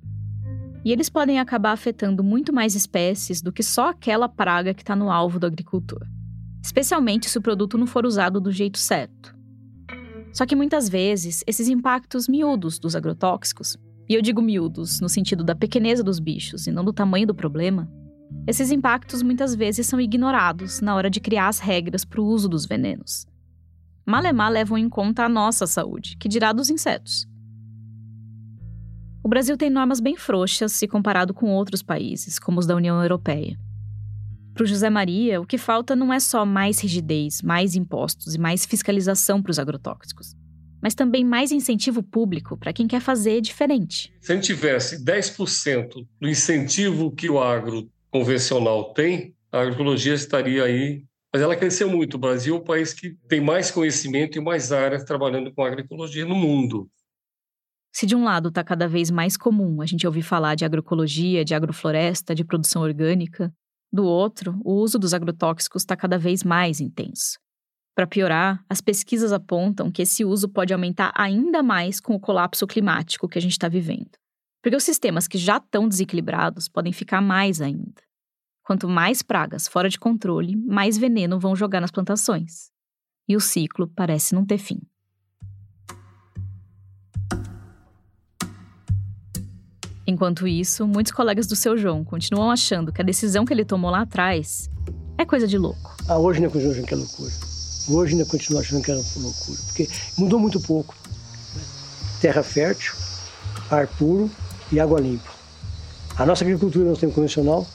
E 0.84 0.92
eles 0.92 1.10
podem 1.10 1.40
acabar 1.40 1.72
afetando 1.72 2.22
muito 2.22 2.52
mais 2.52 2.76
espécies 2.76 3.42
do 3.42 3.54
que 3.54 3.64
só 3.64 3.92
aquela 3.92 4.28
praga 4.28 4.74
que 4.74 4.82
está 4.82 4.94
no 4.94 5.10
alvo 5.10 5.40
do 5.40 5.48
agricultor, 5.48 6.06
especialmente 6.62 7.30
se 7.30 7.38
o 7.38 7.42
produto 7.42 7.78
não 7.78 7.88
for 7.88 8.06
usado 8.06 8.42
do 8.42 8.52
jeito 8.52 8.78
certo. 8.78 9.34
Só 10.34 10.46
que 10.46 10.56
muitas 10.56 10.90
vezes, 10.90 11.46
esses 11.48 11.70
impactos 11.70 12.28
miúdos 12.28 12.78
dos 12.78 12.94
agrotóxicos, 12.94 13.78
e 14.10 14.16
eu 14.16 14.22
digo 14.22 14.42
miúdos 14.42 15.00
no 15.00 15.08
sentido 15.08 15.46
da 15.46 15.56
pequeneza 15.56 16.04
dos 16.04 16.20
bichos 16.20 16.68
e 16.68 16.72
não 16.72 16.84
do 16.84 16.92
tamanho 16.92 17.28
do 17.28 17.34
problema, 17.34 17.90
esses 18.46 18.72
impactos 18.72 19.22
muitas 19.22 19.56
vezes 19.56 19.88
são 19.88 20.02
ignorados 20.02 20.82
na 20.82 20.96
hora 20.96 21.10
de 21.10 21.19
criar 21.19 21.48
as 21.48 21.60
regras 21.60 22.04
para 22.04 22.19
o 22.19 22.26
uso 22.26 22.50
dos 22.50 22.65
venenos. 22.65 23.26
Malemar 24.06 24.52
levam 24.52 24.78
em 24.78 24.89
conta 24.89 25.24
a 25.24 25.30
nossa 25.30 25.65
saúde, 25.65 26.17
que 26.17 26.28
dirá 26.28 26.52
dos 26.52 26.69
insetos. 26.69 27.26
O 29.24 29.30
Brasil 29.30 29.56
tem 29.56 29.69
normas 29.69 30.02
bem 30.02 30.17
frouxas 30.17 30.74
se 30.74 30.86
comparado 30.86 31.34
com 31.34 31.50
outros 31.52 31.82
países, 31.82 32.38
como 32.38 32.60
os 32.60 32.65
da 32.65 32.76
União 32.76 33.02
Europeia. 33.02 33.58
Para 34.54 34.63
o 34.63 34.67
José 34.67 34.89
Maria, 34.89 35.39
o 35.39 35.46
que 35.46 35.58
falta 35.58 35.96
não 35.96 36.13
é 36.13 36.19
só 36.19 36.46
mais 36.46 36.80
rigidez, 36.80 37.41
mais 37.41 37.76
impostos 37.76 38.36
e 38.36 38.39
mais 38.39 38.65
fiscalização 38.65 39.41
para 39.41 39.52
os 39.52 39.58
agrotóxicos, 39.58 40.36
mas 40.82 40.93
também 40.93 41.24
mais 41.24 41.54
incentivo 41.54 42.04
público 42.04 42.58
para 42.58 42.74
quem 42.74 42.86
quer 42.86 43.00
fazer 43.00 43.39
diferente. 43.39 44.13
Se 44.19 44.34
a 44.34 44.36
gente 44.36 44.48
tivesse 44.48 45.04
10% 45.04 46.06
do 46.19 46.28
incentivo 46.28 47.10
que 47.10 47.30
o 47.30 47.39
agro 47.39 47.89
convencional 48.13 48.93
tem, 48.93 49.36
a 49.52 49.62
agroecologia 49.62 50.13
estaria 50.13 50.63
aí. 50.63 51.04
Mas 51.34 51.41
ela 51.41 51.56
cresceu 51.56 51.89
muito. 51.89 52.13
O 52.13 52.19
Brasil 52.19 52.56
é 52.56 52.60
o 52.60 52.63
país 52.63 52.93
que 52.93 53.17
tem 53.28 53.41
mais 53.41 53.71
conhecimento 53.71 54.38
e 54.38 54.41
mais 54.41 54.71
áreas 54.71 55.04
trabalhando 55.04 55.52
com 55.52 55.63
agroecologia 55.63 56.23
no 56.23 56.36
mundo. 56.36 56.88
Se 57.91 58.06
de 58.06 58.15
um 58.15 58.23
lado 58.23 58.49
está 58.49 58.63
cada 58.63 58.88
vez 58.88 59.10
mais 59.10 59.36
comum 59.36 59.82
a 59.82 59.88
gente 59.88 60.06
ouvir 60.06 60.21
falar 60.21 60.54
de 60.54 60.63
agroecologia, 60.63 61.43
de 61.43 61.56
agrofloresta, 61.56 62.36
de 62.36 62.45
produção 62.45 62.84
orgânica, 62.84 63.52
do 63.91 64.06
outro, 64.06 64.60
o 64.63 64.73
uso 64.73 64.99
dos 64.99 65.13
agrotóxicos 65.13 65.82
está 65.82 65.95
cada 65.95 66.17
vez 66.17 66.43
mais 66.43 66.80
intenso. 66.80 67.39
Para 67.95 68.08
piorar, 68.08 68.63
as 68.69 68.82
pesquisas 68.82 69.32
apontam 69.32 69.91
que 69.91 70.04
esse 70.04 70.23
uso 70.23 70.47
pode 70.47 70.73
aumentar 70.73 71.12
ainda 71.15 71.63
mais 71.63 71.99
com 71.99 72.15
o 72.15 72.19
colapso 72.19 72.65
climático 72.67 73.28
que 73.28 73.38
a 73.39 73.41
gente 73.41 73.52
está 73.52 73.67
vivendo. 73.67 74.23
Porque 74.63 74.78
os 74.78 74.84
sistemas 74.86 75.28
que 75.28 75.38
já 75.38 75.58
estão 75.58 75.89
desequilibrados 75.89 76.69
podem 76.69 76.93
ficar 76.93 77.19
mais 77.19 77.60
ainda. 77.60 78.02
Quanto 78.63 78.88
mais 78.88 79.21
pragas 79.21 79.67
fora 79.67 79.89
de 79.89 79.99
controle, 79.99 80.56
mais 80.56 80.97
veneno 80.97 81.38
vão 81.38 81.54
jogar 81.54 81.82
nas 81.82 81.91
plantações. 81.91 82.71
E 83.28 83.36
o 83.36 83.41
ciclo 83.41 83.89
parece 83.93 84.34
não 84.34 84.45
ter 84.45 84.58
fim. 84.58 84.80
Enquanto 90.08 90.47
isso, 90.47 90.88
muitos 90.88 91.12
colegas 91.12 91.45
do 91.45 91.58
seu 91.58 91.78
João 91.78 92.06
continuam 92.06 92.49
achando 92.49 92.93
que 92.93 93.02
a 93.02 93.06
decisão 93.06 93.43
que 93.43 93.54
ele 93.54 93.65
tomou 93.65 93.91
lá 93.91 94.02
atrás 94.02 94.69
é 95.17 95.26
coisa 95.26 95.45
de 95.45 95.58
louco. 95.58 95.97
Ah, 96.08 96.17
hoje 96.17 96.39
ainda 96.39 96.49
continua 96.49 96.71
achando 96.71 96.88
que 96.88 96.93
é 96.93 96.97
loucura. 96.97 97.32
Hoje 97.89 98.13
ainda 98.13 98.26
continua 98.26 98.62
achando 98.62 98.82
que 98.82 98.91
é 98.91 98.95
loucura. 98.95 99.60
Porque 99.65 99.89
mudou 100.17 100.39
muito 100.39 100.62
pouco. 100.62 100.95
Terra 102.21 102.43
fértil, 102.43 102.93
ar 103.69 103.88
puro 103.88 104.32
e 104.71 104.80
água 104.80 104.99
limpa. 104.99 105.30
A 106.17 106.26
nossa 106.26 106.43
agricultura 106.43 106.86
não 106.86 106.95
tem 106.95 107.10
convencional, 107.10 107.65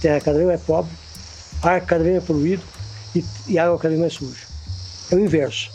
terra 0.00 0.20
cada 0.20 0.36
vez 0.36 0.48
mais 0.48 0.62
pobre, 0.62 0.92
ar 1.62 1.80
cada 1.80 2.02
vez 2.02 2.16
mais 2.16 2.26
poluído 2.26 2.62
e, 3.14 3.24
e 3.48 3.58
água 3.58 3.78
cada 3.78 3.90
vez 3.90 4.00
mais 4.00 4.12
suja. 4.12 4.46
É 5.10 5.14
o 5.14 5.20
inverso. 5.20 5.70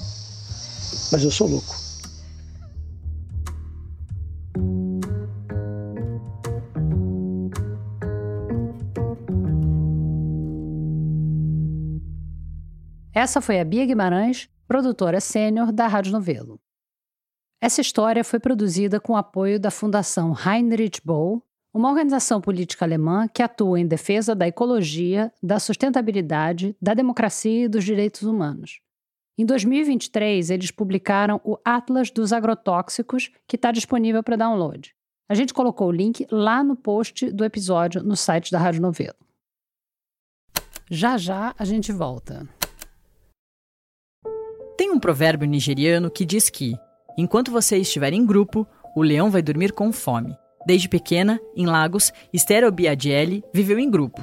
Mas 1.12 1.24
eu 1.24 1.32
sou 1.32 1.48
louco. 1.48 1.76
Essa 13.14 13.42
foi 13.42 13.60
a 13.60 13.66
Bia 13.66 13.84
Guimarães, 13.84 14.48
produtora 14.68 15.20
sênior 15.20 15.72
da 15.72 15.88
Rádio 15.88 16.12
Novelo. 16.12 16.60
Essa 17.60 17.82
história 17.82 18.24
foi 18.24 18.40
produzida 18.40 19.00
com 19.00 19.14
o 19.14 19.18
apoio 19.18 19.60
da 19.60 19.72
Fundação 19.72 20.36
Heinrich 20.36 21.02
Boll, 21.04 21.44
uma 21.74 21.90
organização 21.90 22.40
política 22.40 22.86
alemã 22.86 23.28
que 23.28 23.42
atua 23.42 23.80
em 23.80 23.88
defesa 23.88 24.36
da 24.36 24.48
ecologia, 24.48 25.34
da 25.42 25.60
sustentabilidade, 25.60 26.76
da 26.80 26.94
democracia 26.94 27.66
e 27.66 27.68
dos 27.68 27.84
direitos 27.84 28.22
humanos. 28.22 28.80
Em 29.40 29.46
2023, 29.46 30.52
eles 30.52 30.72
publicaram 30.72 31.42
o 31.44 31.58
Atlas 31.66 32.12
dos 32.12 32.32
Agrotóxicos, 32.32 33.32
que 33.48 33.56
está 33.56 33.72
disponível 33.72 34.24
para 34.24 34.36
download. 34.36 34.96
A 35.30 35.34
gente 35.34 35.54
colocou 35.54 35.88
o 35.88 35.92
link 35.92 36.28
lá 36.32 36.64
no 36.64 36.76
post 36.76 37.32
do 37.32 37.44
episódio 37.44 38.04
no 38.04 38.16
site 38.16 38.52
da 38.52 38.60
Rádio 38.60 38.82
Novelo. 38.82 39.18
Já 40.90 41.18
já 41.18 41.54
a 41.58 41.66
gente 41.66 41.92
volta. 41.92 42.48
Tem 44.78 44.92
um 44.92 45.00
provérbio 45.00 45.48
nigeriano 45.48 46.10
que 46.10 46.24
diz 46.24 46.50
que, 46.50 46.76
enquanto 47.18 47.52
você 47.52 47.78
estiver 47.78 48.14
em 48.14 48.26
grupo, 48.26 48.68
o 48.96 49.02
leão 49.02 49.30
vai 49.30 49.42
dormir 49.42 49.72
com 49.72 49.92
fome. 49.92 50.38
Desde 50.66 50.90
pequena, 50.90 51.40
em 51.56 51.66
Lagos, 51.66 52.12
Esther 52.34 52.66
Obiadiele 52.66 53.44
viveu 53.54 53.80
em 53.80 53.90
grupo. 53.90 54.22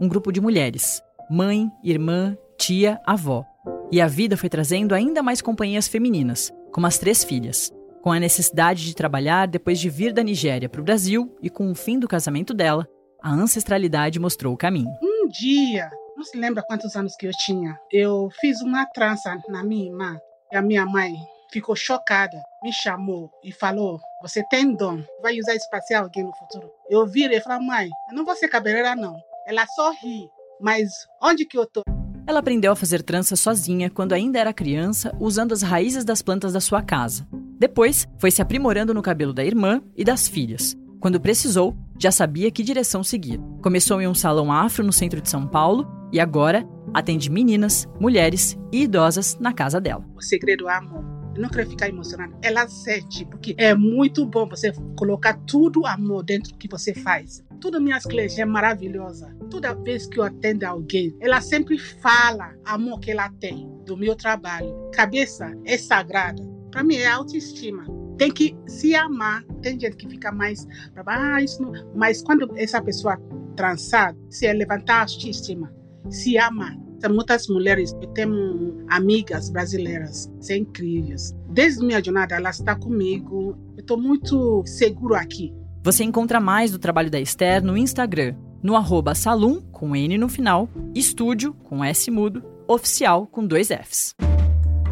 Um 0.00 0.08
grupo 0.08 0.30
de 0.30 0.40
mulheres. 0.40 1.02
Mãe, 1.30 1.70
irmã, 1.82 2.36
tia, 2.58 3.00
avó. 3.06 3.44
E 3.90 4.00
a 4.00 4.06
vida 4.06 4.36
foi 4.36 4.48
trazendo 4.48 4.94
ainda 4.94 5.22
mais 5.22 5.40
companhias 5.40 5.88
femininas, 5.88 6.52
como 6.72 6.86
as 6.86 6.98
três 6.98 7.24
filhas. 7.24 7.72
Com 8.02 8.12
a 8.12 8.20
necessidade 8.20 8.84
de 8.84 8.94
trabalhar 8.94 9.48
depois 9.48 9.80
de 9.80 9.88
vir 9.88 10.12
da 10.12 10.22
Nigéria 10.22 10.68
para 10.68 10.80
o 10.80 10.84
Brasil 10.84 11.34
e 11.42 11.50
com 11.50 11.70
o 11.70 11.74
fim 11.74 11.98
do 11.98 12.06
casamento 12.06 12.52
dela, 12.54 12.86
a 13.22 13.32
ancestralidade 13.32 14.20
mostrou 14.20 14.54
o 14.54 14.56
caminho. 14.56 14.90
Um 15.02 15.28
dia 15.28 15.90
não 16.16 16.22
se 16.22 16.36
lembra 16.38 16.62
quantos 16.62 16.96
anos 16.96 17.14
que 17.16 17.26
eu 17.26 17.32
tinha. 17.44 17.78
Eu 17.92 18.28
fiz 18.40 18.60
uma 18.62 18.86
trança 18.86 19.36
na 19.48 19.62
minha 19.62 19.86
irmã. 19.86 20.16
E 20.52 20.56
a 20.56 20.62
minha 20.62 20.86
mãe 20.86 21.14
ficou 21.50 21.76
chocada, 21.76 22.42
me 22.62 22.72
chamou 22.72 23.30
e 23.42 23.52
falou: 23.52 24.00
Você 24.22 24.42
tem 24.48 24.74
dom, 24.74 25.02
vai 25.22 25.38
usar 25.38 25.54
isso 25.54 25.68
para 25.70 25.82
ser 25.82 25.94
alguém 25.94 26.24
no 26.24 26.34
futuro. 26.34 26.70
Eu 26.88 27.06
virei 27.06 27.38
e 27.38 27.40
falei: 27.40 27.66
Mãe, 27.66 27.88
eu 28.10 28.16
não 28.16 28.24
vou 28.24 28.36
ser 28.36 28.48
cabeleireira, 28.48 28.94
não. 28.94 29.16
Ela 29.46 29.66
só 29.66 29.90
ri, 29.92 30.28
mas 30.60 30.90
onde 31.22 31.44
que 31.44 31.56
eu 31.56 31.66
tô? 31.66 31.82
Ela 32.26 32.40
aprendeu 32.40 32.72
a 32.72 32.76
fazer 32.76 33.02
trança 33.02 33.36
sozinha 33.36 33.88
quando 33.88 34.12
ainda 34.12 34.38
era 34.38 34.52
criança, 34.52 35.14
usando 35.20 35.52
as 35.52 35.62
raízes 35.62 36.04
das 36.04 36.22
plantas 36.22 36.52
da 36.52 36.60
sua 36.60 36.82
casa. 36.82 37.26
Depois, 37.58 38.06
foi 38.18 38.30
se 38.30 38.42
aprimorando 38.42 38.92
no 38.92 39.00
cabelo 39.00 39.32
da 39.32 39.44
irmã 39.44 39.80
e 39.96 40.04
das 40.04 40.26
filhas. 40.26 40.76
Quando 40.98 41.20
precisou, 41.20 41.76
já 41.98 42.10
sabia 42.10 42.50
que 42.50 42.64
direção 42.64 43.04
seguir. 43.04 43.40
Começou 43.62 44.00
em 44.00 44.08
um 44.08 44.14
salão 44.14 44.52
afro 44.52 44.84
no 44.84 44.92
centro 44.92 45.20
de 45.20 45.30
São 45.30 45.46
Paulo 45.46 45.86
e 46.12 46.18
agora 46.18 46.66
atende 46.92 47.30
meninas, 47.30 47.86
mulheres 48.00 48.58
e 48.72 48.82
idosas 48.82 49.38
na 49.38 49.52
casa 49.52 49.80
dela. 49.80 50.04
O 50.14 50.20
segredo 50.20 50.68
é 50.68 50.74
amor. 50.74 51.15
Não 51.38 51.48
quero 51.48 51.68
ficar 51.68 51.88
emocionada. 51.88 52.36
Ela 52.42 52.68
sente, 52.68 53.24
porque 53.24 53.54
é 53.58 53.74
muito 53.74 54.24
bom 54.26 54.48
você 54.48 54.72
colocar 54.96 55.34
tudo 55.46 55.86
amor 55.86 56.24
dentro 56.24 56.52
do 56.52 56.58
que 56.58 56.68
você 56.68 56.94
faz. 56.94 57.44
Todas 57.60 57.80
minhas 57.80 58.04
clientes 58.04 58.38
é 58.38 58.44
maravilhosa. 58.44 59.34
Toda 59.50 59.74
vez 59.74 60.06
que 60.06 60.18
eu 60.18 60.24
atendo 60.24 60.66
alguém, 60.66 61.16
ela 61.20 61.40
sempre 61.40 61.78
fala 61.78 62.54
amor 62.64 63.00
que 63.00 63.10
ela 63.10 63.30
tem 63.40 63.68
do 63.84 63.96
meu 63.96 64.14
trabalho. 64.14 64.74
Cabeça 64.92 65.52
é 65.64 65.76
sagrada. 65.76 66.42
Para 66.70 66.84
mim 66.84 66.96
é 66.96 67.06
autoestima 67.06 67.84
tem 68.16 68.30
que 68.30 68.56
se 68.66 68.94
amar. 68.94 69.44
Tem 69.62 69.78
gente 69.78 69.96
que 69.96 70.08
fica 70.08 70.32
mais, 70.32 70.66
ah, 71.06 71.42
isso 71.42 71.62
não. 71.62 71.72
Mas 71.94 72.22
quando 72.22 72.50
essa 72.56 72.82
pessoa 72.82 73.20
transar, 73.54 74.14
se 74.28 74.50
levantar 74.52 74.96
a 74.96 75.00
autoestima, 75.02 75.72
se 76.10 76.36
ama. 76.38 76.76
Tem 77.00 77.12
muitas 77.12 77.46
mulheres, 77.48 77.92
eu 78.00 78.08
tenho 78.08 78.84
amigas 78.88 79.50
brasileiras, 79.50 80.30
são 80.40 80.56
incríveis. 80.56 81.34
Desde 81.50 81.84
minha 81.84 82.02
jornada, 82.02 82.34
ela 82.34 82.50
está 82.50 82.74
comigo. 82.74 83.56
Eu 83.76 83.80
estou 83.80 84.00
muito 84.00 84.62
seguro 84.66 85.14
aqui. 85.14 85.52
Você 85.82 86.02
encontra 86.02 86.40
mais 86.40 86.72
do 86.72 86.78
trabalho 86.78 87.10
da 87.10 87.20
Esther 87.20 87.62
no 87.62 87.76
Instagram, 87.76 88.34
no 88.62 88.74
arroba 88.74 89.14
salum, 89.14 89.60
com 89.70 89.94
N 89.94 90.18
no 90.18 90.28
final, 90.28 90.68
estúdio, 90.94 91.54
com 91.62 91.84
S 91.84 92.10
mudo, 92.10 92.42
oficial, 92.66 93.26
com 93.26 93.46
dois 93.46 93.68
Fs. 93.68 94.14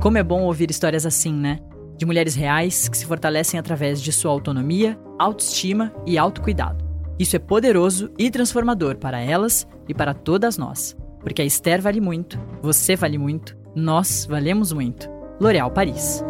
Como 0.01 0.19
é 0.19 0.23
bom 0.23 0.43
ouvir 0.43 0.71
histórias 0.71 1.07
assim, 1.07 1.33
né? 1.33 1.59
De 1.97 2.05
mulheres 2.05 2.35
reais 2.35 2.89
que 2.89 2.97
se 2.97 3.07
fortalecem 3.07 3.59
através 3.59 4.01
de 4.01 4.13
sua 4.13 4.31
autonomia, 4.31 4.99
autoestima 5.19 5.93
e 6.07 6.19
autocuidado. 6.19 6.85
Isso 7.19 7.37
é 7.37 7.39
poderoso 7.39 8.13
e 8.19 8.31
transformador 8.31 8.97
para 8.97 9.21
elas 9.21 9.67
e 9.89 9.95
para 9.95 10.13
todas 10.13 10.59
nós. 10.59 10.97
Porque 11.25 11.43
a 11.43 11.45
Esther 11.45 11.83
vale 11.83 12.01
muito, 12.01 12.39
você 12.63 12.95
vale 12.95 13.19
muito, 13.19 13.57
nós 13.75 14.27
valemos 14.27 14.73
muito. 14.73 15.09
L'Oréal 15.41 15.71
Paris. 15.73 16.23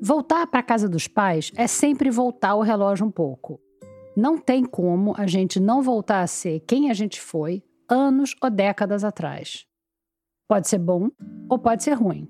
Voltar 0.00 0.46
para 0.46 0.60
a 0.60 0.62
casa 0.62 0.88
dos 0.88 1.08
pais 1.08 1.50
é 1.56 1.66
sempre 1.66 2.10
voltar 2.10 2.54
o 2.54 2.62
relógio 2.62 3.06
um 3.06 3.10
pouco. 3.10 3.60
Não 4.16 4.38
tem 4.38 4.64
como 4.64 5.14
a 5.18 5.26
gente 5.26 5.58
não 5.58 5.82
voltar 5.82 6.20
a 6.20 6.26
ser 6.26 6.60
quem 6.60 6.88
a 6.88 6.94
gente 6.94 7.20
foi 7.20 7.62
anos 7.88 8.36
ou 8.40 8.48
décadas 8.48 9.02
atrás. 9.02 9.66
Pode 10.48 10.68
ser 10.68 10.78
bom 10.78 11.10
ou 11.50 11.58
pode 11.58 11.82
ser 11.82 11.94
ruim. 11.94 12.28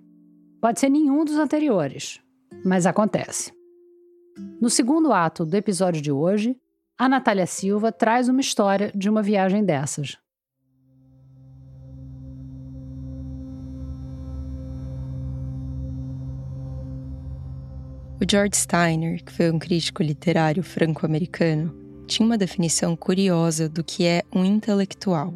Pode 0.61 0.81
ser 0.81 0.89
nenhum 0.89 1.25
dos 1.25 1.37
anteriores, 1.37 2.21
mas 2.65 2.87
acontece. 2.87 3.53
No 4.61 4.71
segundo 4.71 5.13
ato 5.13 5.45
do 5.45 5.55
episódio 5.55 6.01
de 6.01 6.11
hoje, 6.11 6.57
a 6.97 7.09
Natália 7.09 7.47
Silva 7.47 7.91
traz 7.91 8.29
uma 8.29 8.41
história 8.41 8.93
de 8.95 9.11
uma 9.11 9.23
viagem 9.23 9.65
dessas. 9.65 10.17
O 18.21 18.31
George 18.31 18.57
Steiner, 18.57 19.23
que 19.23 19.33
foi 19.33 19.51
um 19.51 19.59
crítico 19.59 20.03
literário 20.03 20.63
franco-americano, 20.63 21.75
tinha 22.07 22.25
uma 22.25 22.39
definição 22.39 22.95
curiosa 22.95 23.69
do 23.69 23.83
que 23.83 24.07
é 24.07 24.23
um 24.33 24.45
intelectual. 24.45 25.35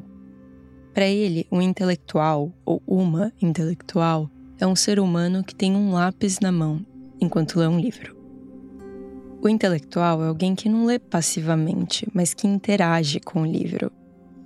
Para 0.94 1.06
ele, 1.06 1.46
um 1.50 1.60
intelectual, 1.60 2.52
ou 2.64 2.80
uma 2.86 3.32
intelectual, 3.42 4.30
é 4.60 4.66
um 4.66 4.76
ser 4.76 5.00
humano 5.00 5.44
que 5.44 5.54
tem 5.54 5.74
um 5.74 5.92
lápis 5.92 6.38
na 6.40 6.52
mão 6.52 6.84
enquanto 7.20 7.58
lê 7.58 7.66
um 7.66 7.78
livro. 7.78 8.17
O 9.40 9.48
intelectual 9.48 10.22
é 10.22 10.26
alguém 10.26 10.54
que 10.54 10.68
não 10.68 10.84
lê 10.84 10.98
passivamente, 10.98 12.08
mas 12.12 12.34
que 12.34 12.46
interage 12.46 13.20
com 13.20 13.42
o 13.42 13.46
livro, 13.46 13.92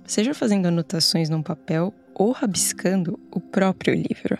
seja 0.05 0.35
fazendo 0.35 0.67
anotações 0.67 1.29
num 1.29 1.41
papel 1.41 1.91
ou 2.13 2.31
rabiscando 2.31 3.19
o 3.31 3.39
próprio 3.39 3.95
livro. 3.95 4.37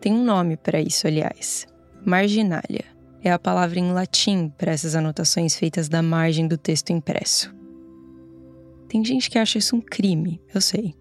Tem 0.00 0.12
um 0.12 0.24
nome 0.24 0.56
para 0.56 0.80
isso, 0.80 1.06
aliás: 1.06 1.66
marginalia. 2.04 2.84
É 3.22 3.32
a 3.32 3.38
palavra 3.38 3.78
em 3.78 3.90
latim 3.90 4.52
para 4.58 4.72
essas 4.72 4.94
anotações 4.94 5.56
feitas 5.56 5.88
da 5.88 6.02
margem 6.02 6.46
do 6.46 6.58
texto 6.58 6.90
impresso. 6.90 7.54
Tem 8.86 9.02
gente 9.02 9.30
que 9.30 9.38
acha 9.38 9.56
isso 9.56 9.74
um 9.74 9.80
crime, 9.80 10.42
eu 10.54 10.60
sei. 10.60 10.94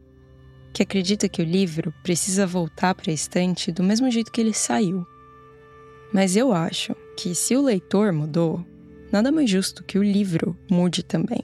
Que 0.73 0.83
acredita 0.83 1.27
que 1.27 1.41
o 1.41 1.45
livro 1.45 1.93
precisa 2.01 2.47
voltar 2.47 2.95
para 2.95 3.11
a 3.11 3.13
estante 3.13 3.73
do 3.73 3.83
mesmo 3.83 4.09
jeito 4.09 4.31
que 4.31 4.39
ele 4.39 4.53
saiu. 4.53 5.05
Mas 6.13 6.37
eu 6.37 6.53
acho 6.53 6.95
que 7.17 7.33
se 7.35 7.55
o 7.55 7.61
leitor 7.61 8.11
mudou, 8.11 8.65
nada 9.11 9.31
mais 9.31 9.49
justo 9.49 9.83
que 9.83 9.97
o 9.97 10.03
livro 10.03 10.57
mude 10.69 11.03
também. 11.03 11.43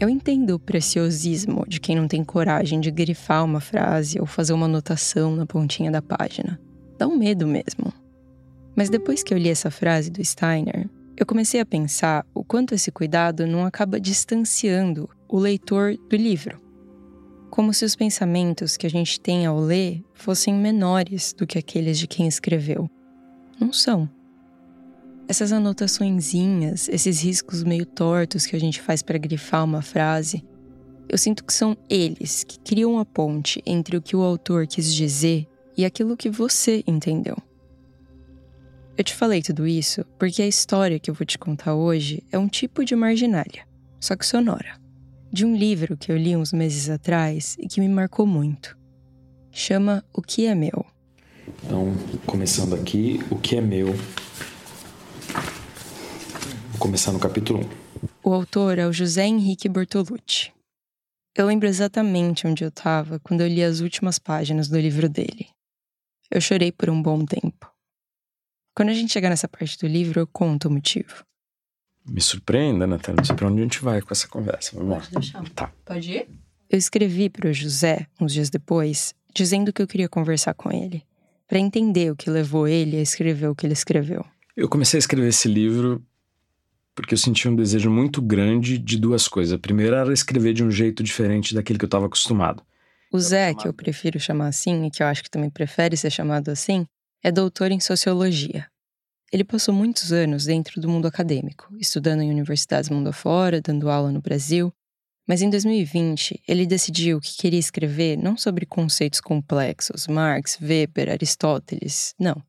Eu 0.00 0.08
entendo 0.08 0.54
o 0.54 0.60
preciosismo 0.60 1.64
de 1.66 1.80
quem 1.80 1.96
não 1.96 2.06
tem 2.06 2.22
coragem 2.22 2.80
de 2.80 2.90
grifar 2.90 3.44
uma 3.44 3.60
frase 3.60 4.20
ou 4.20 4.26
fazer 4.26 4.52
uma 4.52 4.66
anotação 4.66 5.34
na 5.34 5.44
pontinha 5.44 5.90
da 5.90 6.00
página. 6.00 6.60
Dá 6.96 7.08
um 7.08 7.16
medo 7.16 7.46
mesmo. 7.46 7.92
Mas 8.76 8.88
depois 8.88 9.24
que 9.24 9.34
eu 9.34 9.38
li 9.38 9.48
essa 9.48 9.72
frase 9.72 10.08
do 10.08 10.24
Steiner, 10.24 10.88
eu 11.16 11.26
comecei 11.26 11.58
a 11.58 11.66
pensar 11.66 12.24
o 12.32 12.44
quanto 12.44 12.76
esse 12.76 12.92
cuidado 12.92 13.44
não 13.44 13.64
acaba 13.64 13.98
distanciando 13.98 15.10
o 15.28 15.36
leitor 15.36 15.96
do 16.08 16.14
livro. 16.14 16.60
Como 17.50 17.74
se 17.74 17.84
os 17.84 17.96
pensamentos 17.96 18.76
que 18.76 18.86
a 18.86 18.90
gente 18.90 19.18
tem 19.18 19.46
ao 19.46 19.58
ler 19.58 20.00
fossem 20.14 20.54
menores 20.54 21.32
do 21.32 21.44
que 21.44 21.58
aqueles 21.58 21.98
de 21.98 22.06
quem 22.06 22.28
escreveu. 22.28 22.88
Não 23.60 23.72
são. 23.72 24.08
Essas 25.26 25.52
anotaçõezinhas, 25.52 26.88
esses 26.88 27.22
riscos 27.22 27.62
meio 27.62 27.84
tortos 27.84 28.46
que 28.46 28.56
a 28.56 28.60
gente 28.60 28.80
faz 28.80 29.02
para 29.02 29.18
grifar 29.18 29.64
uma 29.64 29.82
frase, 29.82 30.42
eu 31.08 31.18
sinto 31.18 31.44
que 31.44 31.52
são 31.52 31.76
eles 31.88 32.44
que 32.44 32.58
criam 32.60 32.98
a 32.98 33.04
ponte 33.04 33.62
entre 33.66 33.96
o 33.96 34.02
que 34.02 34.14
o 34.14 34.22
autor 34.22 34.66
quis 34.66 34.94
dizer 34.94 35.46
e 35.76 35.84
aquilo 35.84 36.16
que 36.16 36.30
você 36.30 36.82
entendeu. 36.86 37.36
Eu 38.96 39.04
te 39.04 39.14
falei 39.14 39.42
tudo 39.42 39.66
isso 39.66 40.04
porque 40.18 40.42
a 40.42 40.46
história 40.46 40.98
que 40.98 41.10
eu 41.10 41.14
vou 41.14 41.24
te 41.24 41.38
contar 41.38 41.74
hoje 41.74 42.22
é 42.32 42.38
um 42.38 42.48
tipo 42.48 42.84
de 42.84 42.96
marginalia, 42.96 43.66
só 44.00 44.16
que 44.16 44.26
sonora, 44.26 44.78
de 45.32 45.46
um 45.46 45.54
livro 45.54 45.96
que 45.96 46.10
eu 46.10 46.16
li 46.16 46.36
uns 46.36 46.52
meses 46.52 46.90
atrás 46.90 47.56
e 47.58 47.68
que 47.68 47.80
me 47.80 47.88
marcou 47.88 48.26
muito. 48.26 48.76
Chama 49.50 50.04
O 50.12 50.20
que 50.20 50.46
é 50.46 50.54
meu. 50.54 50.84
Então, 51.64 51.92
começando 52.26 52.74
aqui, 52.74 53.20
o 53.30 53.38
que 53.38 53.56
é 53.56 53.60
meu. 53.60 53.94
Vou 56.70 56.78
começar 56.78 57.12
no 57.12 57.18
capítulo 57.18 57.60
1. 57.60 58.08
O 58.22 58.32
autor 58.32 58.78
é 58.78 58.86
o 58.86 58.92
José 58.92 59.26
Henrique 59.26 59.68
Bortolucci. 59.68 60.52
Eu 61.36 61.46
lembro 61.46 61.68
exatamente 61.68 62.46
onde 62.46 62.64
eu 62.64 62.68
estava 62.68 63.18
quando 63.20 63.40
eu 63.40 63.48
li 63.48 63.62
as 63.62 63.80
últimas 63.80 64.18
páginas 64.18 64.68
do 64.68 64.78
livro 64.78 65.08
dele. 65.08 65.48
Eu 66.30 66.40
chorei 66.40 66.70
por 66.70 66.90
um 66.90 67.00
bom 67.00 67.24
tempo. 67.24 67.70
Quando 68.74 68.90
a 68.90 68.94
gente 68.94 69.12
chegar 69.12 69.30
nessa 69.30 69.48
parte 69.48 69.78
do 69.78 69.86
livro, 69.86 70.20
eu 70.20 70.26
conto 70.26 70.68
o 70.68 70.70
motivo. 70.70 71.24
Me 72.06 72.20
surpreenda, 72.20 72.86
Natália. 72.86 73.16
Não 73.18 73.24
sei 73.24 73.36
pra 73.36 73.48
onde 73.48 73.60
a 73.60 73.62
gente 73.62 73.80
vai 73.80 74.00
com 74.00 74.12
essa 74.12 74.28
conversa. 74.28 74.72
Vamos 74.74 74.90
lá. 74.90 74.98
Pode 74.98 75.10
deixar. 75.10 75.48
Tá. 75.50 75.72
Pode 75.84 76.12
ir? 76.12 76.28
Eu 76.70 76.78
escrevi 76.78 77.30
para 77.30 77.48
o 77.48 77.52
José, 77.52 78.06
uns 78.20 78.32
dias 78.32 78.50
depois, 78.50 79.14
dizendo 79.34 79.72
que 79.72 79.80
eu 79.80 79.86
queria 79.86 80.08
conversar 80.08 80.54
com 80.54 80.70
ele, 80.70 81.02
para 81.48 81.58
entender 81.58 82.12
o 82.12 82.16
que 82.16 82.30
levou 82.30 82.68
ele 82.68 82.96
a 82.96 83.02
escrever 83.02 83.48
o 83.48 83.54
que 83.54 83.66
ele 83.66 83.72
escreveu. 83.72 84.24
Eu 84.54 84.68
comecei 84.68 84.98
a 84.98 85.00
escrever 85.00 85.28
esse 85.28 85.48
livro 85.48 86.04
porque 86.94 87.14
eu 87.14 87.18
senti 87.18 87.48
um 87.48 87.54
desejo 87.54 87.88
muito 87.90 88.20
grande 88.20 88.76
de 88.76 88.98
duas 88.98 89.28
coisas. 89.28 89.54
A 89.54 89.58
primeira 89.58 89.98
era 89.98 90.12
escrever 90.12 90.52
de 90.52 90.64
um 90.64 90.70
jeito 90.70 91.00
diferente 91.02 91.54
daquele 91.54 91.78
que 91.78 91.84
eu 91.84 91.88
estava 91.88 92.06
acostumado. 92.06 92.62
O 93.12 93.18
Zé, 93.20 93.54
que 93.54 93.66
eu 93.66 93.72
prefiro 93.72 94.18
chamar 94.18 94.48
assim 94.48 94.84
e 94.84 94.90
que 94.90 95.02
eu 95.02 95.06
acho 95.06 95.22
que 95.22 95.30
também 95.30 95.48
prefere 95.48 95.96
ser 95.96 96.10
chamado 96.10 96.50
assim, 96.50 96.84
é 97.22 97.30
doutor 97.30 97.70
em 97.70 97.78
sociologia. 97.80 98.66
Ele 99.32 99.44
passou 99.44 99.72
muitos 99.72 100.12
anos 100.12 100.46
dentro 100.46 100.80
do 100.80 100.88
mundo 100.88 101.06
acadêmico, 101.06 101.68
estudando 101.78 102.20
em 102.22 102.30
universidades 102.30 102.90
mundo 102.90 103.08
afora, 103.08 103.60
dando 103.60 103.88
aula 103.88 104.10
no 104.10 104.20
Brasil. 104.20 104.72
Mas 105.28 105.42
em 105.42 105.50
2020, 105.50 106.40
ele 106.48 106.64
decidiu 106.64 107.20
que 107.20 107.36
queria 107.36 107.60
escrever 107.60 108.16
não 108.16 108.34
sobre 108.34 108.64
conceitos 108.64 109.20
complexos, 109.20 110.06
Marx, 110.08 110.58
Weber, 110.58 111.10
Aristóteles. 111.10 112.14
Não. 112.18 112.42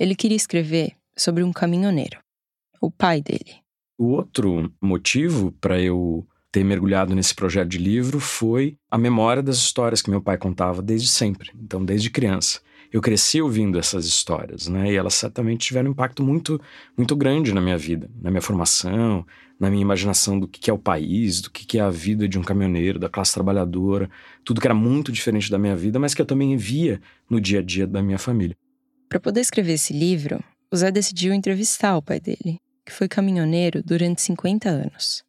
Ele 0.00 0.14
queria 0.14 0.36
escrever 0.36 0.94
sobre 1.14 1.44
um 1.44 1.52
caminhoneiro, 1.52 2.18
o 2.80 2.90
pai 2.90 3.20
dele. 3.20 3.56
O 3.98 4.06
outro 4.06 4.72
motivo 4.80 5.52
para 5.60 5.78
eu 5.78 6.26
ter 6.50 6.64
mergulhado 6.64 7.14
nesse 7.14 7.34
projeto 7.34 7.68
de 7.68 7.76
livro 7.76 8.18
foi 8.18 8.78
a 8.90 8.96
memória 8.96 9.42
das 9.42 9.58
histórias 9.58 10.00
que 10.00 10.10
meu 10.10 10.22
pai 10.22 10.38
contava 10.38 10.80
desde 10.80 11.08
sempre, 11.08 11.50
então 11.54 11.84
desde 11.84 12.08
criança 12.08 12.60
eu 12.92 13.00
cresci 13.00 13.40
ouvindo 13.40 13.78
essas 13.78 14.04
histórias, 14.04 14.68
né? 14.68 14.92
E 14.92 14.96
elas 14.96 15.14
certamente 15.14 15.66
tiveram 15.66 15.88
um 15.88 15.92
impacto 15.92 16.22
muito, 16.22 16.60
muito 16.94 17.16
grande 17.16 17.54
na 17.54 17.60
minha 17.60 17.78
vida, 17.78 18.10
na 18.20 18.30
minha 18.30 18.42
formação, 18.42 19.26
na 19.62 19.70
minha 19.70 19.82
imaginação 19.82 20.40
do 20.40 20.48
que 20.48 20.68
é 20.68 20.72
o 20.72 20.78
país, 20.78 21.40
do 21.40 21.48
que 21.48 21.78
é 21.78 21.80
a 21.80 21.88
vida 21.88 22.26
de 22.26 22.36
um 22.36 22.42
caminhoneiro, 22.42 22.98
da 22.98 23.08
classe 23.08 23.32
trabalhadora, 23.32 24.10
tudo 24.44 24.60
que 24.60 24.66
era 24.66 24.74
muito 24.74 25.12
diferente 25.12 25.48
da 25.48 25.56
minha 25.56 25.76
vida, 25.76 26.00
mas 26.00 26.14
que 26.14 26.20
eu 26.20 26.26
também 26.26 26.56
via 26.56 27.00
no 27.30 27.40
dia 27.40 27.60
a 27.60 27.62
dia 27.62 27.86
da 27.86 28.02
minha 28.02 28.18
família. 28.18 28.56
Para 29.08 29.20
poder 29.20 29.40
escrever 29.40 29.74
esse 29.74 29.92
livro, 29.92 30.42
o 30.68 30.76
Zé 30.76 30.90
decidiu 30.90 31.32
entrevistar 31.32 31.96
o 31.96 32.02
pai 32.02 32.18
dele, 32.18 32.58
que 32.84 32.90
foi 32.90 33.06
caminhoneiro 33.06 33.84
durante 33.84 34.20
50 34.22 34.68
anos. 34.68 35.22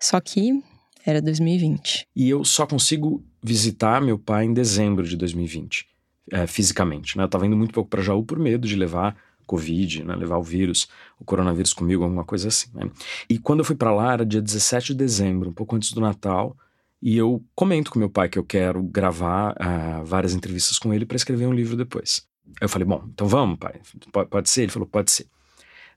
Só 0.00 0.20
que 0.20 0.60
era 1.06 1.22
2020. 1.22 2.08
E 2.16 2.28
eu 2.28 2.44
só 2.44 2.66
consigo 2.66 3.24
visitar 3.40 4.00
meu 4.00 4.18
pai 4.18 4.46
em 4.46 4.52
dezembro 4.52 5.06
de 5.06 5.16
2020 5.16 5.86
é, 6.32 6.48
fisicamente. 6.48 7.16
Né? 7.16 7.22
Eu 7.22 7.26
estava 7.26 7.46
indo 7.46 7.56
muito 7.56 7.72
pouco 7.72 7.88
para 7.88 8.02
Jaú 8.02 8.24
por 8.24 8.40
medo 8.40 8.66
de 8.66 8.74
levar 8.74 9.16
Covid, 9.48 10.04
né? 10.04 10.14
levar 10.14 10.36
o 10.36 10.42
vírus, 10.42 10.88
o 11.18 11.24
coronavírus 11.24 11.72
comigo, 11.72 12.04
alguma 12.04 12.24
coisa 12.24 12.48
assim. 12.48 12.68
Né? 12.74 12.90
E 13.28 13.38
quando 13.38 13.60
eu 13.60 13.64
fui 13.64 13.74
para 13.74 13.92
lá, 13.92 14.12
era 14.12 14.26
dia 14.26 14.42
17 14.42 14.88
de 14.88 14.94
dezembro, 14.94 15.48
um 15.48 15.52
pouco 15.52 15.74
antes 15.74 15.92
do 15.92 16.00
Natal, 16.00 16.56
e 17.00 17.16
eu 17.16 17.42
comento 17.54 17.90
com 17.90 17.98
meu 17.98 18.10
pai 18.10 18.28
que 18.28 18.38
eu 18.38 18.44
quero 18.44 18.82
gravar 18.82 19.52
uh, 19.52 20.04
várias 20.04 20.34
entrevistas 20.34 20.78
com 20.78 20.92
ele 20.92 21.06
para 21.06 21.16
escrever 21.16 21.46
um 21.46 21.54
livro 21.54 21.76
depois. 21.76 22.26
Eu 22.60 22.68
falei, 22.68 22.86
bom, 22.86 23.02
então 23.12 23.26
vamos, 23.26 23.58
pai, 23.58 23.80
pode, 24.12 24.28
pode 24.28 24.50
ser? 24.50 24.62
Ele 24.62 24.72
falou, 24.72 24.88
pode 24.88 25.10
ser. 25.10 25.26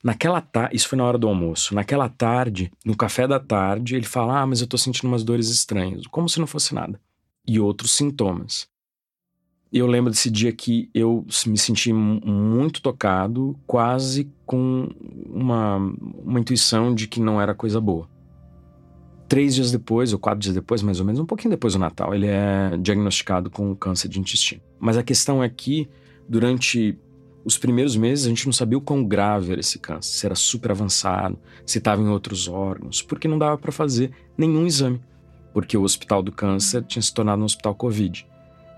Naquela 0.04 0.42
tarde, 0.42 0.76
isso 0.76 0.88
foi 0.88 0.98
na 0.98 1.04
hora 1.04 1.18
do 1.18 1.28
almoço, 1.28 1.76
naquela 1.76 2.10
tarde, 2.10 2.72
no 2.84 2.96
café 2.96 3.28
da 3.28 3.40
tarde, 3.40 3.96
ele 3.96 4.06
fala, 4.06 4.42
ah, 4.42 4.48
mas 4.48 4.62
eu 4.62 4.68
tô 4.68 4.78
sentindo 4.78 5.08
umas 5.08 5.24
dores 5.24 5.50
estranhas, 5.50 6.08
como 6.08 6.28
se 6.28 6.40
não 6.40 6.48
fosse 6.48 6.74
nada. 6.74 7.00
E 7.48 7.60
outros 7.60 7.92
sintomas. 7.92 8.68
Eu 9.74 9.88
lembro 9.88 10.12
desse 10.12 10.30
dia 10.30 10.52
que 10.52 10.90
eu 10.94 11.26
me 11.48 11.58
senti 11.58 11.94
muito 11.94 12.82
tocado, 12.82 13.56
quase 13.66 14.30
com 14.46 14.90
uma, 15.30 15.78
uma 15.78 16.40
intuição 16.42 16.94
de 16.94 17.08
que 17.08 17.22
não 17.22 17.40
era 17.40 17.56
coisa 17.56 17.80
boa. 17.80 18.10
Três 19.30 19.56
dias 19.56 19.72
depois, 19.72 20.12
ou 20.12 20.20
quatro 20.20 20.42
dias 20.42 20.54
depois, 20.54 20.82
mais 20.82 21.00
ou 21.00 21.06
menos, 21.06 21.22
um 21.22 21.26
pouquinho 21.26 21.52
depois 21.52 21.72
do 21.72 21.80
Natal, 21.80 22.14
ele 22.14 22.28
é 22.28 22.76
diagnosticado 22.82 23.50
com 23.50 23.74
câncer 23.74 24.10
de 24.10 24.20
intestino. 24.20 24.62
Mas 24.78 24.98
a 24.98 25.04
questão 25.04 25.42
é 25.42 25.48
que, 25.48 25.88
durante 26.28 27.00
Os 27.44 27.58
primeiros 27.58 27.96
meses 27.96 28.26
a 28.26 28.30
gente 28.30 28.46
não 28.46 28.54
sabia 28.54 28.78
o 28.78 28.82
quão 28.82 29.04
grave 29.04 29.52
era 29.52 29.60
esse 29.60 29.80
câncer, 29.80 30.12
se 30.12 30.26
era 30.26 30.36
super 30.36 30.72
avançado, 30.72 31.40
se 31.66 31.80
estava 31.80 32.02
em 32.02 32.08
outros 32.08 32.48
órgãos, 32.48 33.02
porque 33.02 33.28
não 33.28 33.40
dava 33.40 33.58
para 33.58 33.72
fazer 33.72 34.12
nenhum 34.38 34.68
exame, 34.68 35.02
porque 35.54 35.76
o 35.76 35.84
Hospital 35.84 36.22
do 36.22 36.32
Câncer 36.32 36.84
tinha 36.84 37.02
se 37.02 37.14
tornado 37.14 37.42
um 37.42 37.46
hospital 37.46 37.74
Covid. 37.74 38.28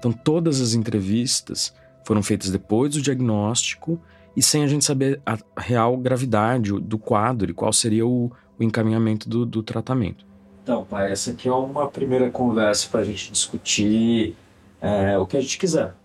Então 0.03 0.11
todas 0.11 0.59
as 0.59 0.73
entrevistas 0.73 1.73
foram 2.03 2.21
feitas 2.21 2.49
depois 2.49 2.93
do 2.93 3.01
diagnóstico 3.01 3.97
e 4.35 4.43
sem 4.43 4.61
a 4.61 4.67
gente 4.67 4.83
saber 4.83 5.21
a 5.25 5.37
real 5.57 5.95
gravidade 5.95 6.73
do 6.73 6.97
quadro 6.97 7.49
e 7.49 7.53
qual 7.53 7.71
seria 7.71 8.05
o, 8.05 8.29
o 8.59 8.63
encaminhamento 8.63 9.29
do, 9.29 9.45
do 9.45 9.63
tratamento. 9.63 10.25
Então, 10.61 10.83
pai, 10.83 11.09
essa 11.09 11.31
aqui 11.31 11.47
é 11.47 11.53
uma 11.53 11.87
primeira 11.87 12.29
conversa 12.29 12.89
para 12.91 12.99
a 12.99 13.03
gente 13.05 13.31
discutir 13.31 14.35
é, 14.81 15.17
o 15.17 15.25
que 15.25 15.37
a 15.37 15.41
gente 15.41 15.57
quiser. 15.57 15.95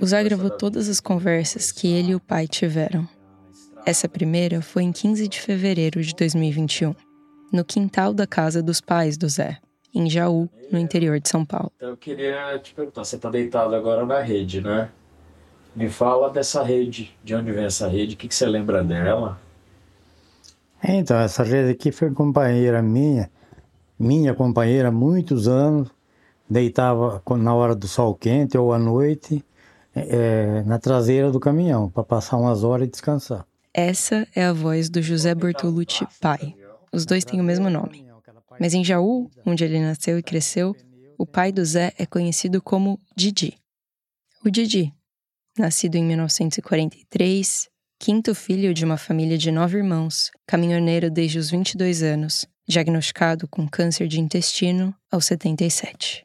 O 0.00 0.06
Zé 0.06 0.24
gravou 0.24 0.48
todas 0.48 0.88
as 0.88 0.98
conversas 0.98 1.70
que 1.70 1.86
ele 1.86 2.12
e 2.12 2.14
o 2.14 2.20
pai 2.20 2.48
tiveram. 2.48 3.06
Essa 3.84 4.08
primeira 4.08 4.62
foi 4.62 4.84
em 4.84 4.92
15 4.92 5.28
de 5.28 5.38
fevereiro 5.38 6.02
de 6.02 6.14
2021, 6.14 6.94
no 7.52 7.62
quintal 7.62 8.14
da 8.14 8.26
casa 8.26 8.62
dos 8.62 8.80
pais 8.80 9.18
do 9.18 9.28
Zé, 9.28 9.58
em 9.94 10.10
Jaú, 10.10 10.48
no 10.72 10.78
interior 10.78 11.20
de 11.20 11.28
São 11.28 11.44
Paulo. 11.44 11.70
Então 11.76 11.90
eu 11.90 11.96
queria 11.96 12.58
te 12.58 12.74
perguntar, 12.74 13.04
você 13.04 13.16
está 13.16 13.30
deitado 13.30 13.74
agora 13.74 14.04
na 14.04 14.20
rede, 14.20 14.60
né? 14.60 14.90
Me 15.74 15.88
fala 15.88 16.30
dessa 16.30 16.62
rede, 16.62 17.16
de 17.22 17.34
onde 17.34 17.52
vem 17.52 17.64
essa 17.64 17.88
rede, 17.88 18.14
o 18.14 18.18
que, 18.18 18.28
que 18.28 18.34
você 18.34 18.46
lembra 18.46 18.82
dela? 18.82 19.40
Então, 20.82 21.18
essa 21.18 21.42
rede 21.42 21.70
aqui 21.70 21.90
foi 21.90 22.10
companheira 22.10 22.82
minha, 22.82 23.30
minha 23.98 24.34
companheira 24.34 24.88
há 24.88 24.92
muitos 24.92 25.48
anos, 25.48 25.88
deitava 26.48 27.22
na 27.38 27.54
hora 27.54 27.74
do 27.74 27.88
sol 27.88 28.14
quente 28.14 28.58
ou 28.58 28.72
à 28.72 28.78
noite, 28.78 29.44
é, 29.94 30.62
na 30.64 30.78
traseira 30.78 31.30
do 31.30 31.40
caminhão, 31.40 31.88
para 31.88 32.04
passar 32.04 32.36
umas 32.36 32.62
horas 32.62 32.86
e 32.86 32.90
descansar. 32.90 33.46
Essa 33.72 34.26
é 34.34 34.44
a 34.44 34.52
voz 34.52 34.88
do 34.88 35.00
José 35.00 35.34
Bortolucci 35.34 36.06
pai. 36.20 36.54
Os 36.92 37.04
dois 37.04 37.24
têm 37.24 37.40
o 37.40 37.44
mesmo 37.44 37.68
nome. 37.70 38.03
Mas 38.60 38.74
em 38.74 38.84
Jaú, 38.84 39.30
onde 39.44 39.64
ele 39.64 39.80
nasceu 39.80 40.18
e 40.18 40.22
cresceu, 40.22 40.74
o 41.18 41.26
pai 41.26 41.52
do 41.52 41.64
Zé 41.64 41.92
é 41.98 42.06
conhecido 42.06 42.60
como 42.60 42.98
Didi. 43.16 43.56
O 44.44 44.50
Didi, 44.50 44.92
nascido 45.58 45.96
em 45.96 46.04
1943, 46.04 47.68
quinto 47.98 48.34
filho 48.34 48.74
de 48.74 48.84
uma 48.84 48.96
família 48.96 49.38
de 49.38 49.50
nove 49.50 49.78
irmãos, 49.78 50.30
caminhoneiro 50.46 51.10
desde 51.10 51.38
os 51.38 51.50
22 51.50 52.02
anos, 52.02 52.44
diagnosticado 52.66 53.46
com 53.48 53.68
câncer 53.68 54.08
de 54.08 54.20
intestino 54.20 54.94
aos 55.10 55.26
77 55.26 56.24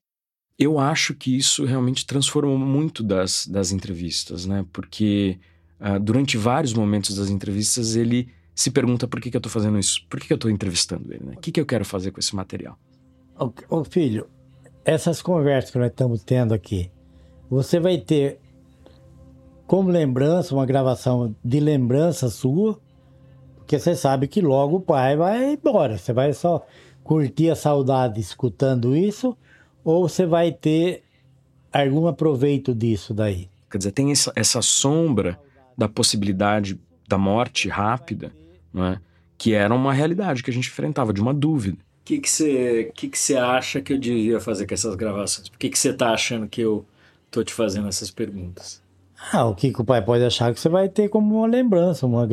eu 0.60 0.78
acho 0.78 1.16
que 1.16 1.38
isso 1.38 1.64
realmente 1.64 2.06
transformou 2.06 2.58
muito 2.58 3.02
das, 3.02 3.48
das 3.48 3.72
entrevistas, 3.72 4.46
né? 4.46 4.66
Porque 4.74 5.40
uh, 5.80 5.98
durante 5.98 6.38
vários 6.38 6.74
momentos 6.74 7.16
das 7.16 7.30
entrevistas 7.30 7.96
ele 7.96 8.28
se 8.60 8.72
pergunta 8.72 9.08
por 9.08 9.22
que, 9.22 9.32
que 9.32 9.38
eu 9.38 9.40
estou 9.40 9.50
fazendo 9.50 9.80
isso, 9.80 10.06
por 10.10 10.20
que, 10.20 10.28
que 10.28 10.34
eu 10.34 10.36
estou 10.36 10.52
entrevistando 10.52 11.14
ele, 11.14 11.24
né? 11.28 11.34
O 11.38 11.40
que, 11.40 11.50
que 11.50 11.62
eu 11.62 11.66
quero 11.66 11.86
fazer 11.86 12.12
com 12.12 12.20
esse 12.20 12.36
material? 12.36 12.78
Ô, 13.40 13.54
ô 13.70 13.86
filho, 13.86 14.28
essas 14.84 15.22
conversas 15.22 15.72
que 15.72 15.78
nós 15.78 15.88
estamos 15.88 16.24
tendo 16.24 16.54
aqui, 16.54 16.92
você 17.50 17.80
vai 17.80 17.98
ter 18.00 18.38
como 19.66 19.90
lembrança, 19.90 20.54
uma 20.54 20.66
gravação 20.66 21.34
de 21.42 21.62
lembrança 21.62 22.28
sua, 22.28 22.78
porque 23.56 23.80
você 23.80 23.96
sabe 23.96 24.28
que 24.28 24.42
logo 24.42 24.76
o 24.76 24.82
pai 24.82 25.16
vai 25.16 25.54
embora. 25.54 25.98
Você 25.98 26.12
vai 26.12 26.34
só 26.34 26.68
curtir 27.02 27.50
a 27.52 27.56
saudade 27.56 28.20
escutando 28.20 28.94
isso 28.94 29.38
ou 29.86 30.10
você 30.10 30.26
vai 30.26 30.52
ter 30.52 31.04
algum 31.72 32.08
aproveito 32.08 32.76
disso 32.76 33.14
daí? 33.14 33.50
Quer 33.72 33.78
dizer, 33.78 33.92
tem 33.94 34.12
essa, 34.12 34.34
essa 34.36 34.62
sombra 34.62 35.40
da 35.78 35.88
possibilidade 35.88 36.78
da 37.08 37.18
morte 37.18 37.70
rápida, 37.70 38.34
não 38.74 38.86
é? 38.86 39.02
que 39.38 39.54
era 39.54 39.74
uma 39.74 39.94
realidade 39.94 40.44
que 40.44 40.52
a 40.52 40.54
gente 40.54 40.68
enfrentava, 40.68 41.14
de 41.14 41.22
uma 41.22 41.34
dúvida. 41.34 41.78
O 42.02 42.04
que 42.04 42.22
você 42.28 42.92
que 42.94 43.08
que 43.08 43.18
que 43.18 43.36
acha 43.36 43.80
que 43.80 43.94
eu 43.94 43.98
devia 43.98 44.40
fazer 44.40 44.68
com 44.68 44.74
essas 44.74 44.96
gravações? 44.96 45.48
Por 45.48 45.58
que 45.58 45.74
você 45.74 45.92
está 45.92 46.12
achando 46.12 46.48
que 46.48 46.60
eu 46.60 46.86
tô 47.32 47.44
te 47.44 47.54
fazendo 47.54 47.88
essas 47.88 48.12
perguntas? 48.12 48.84
Ah, 49.32 49.46
o 49.46 49.56
que, 49.56 49.72
que 49.72 49.82
o 49.82 49.86
pai 49.86 50.04
pode 50.04 50.24
achar 50.24 50.54
que 50.54 50.60
você 50.60 50.68
vai 50.68 50.90
ter 50.90 51.08
como 51.08 51.38
uma 51.38 51.48
lembrança, 51.48 52.06
uma, 52.06 52.28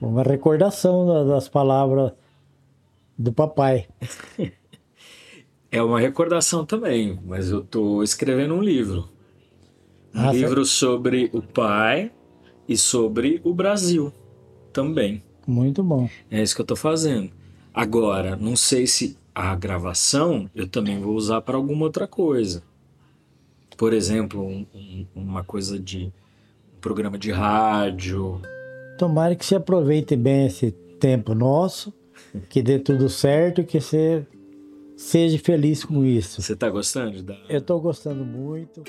uma 0.00 0.22
recordação 0.22 1.26
das 1.28 1.48
palavras 1.48 2.12
do 3.16 3.32
papai. 3.32 3.86
É 5.74 5.82
uma 5.82 5.98
recordação 5.98 6.66
também, 6.66 7.18
mas 7.24 7.50
eu 7.50 7.60
estou 7.60 8.02
escrevendo 8.02 8.52
um 8.52 8.60
livro. 8.60 9.08
Um 10.14 10.28
ah, 10.28 10.30
livro 10.30 10.66
sobre 10.66 11.30
o 11.32 11.40
pai 11.40 12.12
e 12.68 12.76
sobre 12.76 13.40
o 13.42 13.54
Brasil 13.54 14.12
também. 14.70 15.22
Muito 15.46 15.82
bom. 15.82 16.08
É 16.30 16.42
isso 16.42 16.54
que 16.54 16.60
eu 16.60 16.64
estou 16.64 16.76
fazendo. 16.76 17.30
Agora, 17.74 18.36
não 18.36 18.54
sei 18.54 18.86
se 18.86 19.16
a 19.34 19.54
gravação 19.54 20.48
eu 20.54 20.66
também 20.66 21.00
vou 21.00 21.14
usar 21.14 21.40
para 21.40 21.56
alguma 21.56 21.84
outra 21.84 22.06
coisa. 22.06 22.62
Por 23.76 23.92
exemplo, 23.92 24.46
um, 24.46 24.66
um, 24.74 25.06
uma 25.14 25.42
coisa 25.42 25.78
de 25.78 26.12
um 26.76 26.80
programa 26.80 27.18
de 27.18 27.32
rádio. 27.32 28.40
Tomara 28.98 29.34
que 29.34 29.44
você 29.44 29.56
aproveite 29.56 30.14
bem 30.14 30.46
esse 30.46 30.70
tempo 31.00 31.34
nosso, 31.34 31.92
que 32.48 32.62
dê 32.62 32.78
tudo 32.78 33.08
certo, 33.08 33.64
que 33.64 33.80
você 33.80 34.26
seja 34.96 35.38
feliz 35.38 35.84
com 35.84 36.04
isso. 36.04 36.40
Você 36.42 36.52
está 36.52 36.68
gostando? 36.68 37.22
Da... 37.22 37.36
Eu 37.48 37.58
estou 37.58 37.80
gostando 37.80 38.24
muito. 38.24 38.82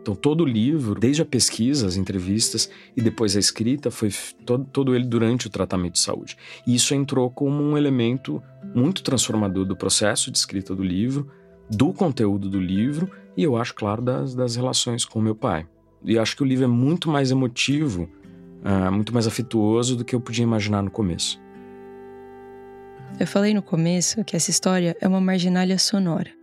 Então, 0.00 0.14
todo 0.14 0.44
o 0.44 0.46
livro, 0.46 0.98
desde 0.98 1.20
a 1.20 1.26
pesquisa, 1.26 1.86
as 1.86 1.96
entrevistas 1.96 2.70
e 2.96 3.02
depois 3.02 3.36
a 3.36 3.38
escrita, 3.38 3.90
foi 3.90 4.10
todo, 4.46 4.64
todo 4.64 4.94
ele 4.94 5.04
durante 5.04 5.46
o 5.46 5.50
tratamento 5.50 5.94
de 5.94 6.00
saúde. 6.00 6.36
E 6.66 6.74
isso 6.74 6.94
entrou 6.94 7.30
como 7.30 7.62
um 7.62 7.76
elemento 7.76 8.42
muito 8.74 9.02
transformador 9.02 9.66
do 9.66 9.76
processo 9.76 10.30
de 10.30 10.38
escrita 10.38 10.74
do 10.74 10.82
livro, 10.82 11.30
do 11.70 11.92
conteúdo 11.92 12.48
do 12.48 12.58
livro 12.58 13.10
e 13.36 13.42
eu 13.42 13.56
acho, 13.56 13.74
claro, 13.74 14.02
das, 14.02 14.34
das 14.34 14.56
relações 14.56 15.04
com 15.04 15.20
meu 15.20 15.34
pai. 15.34 15.66
E 16.04 16.18
acho 16.18 16.36
que 16.36 16.42
o 16.42 16.46
livro 16.46 16.64
é 16.64 16.68
muito 16.68 17.08
mais 17.08 17.30
emotivo, 17.30 18.08
uh, 18.64 18.90
muito 18.90 19.12
mais 19.12 19.26
afetuoso 19.26 19.96
do 19.96 20.04
que 20.04 20.14
eu 20.14 20.20
podia 20.20 20.42
imaginar 20.42 20.82
no 20.82 20.90
começo. 20.90 21.40
Eu 23.18 23.26
falei 23.26 23.52
no 23.52 23.62
começo 23.62 24.24
que 24.24 24.34
essa 24.34 24.50
história 24.50 24.96
é 25.00 25.06
uma 25.06 25.20
marginalia 25.20 25.78
sonora. 25.78 26.39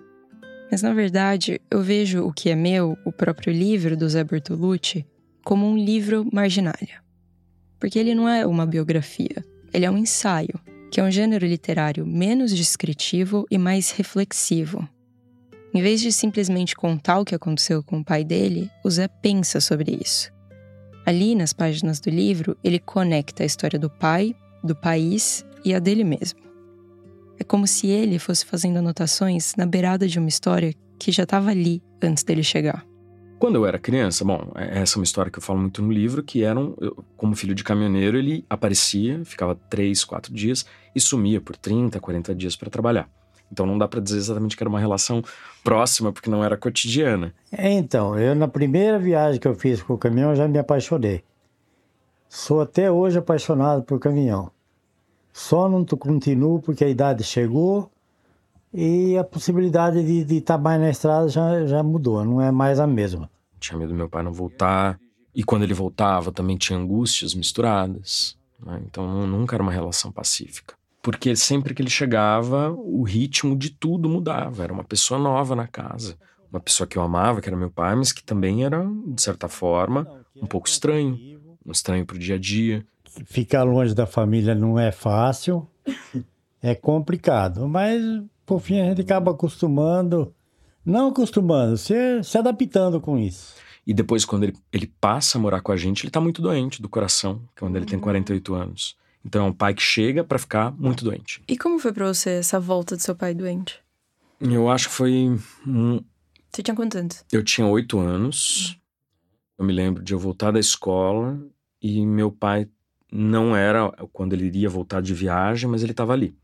Mas 0.69 0.81
na 0.81 0.93
verdade, 0.93 1.61
eu 1.71 1.81
vejo 1.81 2.25
o 2.25 2.33
que 2.33 2.49
é 2.49 2.55
meu, 2.55 2.97
o 3.05 3.11
próprio 3.11 3.53
livro 3.53 3.95
do 3.95 4.09
Zé 4.09 4.23
Bertolucci, 4.23 5.05
como 5.43 5.65
um 5.65 5.77
livro 5.77 6.27
marginalia. 6.31 7.01
Porque 7.79 7.97
ele 7.97 8.13
não 8.13 8.27
é 8.27 8.45
uma 8.45 8.65
biografia, 8.65 9.45
ele 9.73 9.85
é 9.85 9.91
um 9.91 9.97
ensaio, 9.97 10.59
que 10.91 10.99
é 10.99 11.03
um 11.03 11.11
gênero 11.11 11.45
literário 11.45 12.05
menos 12.05 12.55
descritivo 12.55 13.45
e 13.49 13.57
mais 13.57 13.91
reflexivo. 13.91 14.87
Em 15.73 15.81
vez 15.81 16.01
de 16.01 16.11
simplesmente 16.11 16.75
contar 16.75 17.19
o 17.19 17.25
que 17.25 17.35
aconteceu 17.35 17.83
com 17.83 17.99
o 17.99 18.03
pai 18.03 18.23
dele, 18.23 18.69
o 18.83 18.89
Zé 18.89 19.07
pensa 19.07 19.61
sobre 19.61 19.97
isso. 20.01 20.31
Ali, 21.05 21.35
nas 21.35 21.53
páginas 21.53 21.99
do 21.99 22.09
livro, 22.09 22.57
ele 22.63 22.79
conecta 22.79 23.43
a 23.43 23.45
história 23.45 23.79
do 23.79 23.89
pai, 23.89 24.35
do 24.63 24.75
país 24.75 25.45
e 25.63 25.73
a 25.73 25.79
dele 25.79 26.03
mesmo. 26.03 26.46
É 27.39 27.43
como 27.43 27.67
se 27.67 27.87
ele 27.87 28.19
fosse 28.19 28.45
fazendo 28.45 28.77
anotações 28.77 29.53
na 29.55 29.65
beirada 29.65 30.07
de 30.07 30.19
uma 30.19 30.29
história 30.29 30.73
que 30.99 31.11
já 31.11 31.23
estava 31.23 31.51
ali 31.51 31.81
antes 32.01 32.23
dele 32.23 32.43
chegar. 32.43 32.85
Quando 33.39 33.55
eu 33.55 33.67
era 33.67 33.77
criança, 33.77 34.25
bom, 34.25 34.51
é, 34.55 34.79
essa 34.79 34.97
é 34.97 34.99
uma 34.99 35.03
história 35.03 35.31
que 35.31 35.37
eu 35.37 35.43
falo 35.43 35.59
muito 35.59 35.81
no 35.81 35.91
livro, 35.91 36.23
que 36.23 36.43
era, 36.43 36.59
um, 36.59 36.73
eu, 36.81 37.05
como 37.15 37.35
filho 37.35 37.53
de 37.53 37.63
caminhoneiro, 37.63 38.17
ele 38.17 38.43
aparecia, 38.49 39.23
ficava 39.23 39.53
três, 39.53 40.03
quatro 40.03 40.33
dias 40.33 40.65
e 40.95 40.99
sumia 40.99 41.39
por 41.39 41.55
30, 41.55 41.99
40 41.99 42.33
dias 42.33 42.55
para 42.55 42.69
trabalhar. 42.69 43.07
Então 43.51 43.65
não 43.65 43.77
dá 43.77 43.87
para 43.87 44.01
dizer 44.01 44.17
exatamente 44.17 44.57
que 44.57 44.63
era 44.63 44.69
uma 44.69 44.79
relação 44.79 45.23
próxima, 45.63 46.11
porque 46.11 46.29
não 46.29 46.43
era 46.43 46.57
cotidiana. 46.57 47.33
É, 47.51 47.71
então, 47.71 48.17
eu 48.17 48.33
na 48.33 48.47
primeira 48.47 48.97
viagem 48.97 49.39
que 49.39 49.47
eu 49.47 49.53
fiz 49.53 49.83
com 49.83 49.93
o 49.93 49.97
caminhão, 49.97 50.31
eu 50.31 50.35
já 50.35 50.47
me 50.47 50.57
apaixonei. 50.57 51.23
Sou 52.27 52.59
até 52.59 52.91
hoje 52.91 53.19
apaixonado 53.19 53.83
por 53.83 53.99
caminhão. 53.99 54.51
Só 55.37 55.69
não 55.69 55.85
continuo 55.85 56.59
porque 56.59 56.83
a 56.83 56.89
idade 56.89 57.23
chegou 57.23 57.91
e 58.73 59.15
a 59.15 59.23
possibilidade 59.23 60.25
de 60.25 60.37
estar 60.37 60.57
tá 60.57 60.63
mais 60.63 60.81
na 60.81 60.89
estrada 60.89 61.29
já, 61.29 61.63
já 61.67 61.83
mudou, 61.83 62.25
não 62.25 62.41
é 62.41 62.51
mais 62.51 62.79
a 62.79 62.87
mesma. 62.87 63.29
Tinha 63.59 63.77
medo 63.77 63.89
do 63.89 63.95
meu 63.95 64.09
pai 64.09 64.23
não 64.23 64.33
voltar. 64.33 64.99
E 65.35 65.43
quando 65.43 65.61
ele 65.61 65.75
voltava 65.75 66.31
também 66.31 66.57
tinha 66.57 66.79
angústias 66.79 67.35
misturadas. 67.35 68.35
Né? 68.59 68.81
Então 68.87 69.27
nunca 69.27 69.55
era 69.55 69.61
uma 69.61 69.71
relação 69.71 70.11
pacífica. 70.11 70.73
Porque 71.03 71.35
sempre 71.35 71.75
que 71.75 71.83
ele 71.83 71.89
chegava, 71.91 72.71
o 72.71 73.03
ritmo 73.03 73.55
de 73.55 73.69
tudo 73.69 74.09
mudava. 74.09 74.63
Era 74.63 74.73
uma 74.73 74.83
pessoa 74.83 75.19
nova 75.19 75.55
na 75.55 75.67
casa. 75.67 76.17
Uma 76.51 76.59
pessoa 76.59 76.87
que 76.87 76.97
eu 76.97 77.03
amava, 77.03 77.41
que 77.41 77.47
era 77.47 77.55
meu 77.55 77.69
pai, 77.69 77.95
mas 77.95 78.11
que 78.11 78.23
também 78.23 78.65
era, 78.65 78.83
de 79.05 79.21
certa 79.21 79.47
forma, 79.47 80.07
um 80.35 80.47
pouco 80.47 80.67
estranho. 80.67 81.15
Um 81.63 81.71
estranho 81.71 82.07
pro 82.07 82.17
dia 82.17 82.35
a 82.35 82.39
dia 82.39 82.83
ficar 83.25 83.63
longe 83.63 83.93
da 83.93 84.05
família 84.05 84.53
não 84.55 84.79
é 84.79 84.91
fácil, 84.91 85.67
é 86.61 86.75
complicado, 86.75 87.67
mas 87.67 88.01
por 88.45 88.59
fim 88.61 88.79
a 88.79 88.85
gente 88.85 89.01
acaba 89.01 89.31
acostumando, 89.31 90.33
não 90.85 91.09
acostumando, 91.09 91.77
se, 91.77 92.23
se 92.23 92.37
adaptando 92.37 92.99
com 93.01 93.17
isso. 93.17 93.55
E 93.85 93.93
depois, 93.93 94.25
quando 94.25 94.43
ele, 94.43 94.53
ele 94.71 94.87
passa 94.99 95.37
a 95.37 95.41
morar 95.41 95.61
com 95.61 95.71
a 95.71 95.77
gente, 95.77 96.03
ele 96.03 96.11
tá 96.11 96.19
muito 96.19 96.41
doente 96.41 96.81
do 96.81 96.89
coração, 96.89 97.41
quando 97.57 97.77
ele 97.77 97.85
tem 97.85 97.97
48 97.97 98.53
anos. 98.53 98.97
Então 99.23 99.45
é 99.45 99.49
um 99.49 99.53
pai 99.53 99.73
que 99.73 99.81
chega 99.81 100.23
para 100.23 100.37
ficar 100.37 100.71
muito 100.71 101.03
doente. 101.03 101.41
E 101.47 101.57
como 101.57 101.79
foi 101.79 101.93
para 101.93 102.05
você 102.05 102.31
essa 102.31 102.59
volta 102.59 102.95
do 102.95 103.01
seu 103.01 103.15
pai 103.15 103.33
doente? 103.33 103.79
Eu 104.39 104.69
acho 104.69 104.89
que 104.89 104.93
foi. 104.93 105.39
Um... 105.65 106.01
Você 106.51 106.61
tinha 106.61 106.75
quantos 106.75 106.99
anos? 106.99 107.25
Eu 107.31 107.43
tinha 107.43 107.65
oito 107.65 107.99
anos. 107.99 108.77
Eu 109.57 109.65
me 109.65 109.73
lembro 109.73 110.03
de 110.03 110.13
eu 110.13 110.19
voltar 110.19 110.51
da 110.51 110.59
escola 110.59 111.39
e 111.81 112.05
meu 112.05 112.31
pai 112.31 112.69
não 113.11 113.55
era 113.55 113.91
quando 114.11 114.33
ele 114.33 114.45
iria 114.45 114.69
voltar 114.69 115.01
de 115.01 115.13
viagem, 115.13 115.69
mas 115.69 115.83
ele 115.83 115.91
estava 115.91 116.13
ali. 116.13 116.37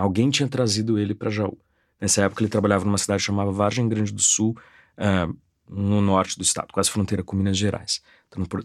Alguém 0.00 0.30
tinha 0.30 0.48
trazido 0.48 0.98
ele 0.98 1.14
para 1.14 1.30
Jaú. 1.30 1.58
Nessa 2.00 2.22
época 2.22 2.42
ele 2.42 2.50
trabalhava 2.50 2.84
numa 2.84 2.98
cidade 2.98 3.22
chamada 3.22 3.50
Vargem 3.50 3.88
Grande 3.88 4.12
do 4.12 4.20
Sul, 4.20 4.56
uh, 4.98 5.36
no 5.68 6.00
norte 6.00 6.36
do 6.36 6.42
estado, 6.42 6.72
quase 6.72 6.90
fronteira 6.90 7.22
com 7.22 7.36
Minas 7.36 7.56
Gerais, 7.56 8.02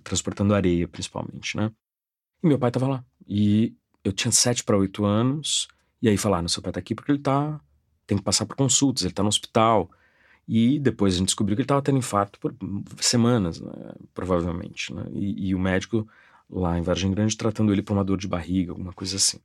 transportando 0.04 0.54
areia 0.54 0.88
principalmente, 0.88 1.56
né? 1.56 1.72
E 2.44 2.48
meu 2.48 2.60
pai 2.60 2.70
estava 2.70 2.88
lá. 2.88 3.06
E 3.28 3.74
eu 4.04 4.12
tinha 4.12 4.32
sete 4.32 4.64
para 4.64 4.78
oito 4.78 5.06
anos, 5.06 5.68
e 6.02 6.10
aí 6.10 6.18
falaram: 6.18 6.48
seu 6.48 6.62
pai 6.62 6.72
está 6.72 6.80
aqui 6.80 6.96
porque 6.96 7.12
ele 7.12 7.20
tá 7.20 7.62
tem 8.08 8.18
que 8.18 8.24
passar 8.24 8.46
por 8.46 8.56
consultas, 8.56 9.04
ele 9.04 9.12
está 9.12 9.22
no 9.22 9.30
hospital. 9.30 9.92
E 10.48 10.80
depois 10.80 11.14
a 11.14 11.18
gente 11.18 11.28
descobriu 11.28 11.58
que 11.58 11.62
ele 11.62 11.66
estava 11.66 11.82
tendo 11.82 11.98
infarto 11.98 12.40
por 12.40 12.56
semanas, 13.02 13.60
né, 13.60 13.72
provavelmente. 14.14 14.94
Né? 14.94 15.06
E, 15.12 15.50
e, 15.50 15.56
o 15.56 15.60
médico 15.60 16.08
lá 16.50 16.78
em 16.78 16.82
Vargem 16.82 17.12
Grande 17.12 17.38
tratando 17.38 17.72
ele 17.72 17.82
por 17.82 17.94
uma 17.94 18.04
dor 18.04 18.18
de 18.18 18.28
barriga, 18.28 18.72
alguma 18.72 18.94
coisa 18.94 19.18
assim. 19.18 19.40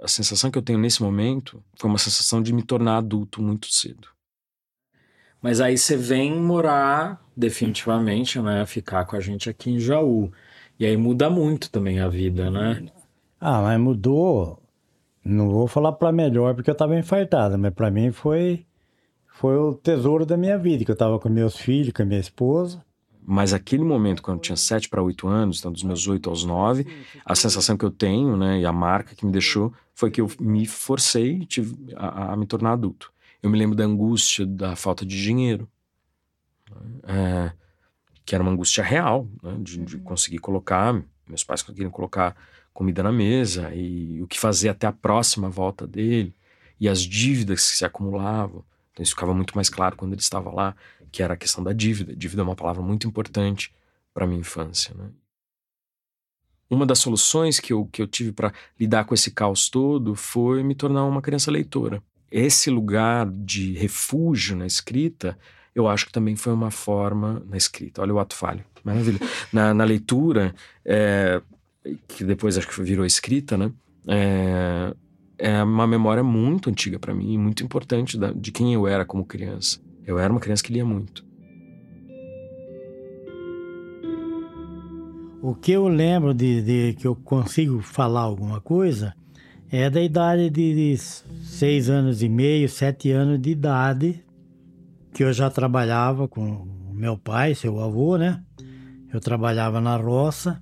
A 0.00 0.08
sensação 0.08 0.50
que 0.50 0.58
eu 0.58 0.62
tenho 0.62 0.78
nesse 0.78 1.02
momento 1.02 1.62
foi 1.76 1.88
uma 1.88 1.98
sensação 1.98 2.42
de 2.42 2.52
me 2.52 2.62
tornar 2.62 2.98
adulto 2.98 3.40
muito 3.42 3.66
cedo. 3.72 4.08
Mas 5.40 5.60
aí 5.60 5.78
você 5.78 5.96
vem 5.96 6.34
morar 6.38 7.24
definitivamente, 7.36 8.40
né? 8.40 8.66
Ficar 8.66 9.04
com 9.04 9.16
a 9.16 9.20
gente 9.20 9.48
aqui 9.48 9.70
em 9.70 9.78
Jaú. 9.78 10.30
E 10.78 10.84
aí 10.84 10.96
muda 10.96 11.30
muito 11.30 11.70
também 11.70 12.00
a 12.00 12.08
vida, 12.08 12.50
né? 12.50 12.86
Ah, 13.40 13.62
mas 13.62 13.80
mudou. 13.80 14.60
Não 15.24 15.48
vou 15.48 15.66
falar 15.66 15.92
para 15.92 16.12
melhor 16.12 16.54
porque 16.54 16.70
eu 16.70 16.72
estava 16.72 16.98
infartado, 16.98 17.58
mas 17.58 17.72
para 17.72 17.90
mim 17.90 18.12
foi 18.12 18.66
foi 19.28 19.56
o 19.56 19.74
tesouro 19.74 20.24
da 20.24 20.36
minha 20.36 20.56
vida, 20.56 20.84
que 20.84 20.90
eu 20.90 20.94
estava 20.94 21.18
com 21.18 21.28
meus 21.28 21.56
filhos, 21.56 21.92
com 21.92 22.02
a 22.02 22.06
minha 22.06 22.20
esposa. 22.20 22.82
Mas 23.28 23.52
aquele 23.52 23.82
momento, 23.82 24.22
quando 24.22 24.36
eu 24.38 24.42
tinha 24.42 24.56
7 24.56 24.88
para 24.88 25.02
8 25.02 25.26
anos, 25.26 25.58
então 25.58 25.72
dos 25.72 25.82
meus 25.82 26.06
8 26.06 26.30
aos 26.30 26.44
9, 26.44 26.86
a 27.24 27.34
sensação 27.34 27.76
que 27.76 27.84
eu 27.84 27.90
tenho, 27.90 28.36
né, 28.36 28.60
e 28.60 28.64
a 28.64 28.72
marca 28.72 29.16
que 29.16 29.26
me 29.26 29.32
deixou, 29.32 29.74
foi 29.92 30.12
que 30.12 30.20
eu 30.20 30.30
me 30.38 30.64
forcei 30.64 31.44
tive, 31.44 31.76
a, 31.96 32.34
a 32.34 32.36
me 32.36 32.46
tornar 32.46 32.72
adulto. 32.72 33.12
Eu 33.42 33.50
me 33.50 33.58
lembro 33.58 33.74
da 33.74 33.82
angústia 33.82 34.46
da 34.46 34.76
falta 34.76 35.04
de 35.04 35.20
dinheiro, 35.20 35.68
é, 37.02 37.50
que 38.24 38.32
era 38.32 38.44
uma 38.44 38.52
angústia 38.52 38.84
real, 38.84 39.26
né, 39.42 39.56
de, 39.58 39.78
de 39.84 39.98
conseguir 39.98 40.38
colocar, 40.38 41.02
meus 41.26 41.42
pais 41.42 41.62
conseguiram 41.62 41.90
colocar 41.90 42.36
comida 42.72 43.02
na 43.02 43.10
mesa 43.10 43.74
e 43.74 44.22
o 44.22 44.28
que 44.28 44.38
fazer 44.38 44.68
até 44.68 44.86
a 44.86 44.92
próxima 44.92 45.48
volta 45.48 45.84
dele, 45.84 46.32
e 46.78 46.88
as 46.88 47.00
dívidas 47.00 47.70
que 47.70 47.76
se 47.78 47.84
acumulavam. 47.84 48.62
Então 48.92 49.02
isso 49.02 49.14
ficava 49.14 49.34
muito 49.34 49.54
mais 49.54 49.68
claro 49.68 49.96
quando 49.96 50.12
ele 50.12 50.20
estava 50.20 50.50
lá, 50.50 50.76
que 51.10 51.22
era 51.22 51.34
a 51.34 51.36
questão 51.36 51.62
da 51.62 51.72
dívida. 51.72 52.14
Dívida 52.14 52.42
é 52.42 52.44
uma 52.44 52.56
palavra 52.56 52.82
muito 52.82 53.06
importante 53.06 53.72
para 54.12 54.26
minha 54.26 54.40
infância. 54.40 54.94
Né? 54.94 55.10
Uma 56.68 56.84
das 56.84 56.98
soluções 56.98 57.60
que 57.60 57.72
eu, 57.72 57.86
que 57.86 58.02
eu 58.02 58.06
tive 58.06 58.32
para 58.32 58.52
lidar 58.78 59.04
com 59.04 59.14
esse 59.14 59.30
caos 59.30 59.68
todo 59.68 60.14
foi 60.14 60.62
me 60.62 60.74
tornar 60.74 61.04
uma 61.04 61.22
criança 61.22 61.50
leitora. 61.50 62.02
Esse 62.30 62.70
lugar 62.70 63.30
de 63.30 63.74
refúgio 63.74 64.56
na 64.56 64.66
escrita, 64.66 65.38
eu 65.74 65.86
acho 65.86 66.06
que 66.06 66.12
também 66.12 66.34
foi 66.34 66.52
uma 66.52 66.70
forma 66.70 67.42
na 67.48 67.56
escrita. 67.56 68.02
Olha 68.02 68.14
o 68.14 68.18
ato 68.18 68.34
falho, 68.34 68.64
maravilha. 68.82 69.20
Na, 69.52 69.72
na 69.72 69.84
leitura, 69.84 70.54
é, 70.84 71.40
que 72.08 72.24
depois 72.24 72.58
acho 72.58 72.66
que 72.66 72.82
virou 72.82 73.06
escrita, 73.06 73.56
né? 73.56 73.70
É, 74.08 74.94
é 75.38 75.62
uma 75.62 75.86
memória 75.86 76.22
muito 76.22 76.70
antiga 76.70 76.98
para 76.98 77.14
mim 77.14 77.36
muito 77.38 77.62
importante 77.62 78.16
da, 78.16 78.32
de 78.32 78.50
quem 78.50 78.72
eu 78.74 78.86
era 78.86 79.04
como 79.04 79.24
criança. 79.24 79.80
Eu 80.06 80.18
era 80.18 80.32
uma 80.32 80.40
criança 80.40 80.62
que 80.62 80.72
lia 80.72 80.84
muito. 80.84 81.24
O 85.42 85.54
que 85.54 85.72
eu 85.72 85.88
lembro 85.88 86.32
de, 86.32 86.62
de 86.62 86.94
que 86.94 87.06
eu 87.06 87.14
consigo 87.14 87.80
falar 87.80 88.22
alguma 88.22 88.60
coisa 88.60 89.14
é 89.70 89.90
da 89.90 90.00
idade 90.00 90.48
de, 90.48 90.74
de 90.74 90.96
seis 90.96 91.90
anos 91.90 92.22
e 92.22 92.28
meio, 92.28 92.68
sete 92.68 93.10
anos 93.10 93.40
de 93.40 93.50
idade, 93.50 94.24
que 95.12 95.24
eu 95.24 95.32
já 95.32 95.50
trabalhava 95.50 96.28
com 96.28 96.66
meu 96.92 97.18
pai, 97.18 97.54
seu 97.54 97.80
avô, 97.80 98.16
né? 98.16 98.42
Eu 99.12 99.20
trabalhava 99.20 99.80
na 99.80 99.96
roça. 99.96 100.60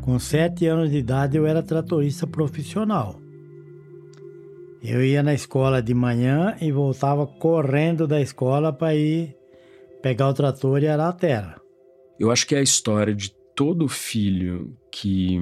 Com 0.00 0.18
sete 0.18 0.66
anos 0.66 0.90
de 0.90 0.98
idade 0.98 1.36
eu 1.36 1.46
era 1.46 1.62
tratorista 1.62 2.26
profissional. 2.26 3.20
Eu 4.88 5.04
ia 5.04 5.20
na 5.20 5.34
escola 5.34 5.82
de 5.82 5.92
manhã 5.92 6.56
e 6.60 6.70
voltava 6.70 7.26
correndo 7.26 8.06
da 8.06 8.20
escola 8.20 8.72
para 8.72 8.94
ir 8.94 9.36
pegar 10.00 10.28
o 10.28 10.32
trator 10.32 10.80
e 10.80 10.86
arar 10.86 11.08
a 11.08 11.12
terra. 11.12 11.60
Eu 12.20 12.30
acho 12.30 12.46
que 12.46 12.54
é 12.54 12.58
a 12.58 12.62
história 12.62 13.12
de 13.12 13.30
todo 13.56 13.88
filho 13.88 14.78
que 14.92 15.40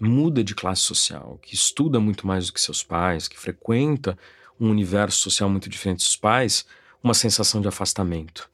muda 0.00 0.42
de 0.42 0.54
classe 0.54 0.80
social, 0.80 1.38
que 1.42 1.54
estuda 1.54 2.00
muito 2.00 2.26
mais 2.26 2.46
do 2.46 2.54
que 2.54 2.60
seus 2.62 2.82
pais, 2.82 3.28
que 3.28 3.38
frequenta 3.38 4.16
um 4.58 4.70
universo 4.70 5.18
social 5.18 5.50
muito 5.50 5.68
diferente 5.68 5.98
dos 5.98 6.16
pais, 6.16 6.64
uma 7.04 7.12
sensação 7.12 7.60
de 7.60 7.68
afastamento. 7.68 8.50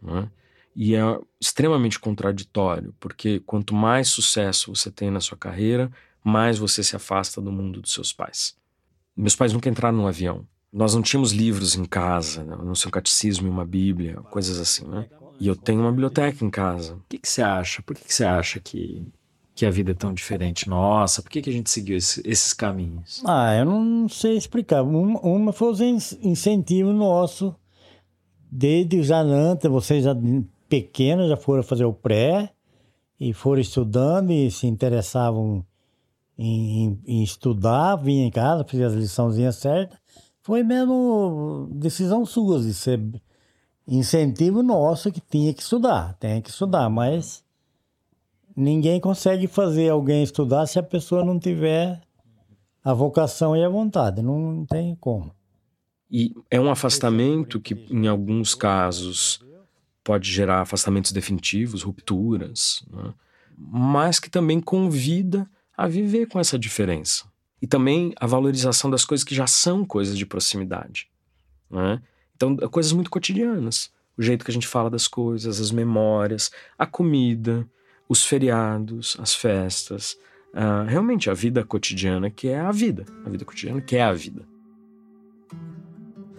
Né? 0.00 0.30
E 0.76 0.94
é 0.94 1.02
extremamente 1.40 1.98
contraditório, 1.98 2.94
porque 3.00 3.40
quanto 3.40 3.74
mais 3.74 4.06
sucesso 4.06 4.72
você 4.72 4.88
tem 4.88 5.10
na 5.10 5.20
sua 5.20 5.36
carreira, 5.36 5.90
mais 6.22 6.58
você 6.58 6.84
se 6.84 6.94
afasta 6.94 7.40
do 7.40 7.50
mundo 7.50 7.80
dos 7.80 7.92
seus 7.92 8.12
pais. 8.12 8.59
Meus 9.16 9.36
pais 9.36 9.52
nunca 9.52 9.68
entraram 9.68 9.96
num 9.96 10.06
avião. 10.06 10.46
Nós 10.72 10.94
não 10.94 11.02
tínhamos 11.02 11.32
livros 11.32 11.74
em 11.74 11.84
casa, 11.84 12.44
né? 12.44 12.56
não 12.62 12.74
sei, 12.74 12.88
um 12.88 12.92
catecismo 12.92 13.46
e 13.46 13.50
uma 13.50 13.64
bíblia, 13.64 14.16
coisas 14.30 14.58
assim, 14.60 14.86
né? 14.86 15.08
E 15.40 15.48
eu 15.48 15.56
tenho 15.56 15.80
uma 15.80 15.90
biblioteca 15.90 16.44
em 16.44 16.50
casa. 16.50 16.94
O 16.94 17.02
que, 17.08 17.18
que 17.18 17.28
você 17.28 17.42
acha? 17.42 17.82
Por 17.82 17.96
que, 17.96 18.04
que 18.04 18.14
você 18.14 18.24
acha 18.24 18.60
que, 18.60 19.02
que 19.54 19.64
a 19.64 19.70
vida 19.70 19.92
é 19.92 19.94
tão 19.94 20.12
diferente 20.12 20.68
nossa? 20.68 21.22
Por 21.22 21.30
que, 21.30 21.40
que 21.40 21.50
a 21.50 21.52
gente 21.52 21.70
seguiu 21.70 21.96
esse, 21.96 22.22
esses 22.24 22.52
caminhos? 22.52 23.22
Ah, 23.26 23.54
eu 23.54 23.64
não 23.64 24.08
sei 24.08 24.36
explicar. 24.36 24.82
Uma, 24.82 25.18
uma 25.20 25.52
foi 25.52 25.72
o 25.72 25.82
incentivo 26.22 26.92
nosso, 26.92 27.56
desde 28.50 29.02
já 29.02 29.20
antes, 29.20 29.68
vocês 29.70 30.04
já 30.04 30.14
pequenos 30.68 31.28
já 31.28 31.36
foram 31.36 31.62
fazer 31.62 31.84
o 31.84 31.92
pré 31.92 32.50
e 33.18 33.32
foram 33.32 33.60
estudando 33.60 34.30
e 34.30 34.50
se 34.50 34.66
interessavam 34.66 35.64
em, 36.42 36.98
em, 37.06 37.22
estudar, 37.22 37.96
vinha 37.96 38.26
em 38.26 38.30
casa, 38.30 38.64
fazia 38.64 38.86
as 38.86 38.94
liçãozinhas 38.94 39.56
certas. 39.56 39.98
Foi 40.40 40.62
mesmo 40.62 41.68
decisão 41.72 42.24
sua, 42.24 42.58
de 42.60 42.72
ser 42.72 42.98
incentivo 43.86 44.62
nosso 44.62 45.12
que 45.12 45.20
tinha 45.20 45.52
que 45.52 45.60
estudar, 45.60 46.14
tem 46.14 46.40
que 46.40 46.48
estudar, 46.48 46.88
mas 46.88 47.44
ninguém 48.56 48.98
consegue 48.98 49.46
fazer 49.46 49.90
alguém 49.90 50.22
estudar 50.22 50.66
se 50.66 50.78
a 50.78 50.82
pessoa 50.82 51.22
não 51.22 51.38
tiver 51.38 52.00
a 52.82 52.94
vocação 52.94 53.54
e 53.54 53.62
a 53.62 53.68
vontade, 53.68 54.22
não 54.22 54.64
tem 54.64 54.94
como. 54.94 55.30
E 56.10 56.34
é 56.50 56.58
um 56.58 56.70
afastamento 56.70 57.60
que, 57.60 57.74
em 57.90 58.08
alguns 58.08 58.54
casos, 58.54 59.44
pode 60.02 60.32
gerar 60.32 60.62
afastamentos 60.62 61.12
definitivos, 61.12 61.82
rupturas, 61.82 62.82
né? 62.90 63.12
mas 63.58 64.18
que 64.18 64.30
também 64.30 64.58
convida 64.58 65.46
a 65.80 65.88
viver 65.88 66.26
com 66.26 66.38
essa 66.38 66.58
diferença. 66.58 67.24
E 67.62 67.66
também 67.66 68.12
a 68.20 68.26
valorização 68.26 68.90
das 68.90 69.02
coisas 69.02 69.24
que 69.24 69.34
já 69.34 69.46
são 69.46 69.82
coisas 69.82 70.16
de 70.16 70.26
proximidade. 70.26 71.08
Né? 71.70 72.02
Então, 72.36 72.54
coisas 72.68 72.92
muito 72.92 73.10
cotidianas. 73.10 73.90
O 74.14 74.20
jeito 74.22 74.44
que 74.44 74.50
a 74.50 74.52
gente 74.52 74.68
fala 74.68 74.90
das 74.90 75.08
coisas, 75.08 75.58
as 75.58 75.70
memórias, 75.70 76.50
a 76.78 76.84
comida, 76.84 77.66
os 78.06 78.22
feriados, 78.22 79.16
as 79.18 79.34
festas. 79.34 80.18
Uh, 80.52 80.84
realmente 80.86 81.30
a 81.30 81.34
vida 81.34 81.64
cotidiana 81.64 82.28
que 82.28 82.48
é 82.48 82.60
a 82.60 82.70
vida. 82.70 83.06
A 83.24 83.30
vida 83.30 83.46
cotidiana 83.46 83.80
que 83.80 83.96
é 83.96 84.02
a 84.02 84.12
vida. 84.12 84.46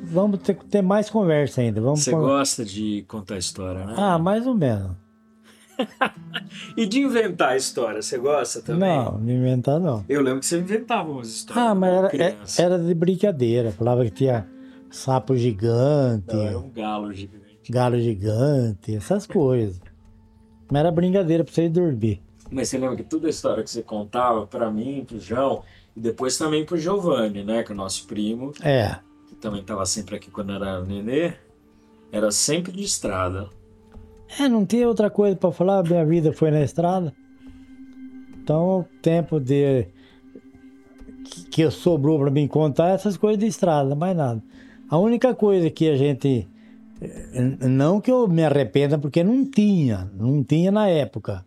Vamos 0.03 0.39
ter, 0.41 0.55
ter 0.55 0.83
mais 0.83 1.09
conversa 1.09 1.61
ainda. 1.61 1.81
Vamos 1.81 2.03
Você 2.03 2.11
gosta 2.11 2.63
de 2.63 3.03
contar 3.07 3.39
história, 3.39 3.87
né? 3.87 3.95
Ah, 3.97 4.19
mais 4.19 4.45
ou 4.45 4.53
menos. 4.53 5.01
E 6.78 6.86
de 6.86 6.99
inventar 6.99 7.55
história, 7.55 8.01
você 8.01 8.17
gosta 8.17 8.61
também? 8.61 8.97
Não, 8.97 9.24
de 9.24 9.32
inventar 9.32 9.80
não. 9.80 10.05
Eu 10.07 10.22
lembro 10.22 10.39
que 10.39 10.45
você 10.45 10.59
inventava 10.59 11.09
umas 11.09 11.28
histórias. 11.28 11.65
Ah, 11.65 11.76
mas 11.76 11.93
era, 11.93 12.17
é, 12.17 12.38
era 12.57 12.80
de 12.80 12.93
brincadeira. 12.93 13.72
Falava 13.72 14.03
que 14.05 14.11
tinha 14.11 14.47
sapo 14.89 15.36
gigante. 15.36 16.36
Não, 16.36 16.41
era 16.41 16.59
um 16.59 16.69
galo 16.69 17.13
gigante. 17.13 17.41
Galo 17.69 17.99
gigante, 17.99 18.95
essas 18.95 19.26
coisas. 19.26 19.80
Mas 20.69 20.80
era 20.80 20.91
brincadeira 20.91 21.43
pra 21.43 21.53
você 21.53 21.65
ir 21.65 21.69
dormir. 21.69 22.22
Mas 22.49 22.69
você 22.69 22.78
lembra 22.78 22.97
que 22.97 23.03
toda 23.03 23.28
a 23.28 23.30
história 23.30 23.63
que 23.63 23.69
você 23.69 23.82
contava 23.82 24.45
para 24.45 24.69
mim, 24.69 25.05
pro 25.05 25.19
João, 25.19 25.63
e 25.95 25.99
depois 25.99 26.38
também 26.38 26.65
pro 26.65 26.78
Giovanni, 26.78 27.43
né? 27.43 27.63
Que 27.63 27.72
é 27.72 27.76
o 27.76 27.78
nosso 27.78 28.05
primo. 28.07 28.53
É. 28.61 28.97
Que 29.28 29.36
também 29.36 29.63
tava 29.63 29.86
sempre 29.86 30.15
aqui 30.15 30.30
quando 30.30 30.51
era 30.51 30.82
nenê. 30.84 31.34
Era 32.11 32.30
sempre 32.32 32.74
de 32.74 32.84
estrada. 32.84 33.49
É, 34.39 34.47
não 34.47 34.65
tinha 34.65 34.88
outra 34.88 35.09
coisa 35.09 35.36
para 35.36 35.51
falar, 35.51 35.84
minha 35.84 36.05
vida 36.05 36.32
foi 36.32 36.51
na 36.51 36.61
estrada. 36.61 37.13
Então, 38.41 38.79
o 38.79 38.86
tempo 39.01 39.39
de 39.39 39.88
que 41.51 41.69
sobrou 41.69 42.19
para 42.19 42.32
mim 42.32 42.47
contar 42.47 42.89
é 42.89 42.93
essas 42.93 43.17
coisas 43.17 43.39
de 43.39 43.47
estrada, 43.47 43.95
mais 43.95 44.15
nada. 44.15 44.41
A 44.89 44.97
única 44.97 45.34
coisa 45.34 45.69
que 45.69 45.89
a 45.89 45.95
gente 45.95 46.47
eh, 47.01 47.67
não 47.67 48.01
que 48.01 48.11
eu 48.11 48.27
me 48.27 48.43
arrependa 48.43 48.97
porque 48.97 49.23
não 49.23 49.45
tinha, 49.45 50.09
não 50.13 50.43
tinha 50.43 50.71
na 50.71 50.88
época. 50.88 51.45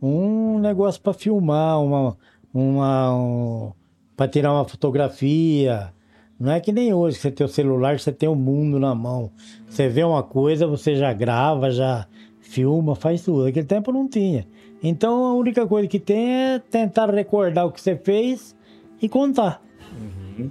Um 0.00 0.58
negócio 0.58 1.00
para 1.00 1.12
filmar, 1.12 1.80
uma 1.80 2.16
uma 2.52 3.14
um, 3.14 3.72
para 4.16 4.28
tirar 4.28 4.52
uma 4.52 4.64
fotografia. 4.64 5.92
Não 6.38 6.52
é 6.52 6.60
que 6.60 6.70
nem 6.72 6.92
hoje 6.92 7.16
que 7.16 7.22
você 7.22 7.30
tem 7.30 7.46
o 7.46 7.48
celular, 7.48 7.98
você 7.98 8.12
tem 8.12 8.28
o 8.28 8.34
mundo 8.34 8.78
na 8.78 8.94
mão. 8.94 9.30
Você 9.68 9.88
vê 9.88 10.04
uma 10.04 10.22
coisa, 10.22 10.66
você 10.66 10.96
já 10.96 11.12
grava, 11.12 11.70
já 11.70 12.06
filma, 12.48 12.94
faz 12.94 13.22
tudo. 13.22 13.44
Naquele 13.44 13.66
tempo 13.66 13.92
não 13.92 14.08
tinha. 14.08 14.46
Então 14.82 15.24
a 15.24 15.34
única 15.34 15.66
coisa 15.66 15.88
que 15.88 15.98
tem 15.98 16.32
é 16.32 16.58
tentar 16.58 17.10
recordar 17.10 17.66
o 17.66 17.72
que 17.72 17.80
você 17.80 17.96
fez 17.96 18.56
e 19.00 19.08
contar. 19.08 19.62
Uhum. 19.98 20.50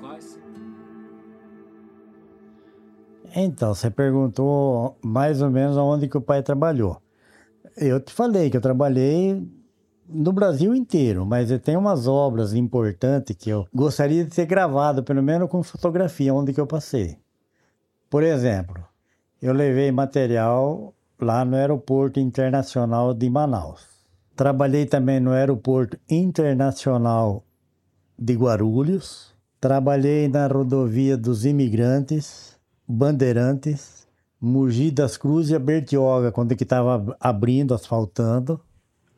Quais? 0.00 0.38
Então, 3.34 3.74
você 3.74 3.90
perguntou 3.90 4.96
mais 5.02 5.42
ou 5.42 5.50
menos 5.50 5.76
aonde 5.76 6.08
que 6.08 6.16
o 6.16 6.20
pai 6.20 6.42
trabalhou. 6.42 7.00
Eu 7.76 8.00
te 8.00 8.12
falei 8.12 8.50
que 8.50 8.56
eu 8.56 8.60
trabalhei 8.60 9.42
no 10.08 10.32
Brasil 10.32 10.74
inteiro, 10.74 11.24
mas 11.26 11.50
eu 11.50 11.58
tenho 11.58 11.80
umas 11.80 12.06
obras 12.06 12.54
importantes 12.54 13.34
que 13.36 13.50
eu 13.50 13.66
gostaria 13.74 14.24
de 14.24 14.30
ter 14.30 14.46
gravado, 14.46 15.02
pelo 15.02 15.22
menos 15.22 15.48
com 15.48 15.62
fotografia, 15.62 16.32
onde 16.32 16.52
que 16.52 16.60
eu 16.60 16.66
passei. 16.66 17.16
Por 18.08 18.22
exemplo, 18.22 18.84
eu 19.42 19.52
levei 19.52 19.90
material 19.90 20.94
lá 21.20 21.44
no 21.44 21.56
Aeroporto 21.56 22.18
Internacional 22.20 23.14
de 23.14 23.28
Manaus. 23.30 23.86
Trabalhei 24.36 24.84
também 24.86 25.20
no 25.20 25.30
Aeroporto 25.30 25.96
Internacional 26.10 27.44
de 28.18 28.34
Guarulhos. 28.34 29.32
Trabalhei 29.60 30.28
na 30.28 30.46
rodovia 30.46 31.16
dos 31.16 31.44
imigrantes, 31.44 32.58
Bandeirantes, 32.86 34.06
Mogi 34.40 34.90
das 34.90 35.16
Cruzes 35.16 35.52
e 35.52 35.58
Bertioga, 35.58 36.30
quando 36.30 36.54
que 36.54 36.64
estava 36.64 37.16
abrindo, 37.18 37.72
asfaltando. 37.72 38.60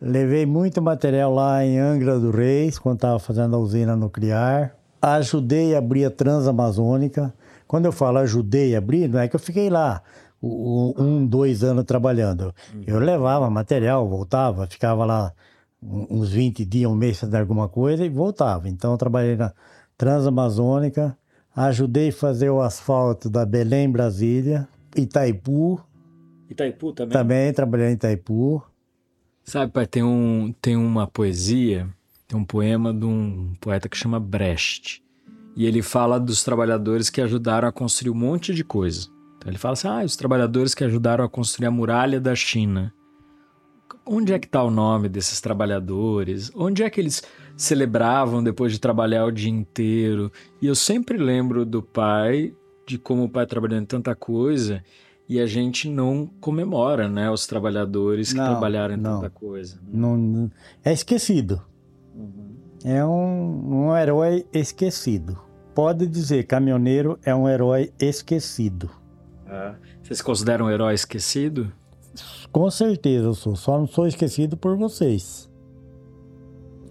Levei 0.00 0.44
muito 0.44 0.80
material 0.82 1.34
lá 1.34 1.64
em 1.64 1.78
Angra 1.78 2.20
do 2.20 2.30
Reis, 2.30 2.78
quando 2.78 2.96
estava 2.96 3.18
fazendo 3.18 3.56
a 3.56 3.58
usina 3.58 3.96
nuclear. 3.96 4.76
Ajudei 5.00 5.74
a 5.74 5.78
abrir 5.78 6.04
a 6.04 6.10
Transamazônica. 6.10 7.34
Quando 7.66 7.86
eu 7.86 7.92
falo 7.92 8.18
ajudei 8.18 8.74
a 8.74 8.78
abrir, 8.78 9.08
não 9.08 9.18
é 9.18 9.26
que 9.26 9.34
eu 9.34 9.40
fiquei 9.40 9.68
lá 9.68 10.02
um, 10.42 11.26
dois 11.26 11.64
anos 11.64 11.84
trabalhando. 11.84 12.54
Eu 12.86 12.98
levava 12.98 13.48
material, 13.50 14.08
voltava, 14.08 14.66
ficava 14.66 15.04
lá 15.04 15.32
uns 15.82 16.30
20 16.30 16.64
dias, 16.64 16.90
um 16.90 16.94
mês 16.94 17.18
fazendo 17.18 17.40
alguma 17.40 17.68
coisa 17.68 18.04
e 18.04 18.08
voltava. 18.08 18.68
Então 18.68 18.92
eu 18.92 18.98
trabalhei 18.98 19.36
na 19.36 19.52
Transamazônica, 19.96 21.16
ajudei 21.54 22.10
a 22.10 22.12
fazer 22.12 22.50
o 22.50 22.60
asfalto 22.60 23.30
da 23.30 23.46
Belém, 23.46 23.90
Brasília, 23.90 24.68
Itaipu. 24.94 25.80
Itaipu 26.50 26.92
também? 26.92 27.12
Também 27.12 27.52
trabalhei 27.52 27.88
em 27.88 27.92
Itaipu. 27.92 28.62
Sabe, 29.42 29.72
pai, 29.72 29.86
tem, 29.86 30.02
um, 30.02 30.52
tem 30.60 30.76
uma 30.76 31.06
poesia, 31.06 31.88
tem 32.26 32.38
um 32.38 32.44
poema 32.44 32.92
de 32.92 33.04
um 33.04 33.54
poeta 33.60 33.88
que 33.88 33.96
chama 33.96 34.18
Brecht. 34.18 35.02
E 35.54 35.64
ele 35.64 35.82
fala 35.82 36.20
dos 36.20 36.42
trabalhadores 36.42 37.08
que 37.08 37.20
ajudaram 37.20 37.68
a 37.68 37.72
construir 37.72 38.10
um 38.10 38.14
monte 38.14 38.52
de 38.52 38.62
coisa. 38.62 39.08
Então 39.46 39.52
ele 39.52 39.58
fala 39.58 39.74
assim: 39.74 39.86
ah, 39.86 40.04
os 40.04 40.16
trabalhadores 40.16 40.74
que 40.74 40.82
ajudaram 40.82 41.24
a 41.24 41.28
construir 41.28 41.66
a 41.66 41.70
muralha 41.70 42.20
da 42.20 42.34
China. 42.34 42.92
Onde 44.04 44.32
é 44.32 44.38
que 44.40 44.46
está 44.46 44.62
o 44.62 44.70
nome 44.70 45.08
desses 45.08 45.40
trabalhadores? 45.40 46.50
Onde 46.54 46.82
é 46.82 46.90
que 46.90 47.00
eles 47.00 47.22
celebravam 47.56 48.42
depois 48.42 48.72
de 48.72 48.80
trabalhar 48.80 49.24
o 49.24 49.30
dia 49.30 49.50
inteiro? 49.50 50.32
E 50.60 50.66
eu 50.66 50.74
sempre 50.74 51.16
lembro 51.16 51.64
do 51.64 51.80
pai, 51.80 52.52
de 52.84 52.98
como 52.98 53.24
o 53.24 53.28
pai 53.28 53.46
trabalhando 53.46 53.82
em 53.82 53.86
tanta 53.86 54.16
coisa, 54.16 54.82
e 55.28 55.40
a 55.40 55.46
gente 55.46 55.88
não 55.88 56.26
comemora, 56.40 57.08
né, 57.08 57.30
os 57.30 57.46
trabalhadores 57.46 58.32
que 58.32 58.38
não, 58.38 58.46
trabalharam 58.46 58.94
em 58.94 58.96
não, 58.96 59.20
tanta 59.20 59.30
coisa. 59.30 59.80
Não, 59.92 60.50
é 60.84 60.92
esquecido. 60.92 61.62
Uhum. 62.14 62.56
É 62.84 63.04
um, 63.04 63.86
um 63.86 63.96
herói 63.96 64.44
esquecido. 64.52 65.38
Pode 65.74 66.06
dizer, 66.06 66.46
caminhoneiro 66.46 67.18
é 67.24 67.34
um 67.34 67.48
herói 67.48 67.92
esquecido. 68.00 68.90
É. 69.48 69.74
Você 70.02 70.14
se 70.14 70.22
considera 70.22 70.64
um 70.64 70.70
herói 70.70 70.94
esquecido? 70.94 71.72
Com 72.50 72.70
certeza 72.70 73.26
eu 73.26 73.34
sou, 73.34 73.56
só 73.56 73.78
não 73.78 73.86
sou 73.86 74.06
esquecido 74.06 74.56
por 74.56 74.76
vocês. 74.76 75.50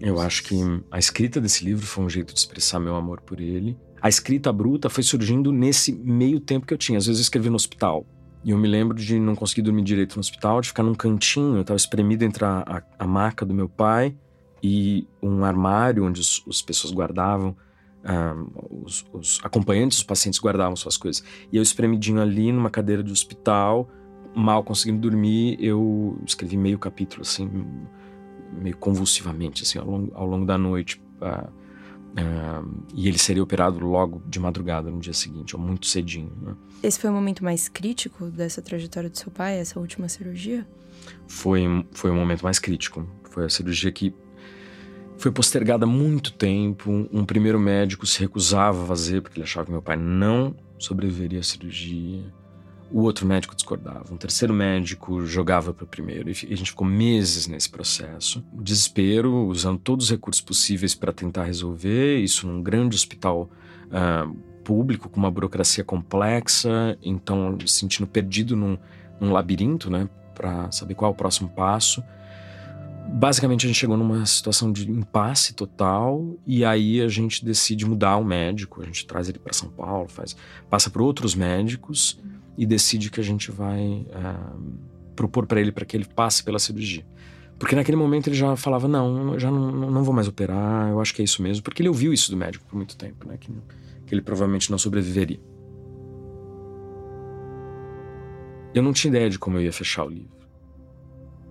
Eu 0.00 0.20
acho 0.20 0.44
que 0.44 0.54
a 0.90 0.98
escrita 0.98 1.40
desse 1.40 1.64
livro 1.64 1.86
foi 1.86 2.04
um 2.04 2.10
jeito 2.10 2.32
de 2.32 2.38
expressar 2.38 2.78
meu 2.78 2.96
amor 2.96 3.20
por 3.20 3.40
ele. 3.40 3.76
A 4.00 4.08
escrita 4.08 4.52
bruta 4.52 4.90
foi 4.90 5.02
surgindo 5.02 5.50
nesse 5.50 5.92
meio 5.92 6.38
tempo 6.38 6.66
que 6.66 6.74
eu 6.74 6.78
tinha. 6.78 6.98
Às 6.98 7.06
vezes 7.06 7.20
eu 7.20 7.22
escrevi 7.22 7.48
no 7.48 7.56
hospital. 7.56 8.06
E 8.44 8.50
eu 8.50 8.58
me 8.58 8.68
lembro 8.68 8.96
de 8.96 9.18
não 9.18 9.34
conseguir 9.34 9.62
dormir 9.62 9.82
direito 9.82 10.14
no 10.14 10.20
hospital, 10.20 10.60
de 10.60 10.68
ficar 10.68 10.82
num 10.82 10.94
cantinho. 10.94 11.56
Eu 11.56 11.62
estava 11.62 11.76
espremido 11.76 12.24
entre 12.24 12.44
a, 12.44 12.62
a, 12.66 12.82
a, 12.98 13.06
maca 13.06 13.44
do 13.44 13.54
meu 13.54 13.68
pai 13.68 14.14
e 14.62 15.08
um 15.22 15.44
armário 15.44 16.04
onde 16.04 16.20
os, 16.20 16.44
as 16.48 16.62
pessoas 16.62 16.92
guardavam 16.92 17.56
um, 18.06 18.84
os, 18.84 19.04
os, 19.12 19.40
acompanhantes 19.42 19.98
dos 19.98 20.04
pacientes 20.04 20.38
guardavam 20.38 20.76
suas 20.76 20.96
coisas. 20.96 21.24
E 21.52 21.56
eu 21.56 21.62
espremidinho 21.62 22.20
ali 22.20 22.52
numa 22.52 22.70
cadeira 22.70 23.02
de 23.02 23.10
hospital, 23.10 23.88
mal 24.34 24.62
conseguindo 24.62 25.00
dormir, 25.00 25.56
eu 25.60 26.18
escrevi 26.24 26.56
meio 26.56 26.78
capítulo, 26.78 27.22
assim, 27.22 27.50
meio 28.52 28.76
convulsivamente, 28.76 29.62
assim, 29.62 29.78
ao 29.78 29.86
longo, 29.86 30.12
ao 30.14 30.26
longo 30.26 30.46
da 30.46 30.56
noite. 30.56 31.02
Uh, 31.20 31.48
uh, 31.48 32.84
e 32.94 33.08
ele 33.08 33.18
seria 33.18 33.42
operado 33.42 33.84
logo 33.84 34.22
de 34.26 34.38
madrugada 34.38 34.90
no 34.90 35.00
dia 35.00 35.14
seguinte, 35.14 35.56
ou 35.56 35.62
muito 35.62 35.86
cedinho. 35.86 36.32
Né? 36.40 36.54
Esse 36.82 37.00
foi 37.00 37.10
o 37.10 37.12
momento 37.12 37.42
mais 37.42 37.68
crítico 37.68 38.26
dessa 38.26 38.62
trajetória 38.62 39.10
do 39.10 39.18
seu 39.18 39.32
pai, 39.32 39.58
essa 39.58 39.80
última 39.80 40.08
cirurgia? 40.08 40.66
Foi, 41.26 41.64
foi 41.92 42.10
o 42.10 42.14
momento 42.14 42.42
mais 42.42 42.58
crítico. 42.58 43.06
Foi 43.30 43.44
a 43.44 43.48
cirurgia 43.48 43.90
que 43.90 44.14
foi 45.18 45.30
postergada 45.30 45.86
muito 45.86 46.32
tempo. 46.32 47.08
Um 47.12 47.24
primeiro 47.24 47.58
médico 47.58 48.06
se 48.06 48.20
recusava 48.20 48.84
a 48.84 48.86
fazer 48.86 49.22
porque 49.22 49.38
ele 49.38 49.44
achava 49.44 49.66
que 49.66 49.72
meu 49.72 49.82
pai 49.82 49.96
não 49.96 50.54
sobreviveria 50.78 51.40
à 51.40 51.42
cirurgia. 51.42 52.22
O 52.90 53.00
outro 53.02 53.26
médico 53.26 53.54
discordava. 53.54 54.12
Um 54.12 54.16
terceiro 54.16 54.54
médico 54.54 55.26
jogava 55.26 55.74
para 55.74 55.84
o 55.84 55.88
primeiro. 55.88 56.28
E 56.28 56.32
a 56.32 56.56
gente 56.56 56.70
ficou 56.70 56.86
meses 56.86 57.48
nesse 57.48 57.68
processo. 57.68 58.44
Desespero, 58.52 59.46
usando 59.46 59.78
todos 59.78 60.06
os 60.06 60.10
recursos 60.10 60.40
possíveis 60.40 60.94
para 60.94 61.12
tentar 61.12 61.44
resolver. 61.44 62.18
Isso 62.18 62.46
num 62.46 62.62
grande 62.62 62.94
hospital 62.94 63.50
uh, 63.86 64.32
público, 64.62 65.08
com 65.08 65.18
uma 65.18 65.30
burocracia 65.30 65.82
complexa. 65.82 66.96
Então, 67.02 67.58
sentindo 67.66 68.06
perdido 68.06 68.54
num, 68.54 68.78
num 69.20 69.32
labirinto, 69.32 69.90
né? 69.90 70.08
Para 70.32 70.70
saber 70.70 70.94
qual 70.94 71.10
é 71.10 71.14
o 71.14 71.16
próximo 71.16 71.48
passo. 71.48 72.04
Basicamente, 73.08 73.64
a 73.64 73.68
gente 73.68 73.78
chegou 73.78 73.96
numa 73.96 74.26
situação 74.26 74.70
de 74.70 74.90
impasse 74.90 75.54
total 75.54 76.36
e 76.46 76.64
aí 76.64 77.00
a 77.00 77.08
gente 77.08 77.44
decide 77.44 77.86
mudar 77.86 78.16
o 78.16 78.24
médico. 78.24 78.82
A 78.82 78.84
gente 78.84 79.06
traz 79.06 79.28
ele 79.28 79.38
para 79.38 79.52
São 79.52 79.70
Paulo, 79.70 80.08
faz, 80.08 80.36
passa 80.68 80.90
por 80.90 81.00
outros 81.02 81.34
médicos 81.34 82.18
e 82.58 82.66
decide 82.66 83.10
que 83.10 83.20
a 83.20 83.24
gente 83.24 83.50
vai 83.50 84.06
é, 84.10 84.36
propor 85.14 85.46
para 85.46 85.60
ele 85.60 85.72
para 85.72 85.84
que 85.84 85.96
ele 85.96 86.04
passe 86.04 86.42
pela 86.42 86.58
cirurgia. 86.58 87.04
Porque 87.58 87.74
naquele 87.74 87.96
momento 87.96 88.28
ele 88.28 88.36
já 88.36 88.54
falava: 88.56 88.86
não, 88.86 89.38
já 89.38 89.50
não, 89.50 89.90
não 89.90 90.04
vou 90.04 90.14
mais 90.14 90.28
operar, 90.28 90.90
eu 90.90 91.00
acho 91.00 91.14
que 91.14 91.22
é 91.22 91.24
isso 91.24 91.42
mesmo. 91.42 91.62
Porque 91.62 91.80
ele 91.80 91.88
ouviu 91.88 92.12
isso 92.12 92.30
do 92.30 92.36
médico 92.36 92.64
por 92.68 92.76
muito 92.76 92.96
tempo, 92.96 93.26
né? 93.26 93.36
Que, 93.38 93.50
que 94.06 94.14
ele 94.14 94.20
provavelmente 94.20 94.70
não 94.70 94.78
sobreviveria. 94.78 95.40
Eu 98.74 98.82
não 98.82 98.92
tinha 98.92 99.10
ideia 99.10 99.30
de 99.30 99.38
como 99.38 99.56
eu 99.56 99.62
ia 99.62 99.72
fechar 99.72 100.04
o 100.04 100.08
livro. 100.10 100.35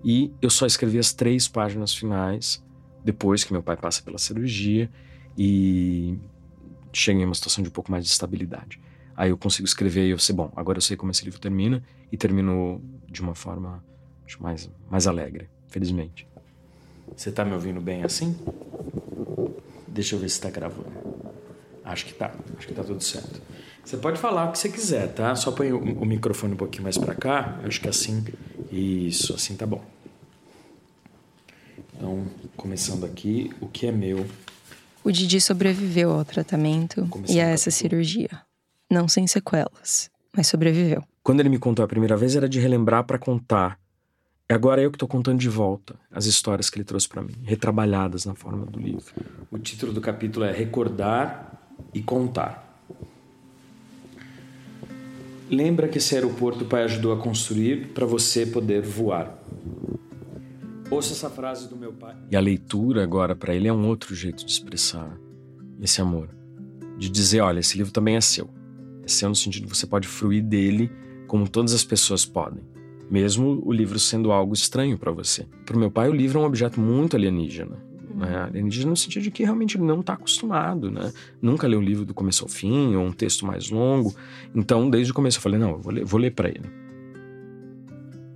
E 0.05 0.31
eu 0.39 0.51
só 0.51 0.67
escrevi 0.67 0.99
as 0.99 1.11
três 1.11 1.47
páginas 1.47 1.95
finais 1.95 2.63
depois 3.03 3.43
que 3.43 3.51
meu 3.51 3.63
pai 3.63 3.75
passa 3.75 4.03
pela 4.03 4.19
cirurgia 4.19 4.87
e 5.35 6.15
chega 6.93 7.19
em 7.19 7.25
uma 7.25 7.33
situação 7.33 7.63
de 7.63 7.69
um 7.69 7.71
pouco 7.71 7.91
mais 7.91 8.05
de 8.05 8.11
estabilidade. 8.11 8.79
Aí 9.17 9.31
eu 9.31 9.37
consigo 9.37 9.67
escrever 9.67 10.05
e 10.05 10.11
eu 10.11 10.19
sei, 10.19 10.35
bom, 10.35 10.51
agora 10.55 10.77
eu 10.77 10.81
sei 10.81 10.95
como 10.95 11.11
esse 11.11 11.25
livro 11.25 11.39
termina 11.39 11.83
e 12.11 12.17
termino 12.17 12.79
de 13.09 13.19
uma 13.19 13.33
forma 13.33 13.83
acho, 14.27 14.41
mais, 14.43 14.69
mais 14.89 15.07
alegre, 15.07 15.49
felizmente. 15.67 16.27
Você 17.15 17.31
tá 17.31 17.43
me 17.43 17.53
ouvindo 17.53 17.81
bem 17.81 18.03
assim? 18.03 18.37
Deixa 19.87 20.15
eu 20.15 20.19
ver 20.19 20.29
se 20.29 20.39
tá 20.39 20.51
gravando. 20.51 20.91
Acho 21.83 22.05
que 22.05 22.13
tá, 22.13 22.31
acho 22.57 22.67
que 22.67 22.73
tá 22.75 22.83
tudo 22.83 23.03
certo. 23.03 23.41
Você 23.83 23.97
pode 23.97 24.19
falar 24.19 24.49
o 24.49 24.51
que 24.51 24.59
você 24.59 24.69
quiser, 24.69 25.13
tá? 25.13 25.35
Só 25.35 25.51
põe 25.51 25.71
o, 25.71 26.05
microfone 26.05 26.53
um 26.53 26.57
pouquinho 26.57 26.83
mais 26.83 26.97
para 26.97 27.15
cá. 27.15 27.59
Acho 27.63 27.79
que 27.79 27.87
assim, 27.87 28.23
isso, 28.71 29.33
assim 29.33 29.55
tá 29.55 29.65
bom. 29.65 29.94
Então, 31.95 32.25
começando 32.57 33.05
aqui, 33.05 33.51
o 33.61 33.67
que 33.67 33.87
é 33.87 33.91
meu. 33.91 34.25
O 35.03 35.11
Didi 35.11 35.39
sobreviveu 35.39 36.11
ao 36.11 36.25
tratamento 36.25 37.07
e 37.29 37.39
a 37.39 37.45
essa 37.45 37.71
cirurgia. 37.71 38.41
Não 38.89 39.07
sem 39.07 39.25
sequelas, 39.27 40.09
mas 40.35 40.47
sobreviveu. 40.47 41.03
Quando 41.23 41.39
ele 41.39 41.49
me 41.49 41.57
contou 41.57 41.83
a 41.85 41.87
primeira 41.87 42.17
vez, 42.17 42.35
era 42.35 42.49
de 42.49 42.59
relembrar 42.59 43.03
para 43.05 43.17
contar. 43.17 43.79
E 44.47 44.53
agora 44.53 44.81
eu 44.81 44.91
que 44.91 44.95
estou 44.95 45.07
contando 45.07 45.39
de 45.39 45.49
volta 45.49 45.95
as 46.11 46.25
histórias 46.25 46.69
que 46.69 46.77
ele 46.77 46.83
trouxe 46.83 47.07
para 47.07 47.21
mim, 47.21 47.33
retrabalhadas 47.43 48.25
na 48.25 48.35
forma 48.35 48.65
do 48.65 48.79
livro. 48.79 49.13
O 49.49 49.57
título 49.57 49.91
do 49.91 50.01
capítulo 50.01 50.45
é 50.45 50.51
Recordar 50.51 51.59
e 51.93 52.01
Contar. 52.01 52.63
Lembra 55.49 55.87
que 55.87 55.97
esse 55.97 56.13
aeroporto 56.13 56.63
o 56.63 56.67
pai 56.67 56.83
ajudou 56.83 57.13
a 57.13 57.17
construir 57.17 57.87
para 57.93 58.05
você 58.05 58.45
poder 58.45 58.81
voar. 58.81 59.35
Ouça 60.89 61.13
essa 61.13 61.29
frase 61.29 61.67
do 61.67 61.75
meu 61.75 61.91
pai. 61.91 62.15
E 62.29 62.35
a 62.35 62.39
leitura 62.39 63.03
agora 63.03 63.35
para 63.35 63.55
ele 63.55 63.67
é 63.67 63.73
um 63.73 63.87
outro 63.87 64.13
jeito 64.13 64.45
de 64.45 64.51
expressar 64.51 65.17
esse 65.81 65.99
amor. 65.99 66.29
De 66.97 67.09
dizer, 67.09 67.41
olha, 67.41 67.59
esse 67.59 67.77
livro 67.77 67.91
também 67.91 68.15
é 68.15 68.21
seu. 68.21 68.49
É 69.03 69.07
seu 69.07 69.27
no 69.27 69.35
sentido 69.35 69.67
que 69.67 69.75
você 69.75 69.87
pode 69.87 70.07
fruir 70.07 70.43
dele 70.43 70.91
como 71.27 71.49
todas 71.49 71.73
as 71.73 71.83
pessoas 71.83 72.23
podem, 72.23 72.63
mesmo 73.09 73.61
o 73.65 73.73
livro 73.73 73.97
sendo 73.99 74.31
algo 74.31 74.53
estranho 74.53 74.97
para 74.97 75.11
você. 75.11 75.47
Para 75.65 75.75
o 75.75 75.79
meu 75.79 75.89
pai, 75.89 76.07
o 76.07 76.13
livro 76.13 76.39
é 76.39 76.41
um 76.43 76.45
objeto 76.45 76.79
muito 76.79 77.15
alienígena. 77.15 77.77
Né? 78.13 78.37
Alienígena 78.37 78.91
no 78.91 78.97
sentido 78.97 79.23
de 79.23 79.31
que 79.31 79.43
realmente 79.43 79.75
ele 79.75 79.85
não 79.85 79.99
está 79.99 80.13
acostumado, 80.13 80.89
né? 80.89 81.11
Nunca 81.41 81.67
leu 81.67 81.79
um 81.79 81.83
livro 81.83 82.05
do 82.05 82.13
começo 82.13 82.45
ao 82.45 82.49
fim, 82.49 82.95
ou 82.95 83.03
um 83.03 83.11
texto 83.11 83.45
mais 83.45 83.69
longo. 83.69 84.15
Então, 84.53 84.89
desde 84.89 85.11
o 85.11 85.15
começo, 85.15 85.39
eu 85.39 85.41
falei: 85.41 85.59
não, 85.59 85.71
eu 85.71 85.79
vou 85.79 85.91
ler, 85.91 86.05
vou 86.05 86.19
ler 86.19 86.31
para 86.31 86.47
ele. 86.47 86.84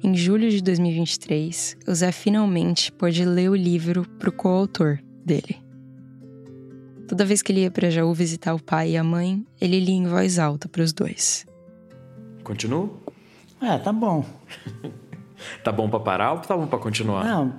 Em 0.02 0.16
julho 0.16 0.50
de 0.50 0.64
2023, 0.64 1.76
o 1.86 1.94
Zé 1.94 2.14
finalmente 2.14 2.90
pôde 2.90 3.26
ler 3.26 3.50
o 3.50 3.56
livro 3.56 4.08
para 4.18 4.30
o 4.30 4.32
coautor 4.32 4.98
dele. 5.26 5.58
Toda 7.06 7.26
vez 7.26 7.42
que 7.42 7.52
ele 7.52 7.62
ia 7.62 7.72
para 7.72 7.90
Jaú 7.90 8.14
visitar 8.14 8.54
o 8.54 8.64
pai 8.64 8.92
e 8.92 8.98
a 8.98 9.04
mãe, 9.04 9.46
ele 9.60 9.78
lia 9.78 9.96
em 9.96 10.08
voz 10.08 10.40
alta 10.40 10.70
para 10.70 10.82
os 10.82 10.94
dois. 10.94 11.46
Continua? 12.46 12.90
É, 13.62 13.78
tá 13.78 13.92
bom. 13.92 14.24
tá 15.66 15.72
bom 15.72 15.90
pra 15.90 16.00
parar 16.00 16.32
ou 16.32 16.40
tá 16.40 16.56
bom 16.56 16.66
pra 16.66 16.80
continuar? 16.80 17.26
Não, 17.26 17.54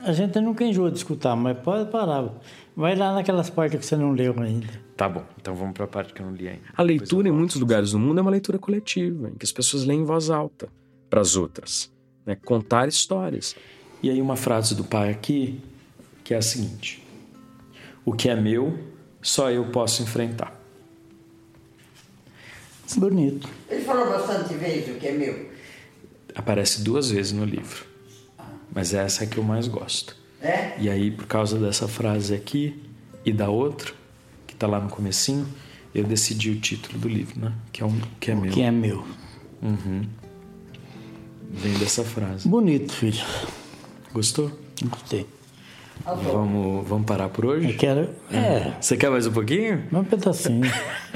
a 0.00 0.12
gente 0.14 0.40
nunca 0.40 0.64
enjoa 0.64 0.90
de 0.90 0.96
escutar, 0.96 1.36
mas 1.36 1.58
pode 1.58 1.90
parar. 1.90 2.26
Vai 2.74 2.96
lá 2.96 3.12
naquelas 3.12 3.50
partes 3.50 3.78
que 3.78 3.84
você 3.84 3.96
não 3.96 4.12
leu 4.12 4.34
ainda. 4.40 4.68
Tá 4.96 5.10
bom, 5.10 5.24
então 5.38 5.54
vamos 5.54 5.74
pra 5.74 5.86
parte 5.86 6.14
que 6.14 6.22
eu 6.22 6.26
não 6.26 6.32
li 6.32 6.48
ainda. 6.48 6.62
A 6.74 6.82
leitura 6.82 7.28
em 7.28 7.32
muitos 7.32 7.56
lugares 7.56 7.90
do 7.90 7.98
mundo 7.98 8.18
é 8.18 8.22
uma 8.22 8.30
leitura 8.30 8.58
coletiva, 8.58 9.28
em 9.28 9.34
que 9.34 9.44
as 9.44 9.52
pessoas 9.52 9.84
leem 9.84 10.00
em 10.00 10.04
voz 10.04 10.30
alta 10.30 10.68
para 11.08 11.20
as 11.20 11.36
outras. 11.36 11.90
Né? 12.24 12.36
Contar 12.36 12.88
histórias. 12.88 13.54
E 14.02 14.10
aí 14.10 14.20
uma 14.20 14.36
frase 14.36 14.74
do 14.74 14.84
pai 14.84 15.10
aqui, 15.10 15.60
que 16.22 16.34
é 16.34 16.36
a 16.36 16.42
seguinte. 16.42 17.02
O 18.04 18.12
que 18.12 18.28
é 18.28 18.36
meu, 18.36 18.78
só 19.22 19.50
eu 19.50 19.66
posso 19.66 20.02
enfrentar. 20.02 20.60
Bonito. 22.96 23.48
Ele 23.68 23.82
falou 23.82 24.08
bastante 24.08 24.54
vezes 24.54 24.94
o 24.94 24.98
que 24.98 25.08
é 25.08 25.12
meu. 25.12 25.50
Aparece 26.34 26.82
duas 26.82 27.10
vezes 27.10 27.32
no 27.32 27.44
livro. 27.44 27.86
Mas 28.72 28.92
essa 28.92 29.24
é 29.24 29.26
a 29.26 29.30
que 29.30 29.38
eu 29.38 29.42
mais 29.42 29.68
gosto. 29.68 30.16
É? 30.40 30.74
E 30.78 30.90
aí, 30.90 31.10
por 31.10 31.26
causa 31.26 31.58
dessa 31.58 31.88
frase 31.88 32.34
aqui 32.34 32.82
e 33.24 33.32
da 33.32 33.48
outra, 33.48 33.92
que 34.46 34.54
tá 34.54 34.66
lá 34.66 34.78
no 34.78 34.90
comecinho, 34.90 35.46
eu 35.94 36.04
decidi 36.04 36.50
o 36.50 36.60
título 36.60 36.98
do 36.98 37.08
livro, 37.08 37.40
né? 37.40 37.52
Que 37.72 37.82
é, 37.82 37.86
um, 37.86 37.98
que 38.20 38.30
é 38.30 38.34
meu. 38.34 38.52
Que 38.52 38.62
é 38.62 38.70
meu. 38.70 39.06
Uhum. 39.62 40.02
Vem 41.54 41.78
dessa 41.78 42.02
frase. 42.02 42.48
Bonito, 42.48 42.92
filho. 42.92 43.24
Gostou? 44.12 44.50
Gostei. 44.82 45.24
Vamos, 46.04 46.86
vamos 46.86 47.06
parar 47.06 47.28
por 47.28 47.46
hoje? 47.46 47.70
Eu 47.70 47.76
quero. 47.76 48.10
É. 48.30 48.76
Você 48.80 48.96
quer 48.96 49.08
mais 49.08 49.26
um 49.26 49.32
pouquinho? 49.32 49.86
Um 49.92 50.04
pedacinho. 50.04 50.64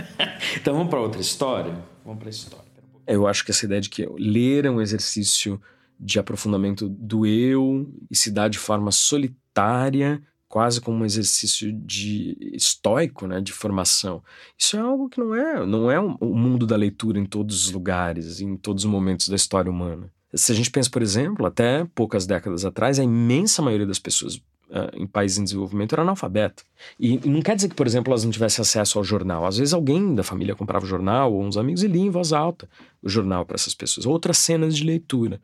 então 0.57 0.75
vamos 0.75 0.89
para 0.89 1.01
outra 1.01 1.21
história? 1.21 1.75
Vamos 2.05 2.21
para 2.21 2.29
a 2.29 2.31
história. 2.31 2.65
Eu 3.07 3.27
acho 3.27 3.45
que 3.45 3.51
essa 3.51 3.67
ideia 3.67 3.81
de 3.81 3.91
que 3.91 4.07
ler 4.17 4.65
é 4.65 4.71
um 4.71 4.81
exercício 4.81 5.61
de 5.99 6.21
aprofundamento 6.21 6.89
do 6.89 7.27
eu 7.27 7.93
e 8.09 8.15
se 8.15 8.31
dá 8.31 8.47
de 8.47 8.59
forma 8.59 8.93
solitária, 8.93 10.23
quase 10.49 10.81
como 10.81 10.99
um 10.99 11.05
exercício 11.05 11.73
de 11.73 12.37
estoico, 12.53 13.27
né, 13.27 13.41
de 13.41 13.53
formação. 13.53 14.23
Isso 14.57 14.77
é 14.77 14.81
algo 14.81 15.09
que 15.09 15.19
não 15.19 15.35
é, 15.35 15.67
não 15.67 15.91
é 15.91 15.99
o 15.99 16.35
mundo 16.35 16.65
da 16.65 16.77
leitura 16.77 17.19
em 17.19 17.27
todos 17.27 17.67
os 17.67 17.73
lugares, 17.73 18.41
em 18.41 18.57
todos 18.57 18.85
os 18.85 18.91
momentos 18.91 19.29
da 19.29 19.35
história 19.35 19.71
humana. 19.71 20.13
Se 20.35 20.53
a 20.53 20.55
gente 20.55 20.71
pensa, 20.71 20.91
por 20.91 21.03
exemplo, 21.03 21.47
até 21.47 21.87
poucas 21.95 22.27
décadas 22.27 22.65
atrás, 22.65 22.99
a 22.99 23.05
imensa 23.05 23.63
maioria 23.63 23.87
das 23.87 23.99
pessoas 23.99 24.41
Uh, 24.69 25.03
em 25.03 25.07
países 25.07 25.39
em 25.39 25.45
desenvolvimento 25.45 25.95
era 25.95 26.03
analfabeto. 26.03 26.63
E, 27.01 27.15
e, 27.15 27.29
não 27.31 27.41
quer 27.41 27.57
dizer 27.57 27.71
que, 27.71 27.75
por 27.75 27.87
exemplo, 27.87 28.13
elas 28.13 28.23
não 28.23 28.31
tivessem 28.31 28.61
acesso 28.61 28.99
ao 28.99 29.05
jornal. 29.05 29.47
Às 29.47 29.57
vezes 29.57 29.73
alguém 29.73 30.15
da 30.15 30.23
família 30.23 30.55
comprava 30.55 30.85
o 30.85 30.89
jornal, 30.89 31.33
ou 31.33 31.43
uns 31.43 31.57
amigos, 31.57 31.83
e 31.83 31.89
lia 31.89 32.03
em 32.03 32.11
voz 32.11 32.35
alta 32.35 32.69
o 33.03 33.09
jornal 33.09 33.47
para 33.47 33.55
essas 33.55 33.75
pessoas. 33.75 34.05
Outras 34.05 34.37
cenas 34.37 34.77
de 34.77 34.85
leitura, 34.85 35.41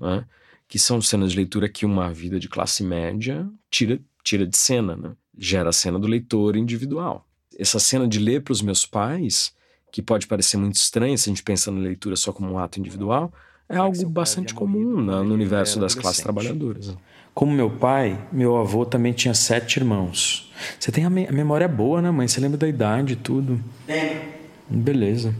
né? 0.00 0.24
que 0.66 0.78
são 0.78 1.02
cenas 1.02 1.32
de 1.32 1.36
leitura 1.36 1.68
que 1.68 1.84
uma 1.84 2.10
vida 2.14 2.40
de 2.40 2.48
classe 2.48 2.82
média 2.82 3.46
tira, 3.70 4.00
tira 4.24 4.46
de 4.46 4.56
cena, 4.56 4.96
né? 4.96 5.12
gera 5.36 5.68
a 5.68 5.72
cena 5.72 5.98
do 5.98 6.06
leitor 6.06 6.56
individual. 6.56 7.26
Essa 7.58 7.78
cena 7.78 8.08
de 8.08 8.18
ler 8.18 8.42
para 8.42 8.52
os 8.52 8.62
meus 8.62 8.86
pais, 8.86 9.54
que 9.90 10.00
pode 10.00 10.26
parecer 10.26 10.56
muito 10.56 10.76
estranha 10.76 11.18
se 11.18 11.28
a 11.28 11.30
gente 11.30 11.42
pensa 11.42 11.70
na 11.70 11.78
leitura 11.78 12.16
só 12.16 12.32
como 12.32 12.50
um 12.50 12.58
ato 12.58 12.80
individual, 12.80 13.30
é 13.68 13.76
algo 13.76 14.08
bastante 14.08 14.54
comum 14.54 15.00
no, 15.00 15.24
no 15.24 15.34
universo 15.34 15.80
das 15.80 15.94
classes 15.94 16.22
trabalhadoras. 16.22 16.94
Como 17.34 17.50
meu 17.50 17.70
pai, 17.70 18.28
meu 18.30 18.58
avô 18.58 18.84
também 18.84 19.12
tinha 19.12 19.32
sete 19.32 19.78
irmãos. 19.78 20.52
Você 20.78 20.92
tem 20.92 21.04
a, 21.04 21.10
me 21.10 21.26
a 21.26 21.32
memória 21.32 21.66
boa, 21.66 22.02
né, 22.02 22.10
mãe? 22.10 22.28
Você 22.28 22.40
lembra 22.40 22.58
da 22.58 22.68
idade 22.68 23.14
e 23.14 23.16
tudo? 23.16 23.62
Tenho. 23.86 24.20
Beleza. 24.68 25.34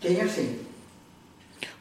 Tenho 0.00 0.28
sim. 0.28 0.58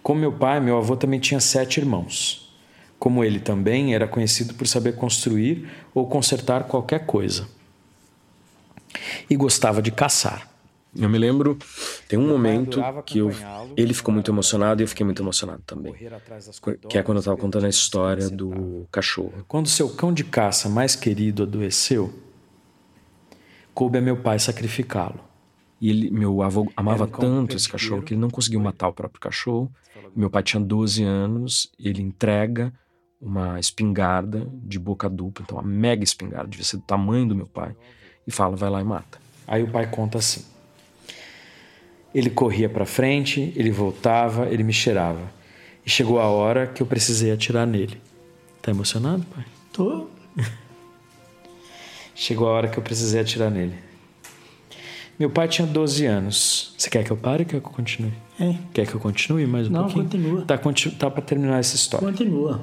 Como 0.01 0.19
meu 0.19 0.31
pai, 0.31 0.59
meu 0.59 0.77
avô 0.77 0.95
também 0.95 1.19
tinha 1.19 1.39
sete 1.39 1.79
irmãos. 1.79 2.49
Como 2.97 3.23
ele 3.23 3.39
também 3.39 3.93
era 3.93 4.07
conhecido 4.07 4.53
por 4.53 4.67
saber 4.67 4.95
construir 4.95 5.69
ou 5.93 6.07
consertar 6.07 6.63
qualquer 6.63 7.05
coisa. 7.05 7.47
E 9.29 9.35
gostava 9.35 9.81
de 9.81 9.91
caçar. 9.91 10.50
Eu 10.95 11.09
me 11.09 11.17
lembro, 11.17 11.57
tem 12.07 12.19
um 12.19 12.27
momento 12.27 12.81
que 13.05 13.19
eu, 13.19 13.31
ele 13.77 13.93
ficou 13.93 14.13
muito 14.13 14.29
emocionado 14.29 14.81
e 14.81 14.83
eu 14.83 14.87
fiquei 14.87 15.05
muito 15.05 15.21
emocionado 15.21 15.63
também. 15.65 15.93
Que 16.89 16.97
é 16.97 17.03
quando 17.03 17.17
eu 17.17 17.21
estava 17.21 17.37
contando 17.37 17.65
a 17.65 17.69
história 17.69 18.29
do 18.29 18.85
cachorro. 18.91 19.45
Quando 19.47 19.69
seu 19.69 19.89
cão 19.89 20.13
de 20.13 20.25
caça 20.25 20.67
mais 20.67 20.95
querido 20.95 21.43
adoeceu, 21.43 22.13
coube 23.73 23.99
a 23.99 24.01
meu 24.01 24.17
pai 24.17 24.37
sacrificá-lo. 24.37 25.19
E 25.79 25.89
ele, 25.89 26.11
meu 26.11 26.41
avô 26.41 26.69
amava 26.75 27.07
tanto 27.07 27.55
esse 27.55 27.69
cachorro 27.69 28.03
que 28.03 28.13
ele 28.13 28.21
não 28.21 28.29
conseguiu 28.29 28.59
matar 28.59 28.89
o 28.89 28.93
próprio 28.93 29.19
cachorro. 29.19 29.71
Meu 30.15 30.29
pai 30.29 30.43
tinha 30.43 30.61
12 30.61 31.03
anos, 31.03 31.71
ele 31.79 32.01
entrega 32.01 32.73
uma 33.19 33.59
espingarda 33.59 34.47
de 34.53 34.77
boca 34.77 35.09
dupla, 35.09 35.43
então 35.43 35.57
uma 35.57 35.67
mega 35.67 36.03
espingarda, 36.03 36.47
devia 36.47 36.65
ser 36.65 36.77
do 36.77 36.83
tamanho 36.83 37.27
do 37.27 37.35
meu 37.35 37.47
pai, 37.47 37.75
e 38.27 38.31
fala: 38.31 38.55
vai 38.55 38.69
lá 38.69 38.81
e 38.81 38.83
mata. 38.83 39.19
Aí 39.47 39.63
o 39.63 39.71
pai 39.71 39.89
conta 39.89 40.17
assim. 40.17 40.50
Ele 42.13 42.29
corria 42.29 42.67
para 42.67 42.85
frente, 42.85 43.53
ele 43.55 43.71
voltava, 43.71 44.47
ele 44.47 44.63
me 44.63 44.73
cheirava. 44.73 45.31
E 45.85 45.89
chegou 45.89 46.19
a 46.19 46.27
hora 46.27 46.67
que 46.67 46.81
eu 46.81 46.85
precisei 46.87 47.31
atirar 47.31 47.65
nele. 47.65 47.97
Tá 48.61 48.71
emocionado, 48.71 49.25
pai? 49.33 49.45
Tô. 49.71 50.07
chegou 52.13 52.47
a 52.47 52.51
hora 52.51 52.67
que 52.67 52.77
eu 52.77 52.83
precisei 52.83 53.21
atirar 53.21 53.49
nele. 53.49 53.75
Meu 55.17 55.29
pai 55.29 55.47
tinha 55.47 55.67
12 55.67 56.05
anos. 56.05 56.73
Você 56.77 56.89
quer 56.89 57.03
que 57.03 57.11
eu 57.11 57.17
pare 57.17 57.43
ou 57.43 57.49
quer 57.49 57.61
que 57.61 57.67
eu 57.67 57.71
continue? 57.71 58.13
É. 58.39 58.55
Quer 58.73 58.87
que 58.87 58.95
eu 58.95 58.99
continue 58.99 59.45
mais 59.45 59.67
um 59.67 59.71
Não, 59.71 59.83
pouquinho? 59.83 60.03
continua. 60.05 60.41
Tá, 60.45 60.57
continu 60.57 60.95
tá 60.95 61.09
para 61.11 61.21
terminar 61.21 61.59
essa 61.59 61.75
história. 61.75 62.07
Continua. 62.07 62.61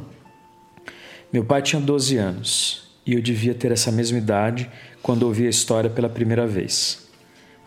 Meu 1.33 1.45
pai 1.45 1.63
tinha 1.63 1.81
12 1.81 2.17
anos 2.17 2.89
e 3.07 3.15
eu 3.15 3.23
devia 3.23 3.55
ter 3.55 3.71
essa 3.71 3.93
mesma 3.93 4.19
idade 4.19 4.69
quando 5.03 5.23
ouvi 5.23 5.47
a 5.47 5.51
história 5.51 5.89
pela 5.89 6.09
primeira 6.09 6.47
vez. 6.47 7.08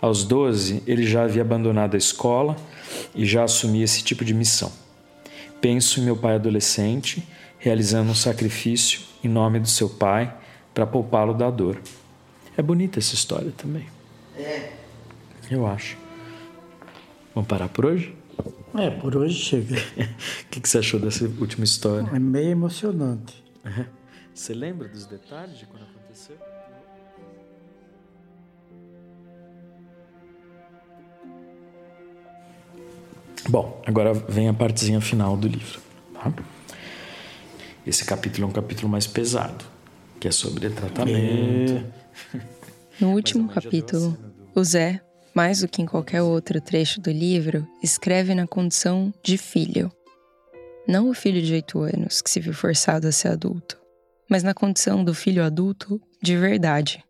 Aos 0.01 0.23
12, 0.23 0.81
ele 0.87 1.05
já 1.05 1.23
havia 1.23 1.43
abandonado 1.43 1.93
a 1.93 1.97
escola 1.97 2.55
e 3.13 3.23
já 3.23 3.43
assumia 3.43 3.83
esse 3.83 4.03
tipo 4.03 4.25
de 4.25 4.33
missão. 4.33 4.71
Penso 5.61 5.99
em 5.99 6.03
meu 6.03 6.17
pai 6.17 6.35
adolescente 6.35 7.23
realizando 7.59 8.09
um 8.09 8.15
sacrifício 8.15 9.01
em 9.23 9.27
nome 9.27 9.59
do 9.59 9.67
seu 9.67 9.87
pai 9.87 10.35
para 10.73 10.87
poupá-lo 10.87 11.35
da 11.35 11.51
dor. 11.51 11.79
É 12.57 12.61
bonita 12.63 12.97
essa 12.97 13.13
história 13.13 13.51
também. 13.55 13.85
É. 14.35 14.71
Eu 15.51 15.67
acho. 15.67 15.97
Vamos 17.35 17.47
parar 17.47 17.69
por 17.69 17.85
hoje? 17.85 18.15
É, 18.73 18.89
por 18.89 19.15
hoje 19.15 19.35
chega. 19.35 19.75
O 20.43 20.51
que, 20.51 20.59
que 20.59 20.67
você 20.67 20.79
achou 20.79 20.99
dessa 20.99 21.23
última 21.39 21.63
história? 21.63 22.09
É 22.13 22.19
meio 22.19 22.49
emocionante. 22.49 23.41
Você 24.33 24.53
lembra 24.53 24.87
dos 24.87 25.05
detalhes 25.05 25.59
de 25.59 25.65
quando 25.65 25.83
aconteceu? 25.83 26.35
Bom, 33.49 33.81
agora 33.85 34.13
vem 34.13 34.47
a 34.47 34.53
partezinha 34.53 35.01
final 35.01 35.35
do 35.35 35.47
livro. 35.47 35.81
Tá? 36.13 36.33
Esse 37.85 38.05
capítulo 38.05 38.45
é 38.45 38.49
um 38.49 38.53
capítulo 38.53 38.87
mais 38.87 39.07
pesado, 39.07 39.65
que 40.19 40.27
é 40.27 40.31
sobre 40.31 40.69
tratamento. 40.69 41.83
No 42.99 43.13
último 43.13 43.49
capítulo, 43.49 44.15
o 44.53 44.63
Zé, 44.63 45.01
mais 45.33 45.61
do 45.61 45.67
que 45.67 45.81
em 45.81 45.85
qualquer 45.85 46.21
outro 46.21 46.61
trecho 46.61 47.01
do 47.01 47.11
livro, 47.11 47.67
escreve 47.81 48.35
na 48.35 48.45
condição 48.45 49.11
de 49.23 49.37
filho. 49.37 49.91
Não 50.87 51.09
o 51.09 51.13
filho 51.13 51.41
de 51.41 51.53
oito 51.53 51.79
anos 51.79 52.21
que 52.21 52.29
se 52.29 52.39
viu 52.39 52.53
forçado 52.53 53.07
a 53.07 53.11
ser 53.11 53.29
adulto, 53.29 53.79
mas 54.29 54.43
na 54.43 54.53
condição 54.53 55.03
do 55.03 55.13
filho 55.13 55.43
adulto 55.43 55.99
de 56.21 56.37
verdade. 56.37 57.03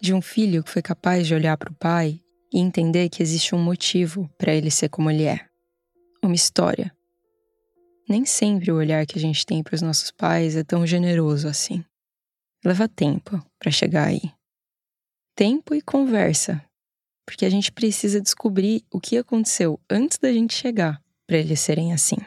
De 0.00 0.14
um 0.14 0.22
filho 0.22 0.62
que 0.62 0.70
foi 0.70 0.82
capaz 0.82 1.26
de 1.26 1.34
olhar 1.34 1.56
para 1.56 1.72
o 1.72 1.74
pai 1.74 2.20
e 2.54 2.60
entender 2.60 3.08
que 3.08 3.20
existe 3.20 3.52
um 3.52 3.58
motivo 3.58 4.30
para 4.38 4.54
ele 4.54 4.70
ser 4.70 4.88
como 4.88 5.10
ele 5.10 5.24
é. 5.24 5.44
Uma 6.22 6.36
história. 6.36 6.94
Nem 8.08 8.24
sempre 8.24 8.70
o 8.70 8.76
olhar 8.76 9.04
que 9.06 9.18
a 9.18 9.20
gente 9.20 9.44
tem 9.44 9.60
para 9.60 9.74
os 9.74 9.82
nossos 9.82 10.12
pais 10.12 10.54
é 10.54 10.62
tão 10.62 10.86
generoso 10.86 11.48
assim. 11.48 11.84
Leva 12.64 12.86
tempo 12.86 13.44
para 13.58 13.72
chegar 13.72 14.06
aí. 14.06 14.22
Tempo 15.34 15.74
e 15.74 15.82
conversa, 15.82 16.64
porque 17.26 17.44
a 17.44 17.50
gente 17.50 17.72
precisa 17.72 18.20
descobrir 18.20 18.84
o 18.88 19.00
que 19.00 19.18
aconteceu 19.18 19.80
antes 19.90 20.16
da 20.18 20.32
gente 20.32 20.54
chegar 20.54 21.02
para 21.26 21.38
eles 21.38 21.58
serem 21.58 21.92
assim. 21.92 22.18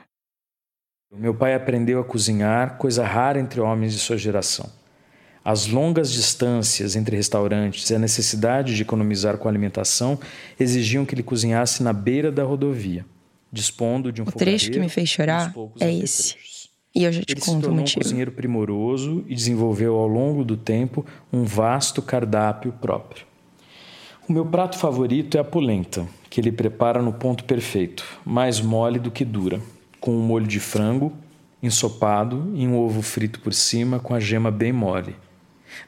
Meu 1.09 1.33
pai 1.33 1.55
aprendeu 1.55 2.01
a 2.01 2.03
cozinhar, 2.03 2.77
coisa 2.77 3.05
rara 3.05 3.39
entre 3.39 3.61
homens 3.61 3.93
de 3.93 3.99
sua 3.99 4.17
geração. 4.17 4.69
As 5.49 5.65
longas 5.65 6.11
distâncias 6.11 6.97
entre 6.97 7.15
restaurantes 7.15 7.89
e 7.89 7.95
a 7.95 7.99
necessidade 7.99 8.75
de 8.75 8.81
economizar 8.81 9.37
com 9.37 9.47
a 9.47 9.51
alimentação 9.51 10.19
exigiam 10.59 11.05
que 11.05 11.15
ele 11.15 11.23
cozinhasse 11.23 11.81
na 11.81 11.93
beira 11.93 12.29
da 12.29 12.43
rodovia, 12.43 13.05
dispondo 13.49 14.11
de 14.11 14.21
um 14.21 14.25
O 14.25 14.31
trecho 14.33 14.69
que 14.69 14.77
me 14.77 14.89
fez 14.89 15.07
chorar 15.07 15.53
é 15.79 15.89
esse. 15.89 16.35
E 16.93 17.05
eu 17.05 17.13
já 17.13 17.21
te 17.21 17.31
Ele 17.31 17.39
se 17.39 17.45
conto 17.45 17.59
o 17.59 17.61
tornou 17.61 17.77
um 17.77 17.79
motivo. 17.79 18.01
cozinheiro 18.01 18.31
primoroso 18.33 19.23
e 19.25 19.33
desenvolveu 19.33 19.95
ao 19.95 20.05
longo 20.05 20.43
do 20.43 20.57
tempo 20.57 21.05
um 21.31 21.45
vasto 21.45 22.01
cardápio 22.01 22.73
próprio. 22.73 23.25
O 24.27 24.33
meu 24.33 24.45
prato 24.45 24.77
favorito 24.77 25.37
é 25.37 25.39
a 25.39 25.45
polenta, 25.45 26.05
que 26.29 26.41
ele 26.41 26.51
prepara 26.51 27.01
no 27.01 27.13
ponto 27.13 27.45
perfeito, 27.45 28.03
mais 28.25 28.59
mole 28.59 28.99
do 28.99 29.09
que 29.09 29.23
dura, 29.23 29.61
com 30.01 30.11
um 30.11 30.21
molho 30.21 30.45
de 30.45 30.59
frango, 30.59 31.13
ensopado 31.63 32.51
e 32.53 32.67
um 32.67 32.77
ovo 32.77 33.01
frito 33.01 33.39
por 33.39 33.53
cima 33.53 33.97
com 33.97 34.13
a 34.13 34.19
gema 34.19 34.51
bem 34.51 34.73
mole. 34.73 35.15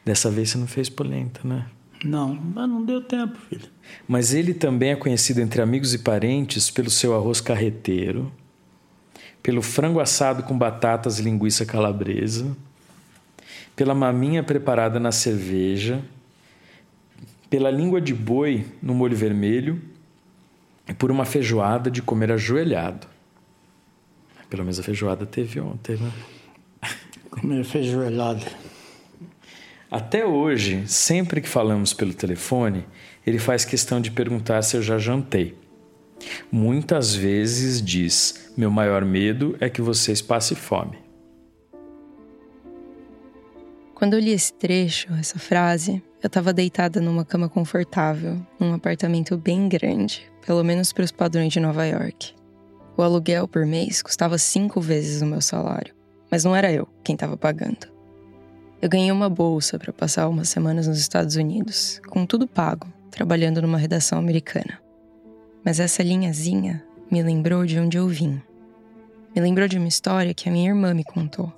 Dessa 0.04 0.30
vez 0.30 0.50
você 0.50 0.58
não 0.58 0.66
fez 0.66 0.88
polenta, 0.88 1.40
né? 1.44 1.66
Não, 2.04 2.34
mas 2.34 2.68
não 2.68 2.84
deu 2.84 3.02
tempo, 3.02 3.38
filho. 3.48 3.68
Mas 4.08 4.32
ele 4.32 4.54
também 4.54 4.90
é 4.90 4.96
conhecido 4.96 5.40
entre 5.40 5.60
amigos 5.60 5.92
e 5.92 5.98
parentes 5.98 6.70
pelo 6.70 6.90
seu 6.90 7.14
arroz 7.14 7.40
carreteiro, 7.40 8.32
pelo 9.42 9.60
frango 9.60 10.00
assado 10.00 10.42
com 10.42 10.56
batatas 10.56 11.18
e 11.18 11.22
linguiça 11.22 11.66
calabresa, 11.66 12.56
pela 13.76 13.94
maminha 13.94 14.42
preparada 14.42 14.98
na 14.98 15.12
cerveja, 15.12 16.02
pela 17.50 17.70
língua 17.70 18.00
de 18.00 18.14
boi 18.14 18.64
no 18.82 18.94
molho 18.94 19.16
vermelho 19.16 19.80
e 20.88 20.94
por 20.94 21.10
uma 21.10 21.24
feijoada 21.24 21.90
de 21.90 22.00
comer 22.00 22.32
ajoelhado. 22.32 23.06
Pelo 24.48 24.64
menos 24.64 24.78
a 24.80 24.82
feijoada 24.82 25.26
teve 25.26 25.60
ontem, 25.60 25.96
né? 25.96 26.12
Comer 27.30 27.64
feijoelada. 27.64 28.44
Até 29.90 30.24
hoje, 30.24 30.86
sempre 30.86 31.40
que 31.40 31.48
falamos 31.48 31.92
pelo 31.92 32.14
telefone, 32.14 32.86
ele 33.26 33.40
faz 33.40 33.64
questão 33.64 34.00
de 34.00 34.12
perguntar 34.12 34.62
se 34.62 34.76
eu 34.76 34.82
já 34.82 34.98
jantei. 34.98 35.58
Muitas 36.52 37.12
vezes 37.12 37.82
diz: 37.82 38.52
Meu 38.56 38.70
maior 38.70 39.04
medo 39.04 39.56
é 39.58 39.68
que 39.68 39.82
vocês 39.82 40.22
passem 40.22 40.56
fome. 40.56 40.96
Quando 43.92 44.14
eu 44.14 44.20
li 44.20 44.30
esse 44.30 44.52
trecho, 44.52 45.12
essa 45.14 45.40
frase, 45.40 46.00
eu 46.22 46.28
estava 46.28 46.52
deitada 46.52 47.00
numa 47.00 47.24
cama 47.24 47.48
confortável, 47.48 48.40
num 48.60 48.72
apartamento 48.72 49.36
bem 49.36 49.68
grande, 49.68 50.30
pelo 50.46 50.62
menos 50.62 50.92
para 50.92 51.04
os 51.04 51.10
padrões 51.10 51.52
de 51.52 51.58
Nova 51.58 51.84
York. 51.84 52.32
O 52.96 53.02
aluguel 53.02 53.48
por 53.48 53.66
mês 53.66 54.02
custava 54.02 54.38
cinco 54.38 54.80
vezes 54.80 55.20
o 55.20 55.26
meu 55.26 55.40
salário, 55.40 55.94
mas 56.30 56.44
não 56.44 56.54
era 56.54 56.72
eu 56.72 56.86
quem 57.02 57.14
estava 57.14 57.36
pagando. 57.36 57.89
Eu 58.82 58.88
ganhei 58.88 59.12
uma 59.12 59.28
bolsa 59.28 59.78
para 59.78 59.92
passar 59.92 60.26
umas 60.26 60.48
semanas 60.48 60.86
nos 60.86 60.98
Estados 60.98 61.36
Unidos, 61.36 62.00
com 62.08 62.24
tudo 62.24 62.46
pago, 62.46 62.86
trabalhando 63.10 63.60
numa 63.60 63.76
redação 63.76 64.18
americana. 64.18 64.80
Mas 65.62 65.78
essa 65.78 66.02
linhazinha 66.02 66.82
me 67.10 67.22
lembrou 67.22 67.66
de 67.66 67.78
onde 67.78 67.98
eu 67.98 68.08
vim. 68.08 68.40
Me 69.34 69.42
lembrou 69.42 69.68
de 69.68 69.76
uma 69.76 69.86
história 69.86 70.32
que 70.32 70.48
a 70.48 70.52
minha 70.52 70.70
irmã 70.70 70.94
me 70.94 71.04
contou. 71.04 71.52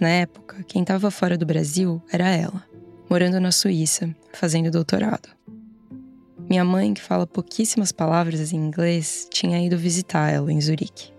Na 0.00 0.08
época, 0.08 0.62
quem 0.68 0.82
estava 0.82 1.10
fora 1.10 1.36
do 1.36 1.44
Brasil 1.44 2.00
era 2.12 2.28
ela, 2.28 2.62
morando 3.10 3.40
na 3.40 3.50
Suíça, 3.50 4.14
fazendo 4.32 4.70
doutorado. 4.70 5.28
Minha 6.48 6.64
mãe, 6.64 6.94
que 6.94 7.02
fala 7.02 7.26
pouquíssimas 7.26 7.90
palavras 7.90 8.52
em 8.52 8.56
inglês, 8.56 9.26
tinha 9.28 9.60
ido 9.60 9.76
visitar 9.76 10.30
ela 10.30 10.52
em 10.52 10.60
Zurique. 10.60 11.12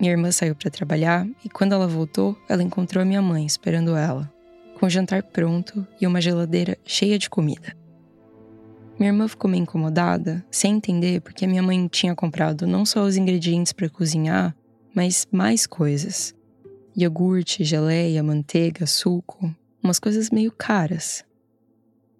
Minha 0.00 0.12
irmã 0.12 0.30
saiu 0.30 0.54
para 0.54 0.70
trabalhar 0.70 1.26
e 1.44 1.50
quando 1.50 1.72
ela 1.74 1.86
voltou, 1.86 2.34
ela 2.48 2.62
encontrou 2.62 3.02
a 3.02 3.04
minha 3.04 3.20
mãe 3.20 3.44
esperando 3.44 3.94
ela, 3.94 4.32
com 4.84 4.88
o 4.88 4.90
jantar 4.90 5.22
pronto 5.22 5.86
e 5.98 6.06
uma 6.06 6.20
geladeira 6.20 6.76
cheia 6.84 7.18
de 7.18 7.30
comida. 7.30 7.74
Minha 8.98 9.12
irmã 9.12 9.26
ficou 9.26 9.50
meio 9.50 9.62
incomodada, 9.62 10.44
sem 10.50 10.74
entender 10.74 11.22
porque 11.22 11.46
minha 11.46 11.62
mãe 11.62 11.88
tinha 11.88 12.14
comprado 12.14 12.66
não 12.66 12.84
só 12.84 13.02
os 13.02 13.16
ingredientes 13.16 13.72
para 13.72 13.88
cozinhar, 13.88 14.54
mas 14.94 15.26
mais 15.32 15.66
coisas. 15.66 16.34
Iogurte, 16.94 17.64
geleia, 17.64 18.22
manteiga, 18.22 18.86
suco, 18.86 19.50
umas 19.82 19.98
coisas 19.98 20.28
meio 20.28 20.52
caras. 20.52 21.24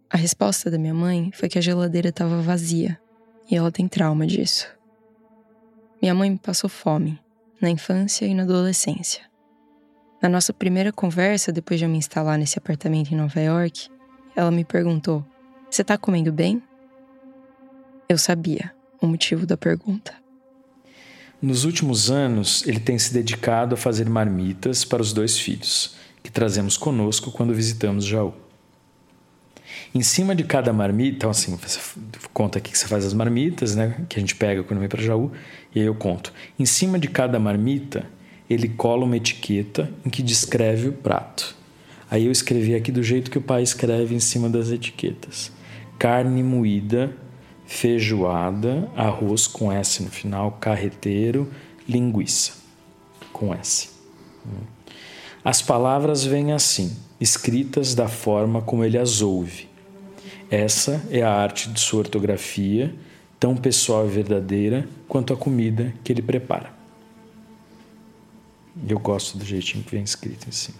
A 0.08 0.16
resposta 0.16 0.70
da 0.70 0.78
minha 0.78 0.94
mãe 0.94 1.30
foi 1.34 1.50
que 1.50 1.58
a 1.58 1.62
geladeira 1.62 2.08
estava 2.08 2.40
vazia 2.40 2.98
e 3.50 3.54
ela 3.54 3.70
tem 3.70 3.86
trauma 3.86 4.26
disso. 4.26 4.66
Minha 6.00 6.14
mãe 6.14 6.30
me 6.30 6.38
passou 6.38 6.70
fome, 6.70 7.20
na 7.60 7.68
infância 7.68 8.24
e 8.24 8.32
na 8.32 8.44
adolescência. 8.44 9.33
Na 10.24 10.30
nossa 10.30 10.54
primeira 10.54 10.90
conversa, 10.90 11.52
depois 11.52 11.78
de 11.78 11.84
eu 11.84 11.88
me 11.90 11.98
instalar 11.98 12.38
nesse 12.38 12.56
apartamento 12.56 13.12
em 13.12 13.14
Nova 13.14 13.38
York, 13.38 13.90
ela 14.34 14.50
me 14.50 14.64
perguntou: 14.64 15.22
Você 15.70 15.84
tá 15.84 15.98
comendo 15.98 16.32
bem? 16.32 16.62
Eu 18.08 18.16
sabia 18.16 18.72
o 19.02 19.06
motivo 19.06 19.44
da 19.44 19.54
pergunta. 19.54 20.14
Nos 21.42 21.66
últimos 21.66 22.10
anos, 22.10 22.66
ele 22.66 22.80
tem 22.80 22.98
se 22.98 23.12
dedicado 23.12 23.74
a 23.74 23.76
fazer 23.76 24.08
marmitas 24.08 24.82
para 24.82 25.02
os 25.02 25.12
dois 25.12 25.38
filhos, 25.38 25.94
que 26.22 26.30
trazemos 26.30 26.78
conosco 26.78 27.30
quando 27.30 27.52
visitamos 27.52 28.06
Jaú. 28.06 28.32
Em 29.94 30.00
cima 30.00 30.34
de 30.34 30.44
cada 30.44 30.72
marmita, 30.72 31.16
então 31.16 31.28
assim, 31.28 31.54
você 31.54 31.78
conta 32.32 32.56
aqui 32.60 32.72
que 32.72 32.78
você 32.78 32.88
faz 32.88 33.04
as 33.04 33.12
marmitas, 33.12 33.76
né? 33.76 34.06
Que 34.08 34.18
a 34.18 34.20
gente 34.20 34.36
pega 34.36 34.64
quando 34.64 34.80
vem 34.80 34.88
para 34.88 35.02
Jaú, 35.02 35.30
e 35.74 35.80
aí 35.80 35.86
eu 35.86 35.94
conto. 35.94 36.32
Em 36.58 36.64
cima 36.64 36.98
de 36.98 37.08
cada 37.08 37.38
marmita, 37.38 38.06
ele 38.48 38.68
cola 38.68 39.04
uma 39.04 39.16
etiqueta 39.16 39.92
em 40.04 40.10
que 40.10 40.22
descreve 40.22 40.88
o 40.88 40.92
prato. 40.92 41.56
Aí 42.10 42.26
eu 42.26 42.32
escrevi 42.32 42.74
aqui 42.74 42.92
do 42.92 43.02
jeito 43.02 43.30
que 43.30 43.38
o 43.38 43.42
pai 43.42 43.62
escreve 43.62 44.14
em 44.14 44.20
cima 44.20 44.48
das 44.48 44.70
etiquetas: 44.70 45.50
carne 45.98 46.42
moída, 46.42 47.16
feijoada, 47.66 48.90
arroz 48.94 49.46
com 49.46 49.72
S 49.72 50.02
no 50.02 50.10
final, 50.10 50.52
carreteiro, 50.60 51.50
linguiça 51.88 52.52
com 53.32 53.54
S. 53.54 53.88
As 55.44 55.60
palavras 55.60 56.24
vêm 56.24 56.52
assim, 56.52 56.96
escritas 57.20 57.94
da 57.94 58.08
forma 58.08 58.62
como 58.62 58.84
ele 58.84 58.96
as 58.96 59.20
ouve. 59.20 59.68
Essa 60.50 61.02
é 61.10 61.22
a 61.22 61.32
arte 61.32 61.70
de 61.70 61.80
sua 61.80 62.00
ortografia, 62.00 62.94
tão 63.40 63.56
pessoal 63.56 64.06
e 64.06 64.10
verdadeira 64.10 64.88
quanto 65.08 65.32
a 65.32 65.36
comida 65.36 65.92
que 66.04 66.12
ele 66.12 66.22
prepara. 66.22 66.73
Eu 68.88 68.98
gosto 68.98 69.38
do 69.38 69.44
jeitinho 69.44 69.84
que 69.84 69.92
vem 69.92 70.02
escrito 70.02 70.48
em 70.48 70.52
cima. 70.52 70.78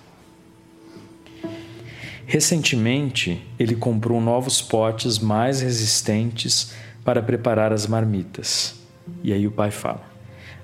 Recentemente, 2.27 3.47
ele 3.59 3.77
comprou 3.77 4.21
novos 4.21 4.61
potes 4.63 5.19
mais 5.19 5.61
resistentes 5.61 6.73
para 7.05 7.23
preparar 7.23 7.73
as 7.73 7.87
marmitas. 7.87 8.75
E 9.23 9.33
aí 9.33 9.47
o 9.47 9.53
pai 9.53 9.71
fala: 9.71 10.03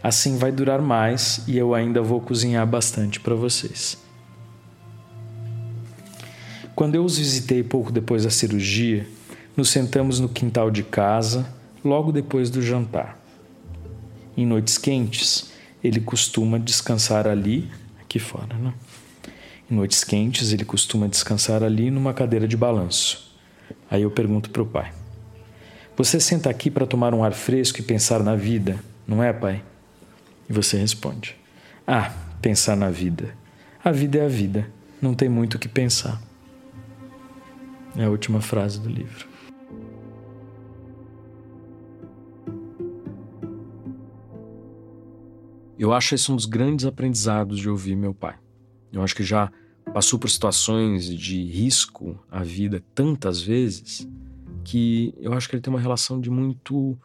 Assim 0.03 0.39
vai 0.39 0.51
durar 0.51 0.81
mais 0.81 1.43
e 1.47 1.57
eu 1.57 1.75
ainda 1.75 2.01
vou 2.01 2.21
cozinhar 2.21 2.67
bastante 2.67 3.21
para 3.21 3.35
vocês. 3.35 3.99
Quando 6.75 6.95
eu 6.95 7.05
os 7.05 7.19
visitei 7.19 7.63
pouco 7.63 7.93
depois 7.93 8.25
da 8.25 8.31
cirurgia, 8.31 9.07
nos 9.55 9.69
sentamos 9.69 10.19
no 10.19 10.29
quintal 10.29 10.71
de 10.71 10.83
casa, 10.83 11.47
logo 11.85 12.11
depois 12.11 12.49
do 12.49 12.63
jantar. 12.63 13.19
Em 14.35 14.47
noites 14.47 14.79
quentes, 14.79 15.53
ele 15.83 16.01
costuma 16.01 16.59
descansar 16.59 17.27
ali, 17.27 17.71
aqui 18.01 18.19
fora, 18.19 18.55
né? 18.57 18.75
Em 19.71 19.75
noites 19.75 20.03
quentes, 20.05 20.53
ele 20.53 20.65
costuma 20.65 21.07
descansar 21.07 21.63
ali 21.63 21.91
numa 21.91 22.13
cadeira 22.13 22.47
de 22.47 22.57
balanço. 22.57 23.31
Aí 23.91 24.03
eu 24.03 24.11
pergunto 24.11 24.51
para 24.51 24.63
o 24.63 24.67
pai: 24.67 24.93
Você 25.97 26.19
senta 26.19 26.51
aqui 26.51 26.71
para 26.71 26.87
tomar 26.87 27.15
um 27.15 27.23
ar 27.23 27.33
fresco 27.33 27.79
e 27.81 27.83
pensar 27.83 28.23
na 28.23 28.35
vida, 28.35 28.79
não 29.07 29.23
é, 29.23 29.33
pai? 29.33 29.63
E 30.49 30.53
você 30.53 30.77
responde: 30.77 31.37
Ah, 31.87 32.13
pensar 32.43 32.77
na 32.77 32.91
vida. 32.91 33.35
A 33.83 33.93
vida 33.93 34.19
é 34.19 34.25
a 34.27 34.29
vida, 34.29 34.69
não 35.01 35.15
tem 35.15 35.29
muito 35.29 35.55
o 35.55 35.59
que 35.59 35.69
pensar. 35.69 36.21
É 37.97 38.05
a 38.05 38.11
última 38.11 38.41
frase 38.41 38.79
do 38.79 38.89
livro. 38.89 39.30
Eu 45.81 45.95
acho 45.95 46.15
esse 46.15 46.31
um 46.31 46.37
dos 46.37 46.45
grandes 46.45 46.85
aprendizados 46.85 47.59
de 47.59 47.67
ouvir 47.67 47.97
meu 47.97 48.13
pai. 48.13 48.37
Eu 48.93 49.01
acho 49.01 49.17
que 49.17 49.25
já 49.25 49.51
passou 49.95 50.19
por 50.19 50.29
situações 50.29 51.07
de 51.07 51.43
risco 51.43 52.23
à 52.31 52.43
vida 52.43 52.85
tantas 52.95 53.41
vezes 53.41 54.07
que 54.63 55.15
eu 55.19 55.33
acho 55.33 55.49
que 55.49 55.55
ele 55.55 55.63
tem 55.63 55.73
uma 55.73 55.81
relação 55.81 56.21
de 56.21 56.29
muito. 56.29 56.99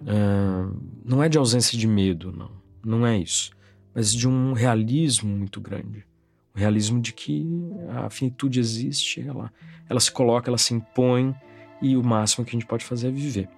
Uh, 0.00 0.80
não 1.04 1.20
é 1.24 1.28
de 1.28 1.38
ausência 1.38 1.76
de 1.76 1.88
medo, 1.88 2.30
não. 2.30 2.52
Não 2.86 3.04
é 3.04 3.18
isso. 3.18 3.50
Mas 3.92 4.12
de 4.14 4.28
um 4.28 4.52
realismo 4.52 5.36
muito 5.36 5.60
grande. 5.60 6.06
O 6.54 6.58
realismo 6.60 7.00
de 7.00 7.12
que 7.12 7.44
a 7.90 8.08
finitude 8.08 8.60
existe, 8.60 9.22
ela, 9.26 9.52
ela 9.90 9.98
se 9.98 10.12
coloca, 10.12 10.48
ela 10.48 10.56
se 10.56 10.72
impõe 10.72 11.34
e 11.82 11.96
o 11.96 12.04
máximo 12.04 12.44
que 12.44 12.50
a 12.50 12.58
gente 12.60 12.68
pode 12.68 12.84
fazer 12.84 13.08
é 13.08 13.10
viver. 13.10 13.48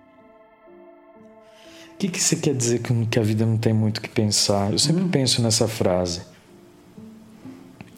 O 2.01 2.03
que, 2.03 2.09
que 2.09 2.19
você 2.19 2.35
quer 2.35 2.55
dizer 2.55 2.81
com 2.81 3.07
que 3.07 3.19
a 3.19 3.23
vida 3.23 3.45
não 3.45 3.59
tem 3.59 3.75
muito 3.75 3.99
o 3.99 4.01
que 4.01 4.09
pensar? 4.09 4.73
Eu 4.73 4.79
sempre 4.79 5.03
hum. 5.03 5.11
penso 5.11 5.43
nessa 5.43 5.69
frase. 5.69 6.23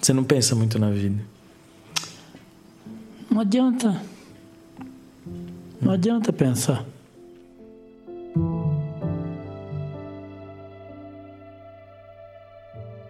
Você 0.01 0.13
não 0.13 0.25
pensa 0.25 0.57
muito 0.57 0.77
na 0.77 0.91
vida. 0.91 1.25
Não 3.31 3.43
adianta. 3.43 4.03
Não 5.81 5.93
adianta 5.93 6.33
pensar. 6.33 6.85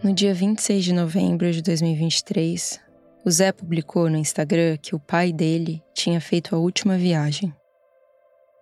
No 0.03 0.12
dia 0.12 0.34
26 0.34 0.84
de 0.84 0.93
novembro 0.93 1.51
de 1.51 1.62
2023, 1.62 2.78
o 3.24 3.30
Zé 3.30 3.51
publicou 3.51 4.11
no 4.11 4.18
Instagram 4.18 4.76
que 4.76 4.95
o 4.95 5.01
pai 5.01 5.32
dele 5.32 5.82
tinha 5.95 6.20
feito 6.20 6.55
a 6.55 6.59
última 6.59 6.99
viagem. 6.99 7.51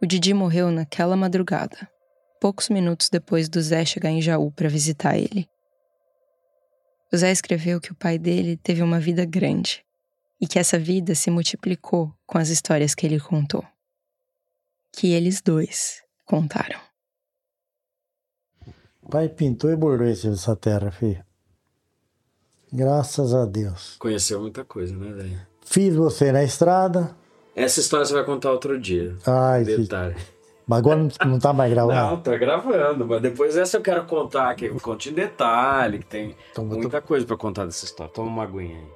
O 0.00 0.06
Didi 0.06 0.32
morreu 0.32 0.70
naquela 0.70 1.16
madrugada, 1.16 1.88
poucos 2.40 2.70
minutos 2.70 3.10
depois 3.10 3.48
do 3.48 3.60
Zé 3.60 3.84
chegar 3.84 4.10
em 4.10 4.22
Jaú 4.22 4.50
para 4.50 4.68
visitar 4.68 5.16
ele. 5.16 5.46
O 7.12 7.16
Zé 7.16 7.30
escreveu 7.30 7.80
que 7.80 7.92
o 7.92 7.94
pai 7.94 8.18
dele 8.18 8.56
teve 8.56 8.82
uma 8.82 8.98
vida 8.98 9.24
grande 9.26 9.84
e 10.40 10.46
que 10.46 10.58
essa 10.58 10.78
vida 10.78 11.14
se 11.14 11.30
multiplicou 11.30 12.12
com 12.26 12.38
as 12.38 12.48
histórias 12.48 12.94
que 12.94 13.04
ele 13.04 13.20
contou. 13.20 13.62
Que 14.92 15.12
eles 15.12 15.42
dois 15.42 16.02
contaram. 16.24 16.80
O 19.02 19.10
pai 19.10 19.28
pintou 19.28 19.70
e 19.70 19.76
bordou 19.76 20.06
essa 20.06 20.56
terra, 20.56 20.90
filho. 20.90 21.22
Graças 22.72 23.34
a 23.34 23.44
Deus. 23.44 23.96
Conheceu 23.98 24.40
muita 24.40 24.64
coisa, 24.64 24.96
né, 24.96 25.12
velho? 25.12 25.40
Fiz 25.64 25.94
você 25.94 26.32
na 26.32 26.42
estrada. 26.42 27.14
Essa 27.54 27.80
história 27.80 28.06
você 28.06 28.14
vai 28.14 28.24
contar 28.24 28.52
outro 28.52 28.80
dia. 28.80 29.16
Ai, 29.26 29.64
Detalhe. 29.64 30.14
Filho. 30.14 30.39
Mas 30.70 30.78
agora 30.78 31.08
não 31.26 31.38
tá 31.40 31.52
mais 31.52 31.72
gravando? 31.72 31.98
Não, 31.98 32.20
tá 32.20 32.36
gravando. 32.36 33.04
Mas 33.04 33.20
depois 33.20 33.56
essa 33.56 33.78
eu 33.78 33.82
quero 33.82 34.04
contar, 34.04 34.54
que 34.54 34.66
eu 34.66 34.78
conte 34.78 35.10
em 35.10 35.12
detalhe, 35.12 35.98
que 35.98 36.06
tem 36.06 36.36
então, 36.52 36.64
muita 36.64 37.00
tô... 37.00 37.08
coisa 37.08 37.26
para 37.26 37.36
contar 37.36 37.64
dessa 37.64 37.84
história. 37.84 38.12
Toma 38.12 38.28
uma 38.28 38.44
aguinha 38.44 38.78
aí. 38.78 38.86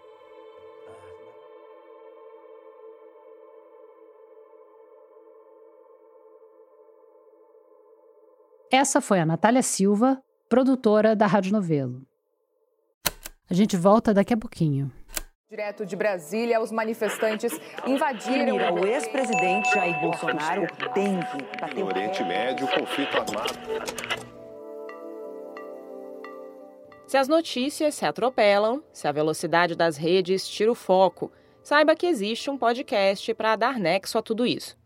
Essa 8.70 9.00
foi 9.00 9.18
a 9.18 9.26
Natália 9.26 9.62
Silva, 9.62 10.22
produtora 10.48 11.16
da 11.16 11.26
Rádio 11.26 11.50
Novelo. 11.50 12.02
A 13.50 13.54
gente 13.54 13.76
volta 13.76 14.14
daqui 14.14 14.32
a 14.32 14.36
pouquinho. 14.36 14.92
Direto 15.54 15.86
de 15.86 15.94
Brasília, 15.94 16.60
os 16.60 16.72
manifestantes 16.72 17.52
invadiram. 17.86 18.56
o 18.74 18.84
ex-presidente 18.84 19.72
Jair 19.72 20.00
Bolsonaro 20.00 20.66
tem 20.92 21.20
que 21.20 21.60
bater 21.60 21.78
No 21.78 21.86
Oriente 21.86 22.24
Médio, 22.24 22.66
conflito 22.66 23.16
armado. 23.16 23.54
Se 27.06 27.16
as 27.16 27.28
notícias 27.28 27.94
se 27.94 28.04
atropelam, 28.04 28.82
se 28.92 29.06
a 29.06 29.12
velocidade 29.12 29.76
das 29.76 29.96
redes 29.96 30.48
tira 30.48 30.72
o 30.72 30.74
foco, 30.74 31.30
saiba 31.62 31.94
que 31.94 32.08
existe 32.08 32.50
um 32.50 32.58
podcast 32.58 33.32
para 33.34 33.54
dar 33.54 33.78
nexo 33.78 34.18
a 34.18 34.22
tudo 34.22 34.44
isso. 34.44 34.76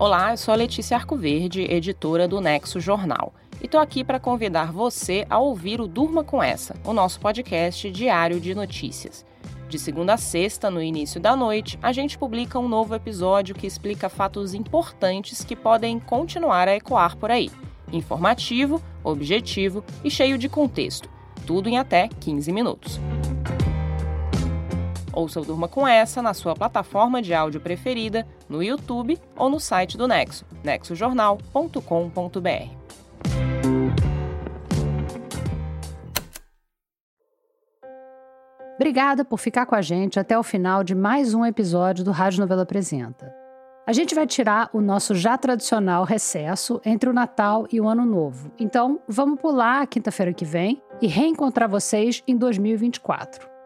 Olá, 0.00 0.30
eu 0.30 0.36
sou 0.36 0.54
a 0.54 0.56
Letícia 0.56 0.96
Arcoverde, 0.96 1.62
editora 1.62 2.28
do 2.28 2.40
Nexo 2.40 2.78
Jornal 2.78 3.34
e 3.60 3.66
tô 3.66 3.78
aqui 3.78 4.04
para 4.04 4.20
convidar 4.20 4.70
você 4.70 5.26
a 5.28 5.38
ouvir 5.40 5.80
o 5.80 5.88
Durma 5.88 6.22
com 6.22 6.40
Essa, 6.40 6.76
o 6.84 6.92
nosso 6.92 7.18
podcast 7.18 7.90
diário 7.90 8.38
de 8.38 8.54
notícias. 8.54 9.26
De 9.68 9.76
segunda 9.76 10.14
a 10.14 10.16
sexta, 10.16 10.70
no 10.70 10.80
início 10.80 11.20
da 11.20 11.34
noite, 11.34 11.76
a 11.82 11.90
gente 11.90 12.16
publica 12.16 12.60
um 12.60 12.68
novo 12.68 12.94
episódio 12.94 13.56
que 13.56 13.66
explica 13.66 14.08
fatos 14.08 14.54
importantes 14.54 15.42
que 15.42 15.56
podem 15.56 15.98
continuar 15.98 16.68
a 16.68 16.76
ecoar 16.76 17.16
por 17.16 17.32
aí. 17.32 17.50
Informativo, 17.92 18.80
objetivo 19.02 19.82
e 20.04 20.10
cheio 20.12 20.38
de 20.38 20.48
contexto. 20.48 21.10
Tudo 21.44 21.68
em 21.68 21.76
até 21.76 22.06
15 22.06 22.52
minutos. 22.52 23.00
Ouça 25.18 25.40
o 25.40 25.44
Durma 25.44 25.66
com 25.66 25.86
Essa 25.86 26.22
na 26.22 26.32
sua 26.32 26.54
plataforma 26.54 27.20
de 27.20 27.34
áudio 27.34 27.60
preferida, 27.60 28.24
no 28.48 28.62
YouTube 28.62 29.18
ou 29.36 29.50
no 29.50 29.58
site 29.58 29.98
do 29.98 30.06
Nexo, 30.06 30.46
nexojornal.com.br. 30.62 31.80
Obrigada 38.76 39.24
por 39.24 39.38
ficar 39.38 39.66
com 39.66 39.74
a 39.74 39.82
gente 39.82 40.20
até 40.20 40.38
o 40.38 40.44
final 40.44 40.84
de 40.84 40.94
mais 40.94 41.34
um 41.34 41.44
episódio 41.44 42.04
do 42.04 42.12
Rádio 42.12 42.38
Novela 42.38 42.62
Apresenta. 42.62 43.34
A 43.84 43.92
gente 43.92 44.14
vai 44.14 44.24
tirar 44.24 44.70
o 44.72 44.80
nosso 44.80 45.16
já 45.16 45.36
tradicional 45.36 46.04
recesso 46.04 46.80
entre 46.84 47.10
o 47.10 47.12
Natal 47.12 47.66
e 47.72 47.80
o 47.80 47.88
Ano 47.88 48.06
Novo. 48.06 48.52
Então, 48.56 49.00
vamos 49.08 49.40
pular 49.40 49.82
a 49.82 49.86
quinta-feira 49.86 50.32
que 50.32 50.44
vem 50.44 50.80
e 51.02 51.08
reencontrar 51.08 51.68
vocês 51.68 52.22
em 52.24 52.36
2024. 52.36 53.57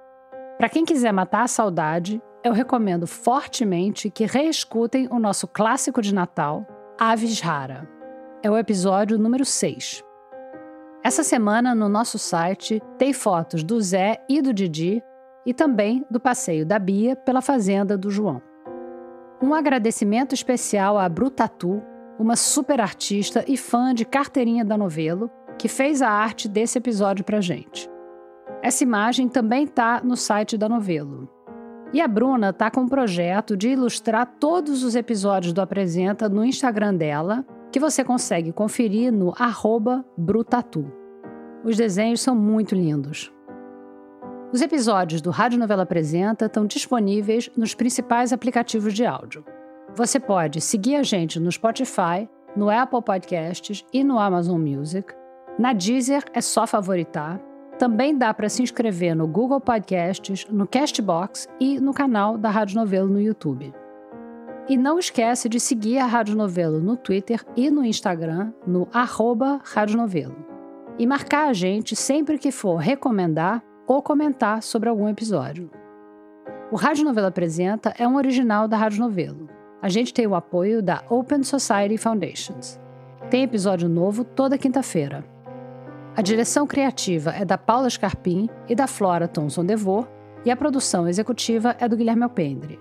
Para 0.62 0.68
quem 0.68 0.84
quiser 0.84 1.12
matar 1.12 1.42
a 1.42 1.48
saudade, 1.48 2.22
eu 2.44 2.52
recomendo 2.52 3.04
fortemente 3.04 4.08
que 4.08 4.26
reescutem 4.26 5.08
o 5.10 5.18
nosso 5.18 5.48
clássico 5.48 6.00
de 6.00 6.14
Natal, 6.14 6.64
Aves 6.96 7.40
Rara. 7.40 7.90
É 8.44 8.48
o 8.48 8.56
episódio 8.56 9.18
número 9.18 9.44
6. 9.44 10.04
Essa 11.02 11.24
semana, 11.24 11.74
no 11.74 11.88
nosso 11.88 12.16
site, 12.16 12.80
tem 12.96 13.12
fotos 13.12 13.64
do 13.64 13.80
Zé 13.80 14.24
e 14.28 14.40
do 14.40 14.54
Didi 14.54 15.02
e 15.44 15.52
também 15.52 16.06
do 16.08 16.20
passeio 16.20 16.64
da 16.64 16.78
Bia 16.78 17.16
pela 17.16 17.42
fazenda 17.42 17.98
do 17.98 18.08
João. 18.08 18.40
Um 19.42 19.52
agradecimento 19.54 20.32
especial 20.32 20.96
à 20.96 21.08
Brutatu, 21.08 21.82
uma 22.20 22.36
super 22.36 22.80
artista 22.80 23.44
e 23.48 23.56
fã 23.56 23.92
de 23.92 24.04
carteirinha 24.04 24.64
da 24.64 24.78
novelo, 24.78 25.28
que 25.58 25.66
fez 25.66 26.00
a 26.00 26.08
arte 26.08 26.48
desse 26.48 26.78
episódio 26.78 27.24
pra 27.24 27.40
gente. 27.40 27.90
Essa 28.62 28.84
imagem 28.84 29.28
também 29.28 29.64
está 29.64 30.00
no 30.04 30.16
site 30.16 30.56
da 30.56 30.68
novelo. 30.68 31.28
E 31.92 32.00
a 32.00 32.06
Bruna 32.06 32.50
está 32.50 32.70
com 32.70 32.82
um 32.82 32.88
projeto 32.88 33.56
de 33.56 33.70
ilustrar 33.70 34.24
todos 34.38 34.84
os 34.84 34.94
episódios 34.94 35.52
do 35.52 35.60
Apresenta 35.60 36.28
no 36.28 36.44
Instagram 36.44 36.94
dela 36.94 37.44
que 37.72 37.80
você 37.80 38.04
consegue 38.04 38.52
conferir 38.52 39.12
no 39.12 39.34
Brutatu. 40.16 40.90
Os 41.64 41.76
desenhos 41.76 42.20
são 42.20 42.36
muito 42.36 42.74
lindos. 42.74 43.32
Os 44.52 44.62
episódios 44.62 45.20
do 45.20 45.30
Rádio 45.30 45.58
Novela 45.58 45.82
Apresenta 45.82 46.46
estão 46.46 46.64
disponíveis 46.64 47.50
nos 47.56 47.74
principais 47.74 48.32
aplicativos 48.32 48.94
de 48.94 49.04
áudio. 49.04 49.44
Você 49.94 50.20
pode 50.20 50.60
seguir 50.60 50.96
a 50.96 51.02
gente 51.02 51.40
no 51.40 51.50
Spotify, 51.50 52.28
no 52.54 52.70
Apple 52.70 53.02
Podcasts 53.02 53.84
e 53.92 54.04
no 54.04 54.18
Amazon 54.18 54.60
Music. 54.60 55.12
Na 55.58 55.72
Deezer 55.72 56.24
é 56.32 56.40
só 56.40 56.66
favoritar. 56.66 57.51
Também 57.82 58.16
dá 58.16 58.32
para 58.32 58.48
se 58.48 58.62
inscrever 58.62 59.12
no 59.12 59.26
Google 59.26 59.60
Podcasts, 59.60 60.46
no 60.48 60.68
Castbox 60.68 61.48
e 61.58 61.80
no 61.80 61.92
canal 61.92 62.38
da 62.38 62.48
Rádio 62.48 62.76
Novelo 62.76 63.08
no 63.08 63.20
YouTube. 63.20 63.74
E 64.68 64.76
não 64.76 65.00
esquece 65.00 65.48
de 65.48 65.58
seguir 65.58 65.98
a 65.98 66.06
Rádio 66.06 66.36
Novelo 66.36 66.78
no 66.78 66.96
Twitter 66.96 67.44
e 67.56 67.72
no 67.72 67.84
Instagram, 67.84 68.52
no 68.64 68.86
arroba 68.92 69.60
Rádio 69.64 69.96
Novelo. 69.96 70.36
E 70.96 71.04
marcar 71.08 71.48
a 71.48 71.52
gente 71.52 71.96
sempre 71.96 72.38
que 72.38 72.52
for 72.52 72.76
recomendar 72.76 73.60
ou 73.84 74.00
comentar 74.00 74.62
sobre 74.62 74.88
algum 74.88 75.08
episódio. 75.08 75.68
O 76.70 76.76
Rádio 76.76 77.04
Novelo 77.04 77.26
Apresenta 77.26 77.92
é 77.98 78.06
um 78.06 78.14
original 78.14 78.68
da 78.68 78.76
Rádio 78.76 79.00
Novelo. 79.00 79.48
A 79.82 79.88
gente 79.88 80.14
tem 80.14 80.24
o 80.24 80.36
apoio 80.36 80.80
da 80.80 81.02
Open 81.10 81.42
Society 81.42 81.98
Foundations. 81.98 82.78
Tem 83.28 83.42
episódio 83.42 83.88
novo 83.88 84.22
toda 84.22 84.56
quinta-feira. 84.56 85.31
A 86.14 86.20
direção 86.20 86.66
criativa 86.66 87.30
é 87.30 87.42
da 87.42 87.56
Paula 87.56 87.88
Scarpim 87.88 88.46
e 88.68 88.74
da 88.74 88.86
Flora 88.86 89.26
Thomson 89.26 89.64
Devor, 89.64 90.06
e 90.44 90.50
a 90.50 90.56
produção 90.56 91.08
executiva 91.08 91.74
é 91.78 91.88
do 91.88 91.96
Guilherme 91.96 92.24
Alpendre. 92.24 92.78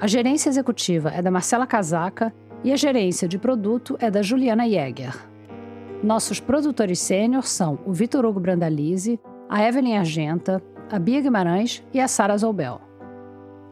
A 0.00 0.06
gerência 0.06 0.48
executiva 0.48 1.10
é 1.10 1.20
da 1.20 1.30
Marcela 1.30 1.66
Casaca 1.66 2.32
e 2.62 2.72
a 2.72 2.76
gerência 2.76 3.28
de 3.28 3.38
produto 3.38 3.96
é 4.00 4.10
da 4.10 4.22
Juliana 4.22 4.66
Jäger. 4.66 5.14
Nossos 6.02 6.40
produtores 6.40 7.00
sênior 7.00 7.46
são 7.46 7.78
o 7.84 7.92
Vitor 7.92 8.24
Hugo 8.24 8.40
Brandalize, 8.40 9.20
a 9.48 9.62
Evelyn 9.62 9.98
Argenta, 9.98 10.62
a 10.90 10.98
Bia 10.98 11.20
Guimarães 11.20 11.84
e 11.92 12.00
a 12.00 12.08
Sara 12.08 12.36
Zoubel. 12.38 12.80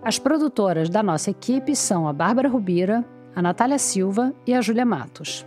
As 0.03 0.19
produtoras 0.19 0.91
da 0.91 1.03
nossa 1.03 1.31
equipe 1.31 1.75
são 1.75 2.07
a 2.07 2.13
Bárbara 2.13 2.49
Rubira, 2.49 3.05
a 3.35 3.41
Natália 3.41 3.79
Silva 3.79 4.35
e 4.47 4.53
a 4.53 4.61
Júlia 4.61 4.85
Matos. 4.85 5.47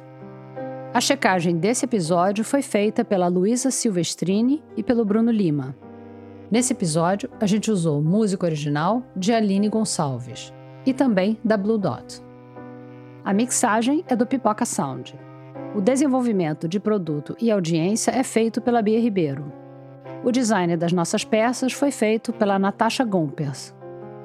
A 0.95 1.01
checagem 1.01 1.57
desse 1.57 1.83
episódio 1.83 2.41
foi 2.41 2.61
feita 2.61 3.03
pela 3.03 3.27
Luísa 3.27 3.69
Silvestrini 3.69 4.63
e 4.77 4.81
pelo 4.81 5.03
Bruno 5.03 5.29
Lima. 5.29 5.75
Nesse 6.49 6.71
episódio, 6.71 7.29
a 7.37 7.45
gente 7.45 7.69
usou 7.69 8.01
música 8.01 8.45
original 8.45 9.03
de 9.13 9.33
Aline 9.33 9.67
Gonçalves 9.67 10.53
e 10.85 10.93
também 10.93 11.37
da 11.43 11.57
Blue 11.57 11.77
Dot. 11.77 12.23
A 13.25 13.33
mixagem 13.33 14.05
é 14.07 14.15
do 14.15 14.25
Pipoca 14.25 14.63
Sound. 14.63 15.19
O 15.75 15.81
desenvolvimento 15.81 16.65
de 16.65 16.79
produto 16.79 17.35
e 17.41 17.51
audiência 17.51 18.11
é 18.11 18.23
feito 18.23 18.61
pela 18.61 18.81
Bia 18.81 19.01
Ribeiro. 19.01 19.51
O 20.23 20.31
design 20.31 20.77
das 20.77 20.93
nossas 20.93 21.25
peças 21.25 21.73
foi 21.73 21.91
feito 21.91 22.31
pela 22.31 22.57
Natasha 22.57 23.03
Gompers. 23.03 23.75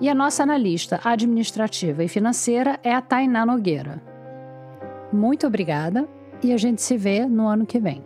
E 0.01 0.09
a 0.09 0.15
nossa 0.15 0.45
analista 0.45 1.01
administrativa 1.03 2.05
e 2.05 2.07
financeira 2.07 2.79
é 2.85 2.95
a 2.95 3.03
Tainá 3.03 3.45
Nogueira. 3.45 4.01
Muito 5.13 5.49
obrigada 5.49 6.09
e 6.43 6.53
a 6.53 6.57
gente 6.57 6.83
se 6.83 6.97
vê 6.97 7.27
no 7.27 7.47
ano 7.47 7.67
que 7.67 7.79
vem. 7.79 8.03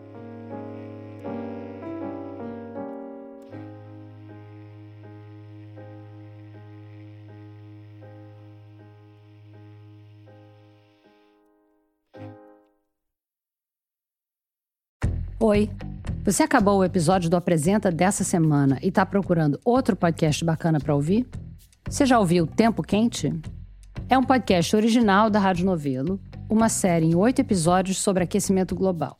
Oi! 15.40 15.68
Você 16.24 16.42
acabou 16.42 16.78
o 16.78 16.84
episódio 16.84 17.28
do 17.28 17.36
Apresenta 17.36 17.92
dessa 17.92 18.24
semana 18.24 18.78
e 18.82 18.88
está 18.88 19.04
procurando 19.04 19.60
outro 19.62 19.94
podcast 19.94 20.42
bacana 20.42 20.80
para 20.80 20.94
ouvir? 20.94 21.28
Você 21.86 22.06
já 22.06 22.18
ouviu 22.18 22.46
Tempo 22.46 22.82
Quente? 22.82 23.30
É 24.08 24.16
um 24.16 24.24
podcast 24.24 24.74
original 24.74 25.28
da 25.28 25.38
Rádio 25.38 25.66
Novelo, 25.66 26.18
uma 26.48 26.68
série 26.68 27.06
em 27.06 27.14
oito 27.14 27.40
episódios 27.40 27.98
sobre 27.98 28.24
aquecimento 28.24 28.74
global. 28.74 29.16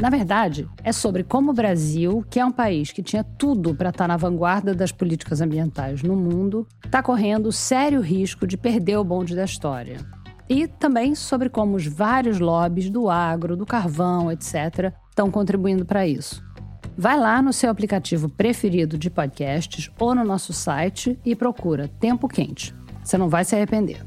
Na 0.00 0.10
verdade, 0.10 0.68
é 0.84 0.92
sobre 0.92 1.24
como 1.24 1.50
o 1.50 1.54
Brasil, 1.54 2.24
que 2.30 2.38
é 2.38 2.44
um 2.44 2.52
país 2.52 2.92
que 2.92 3.02
tinha 3.02 3.24
tudo 3.24 3.74
para 3.74 3.88
estar 3.88 4.04
tá 4.04 4.08
na 4.08 4.16
vanguarda 4.16 4.72
das 4.72 4.92
políticas 4.92 5.40
ambientais 5.40 6.02
no 6.02 6.14
mundo, 6.14 6.66
está 6.84 7.02
correndo 7.02 7.50
sério 7.50 8.00
risco 8.00 8.46
de 8.46 8.56
perder 8.56 8.96
o 8.96 9.04
bonde 9.04 9.34
da 9.34 9.44
história. 9.44 9.98
E 10.48 10.68
também 10.68 11.16
sobre 11.16 11.48
como 11.48 11.76
os 11.76 11.86
vários 11.86 12.38
lobbies 12.38 12.88
do 12.88 13.10
agro, 13.10 13.56
do 13.56 13.66
carvão, 13.66 14.30
etc., 14.30 14.92
estão 15.10 15.30
contribuindo 15.32 15.84
para 15.84 16.06
isso. 16.06 16.46
Vai 16.96 17.18
lá 17.18 17.42
no 17.42 17.52
seu 17.52 17.68
aplicativo 17.68 18.28
preferido 18.28 18.96
de 18.96 19.10
podcasts 19.10 19.90
ou 19.98 20.14
no 20.14 20.24
nosso 20.24 20.52
site 20.52 21.18
e 21.24 21.34
procura 21.34 21.88
Tempo 22.00 22.28
Quente. 22.28 22.74
Você 23.02 23.18
não 23.18 23.28
vai 23.28 23.44
se 23.44 23.54
arrepender. 23.54 24.04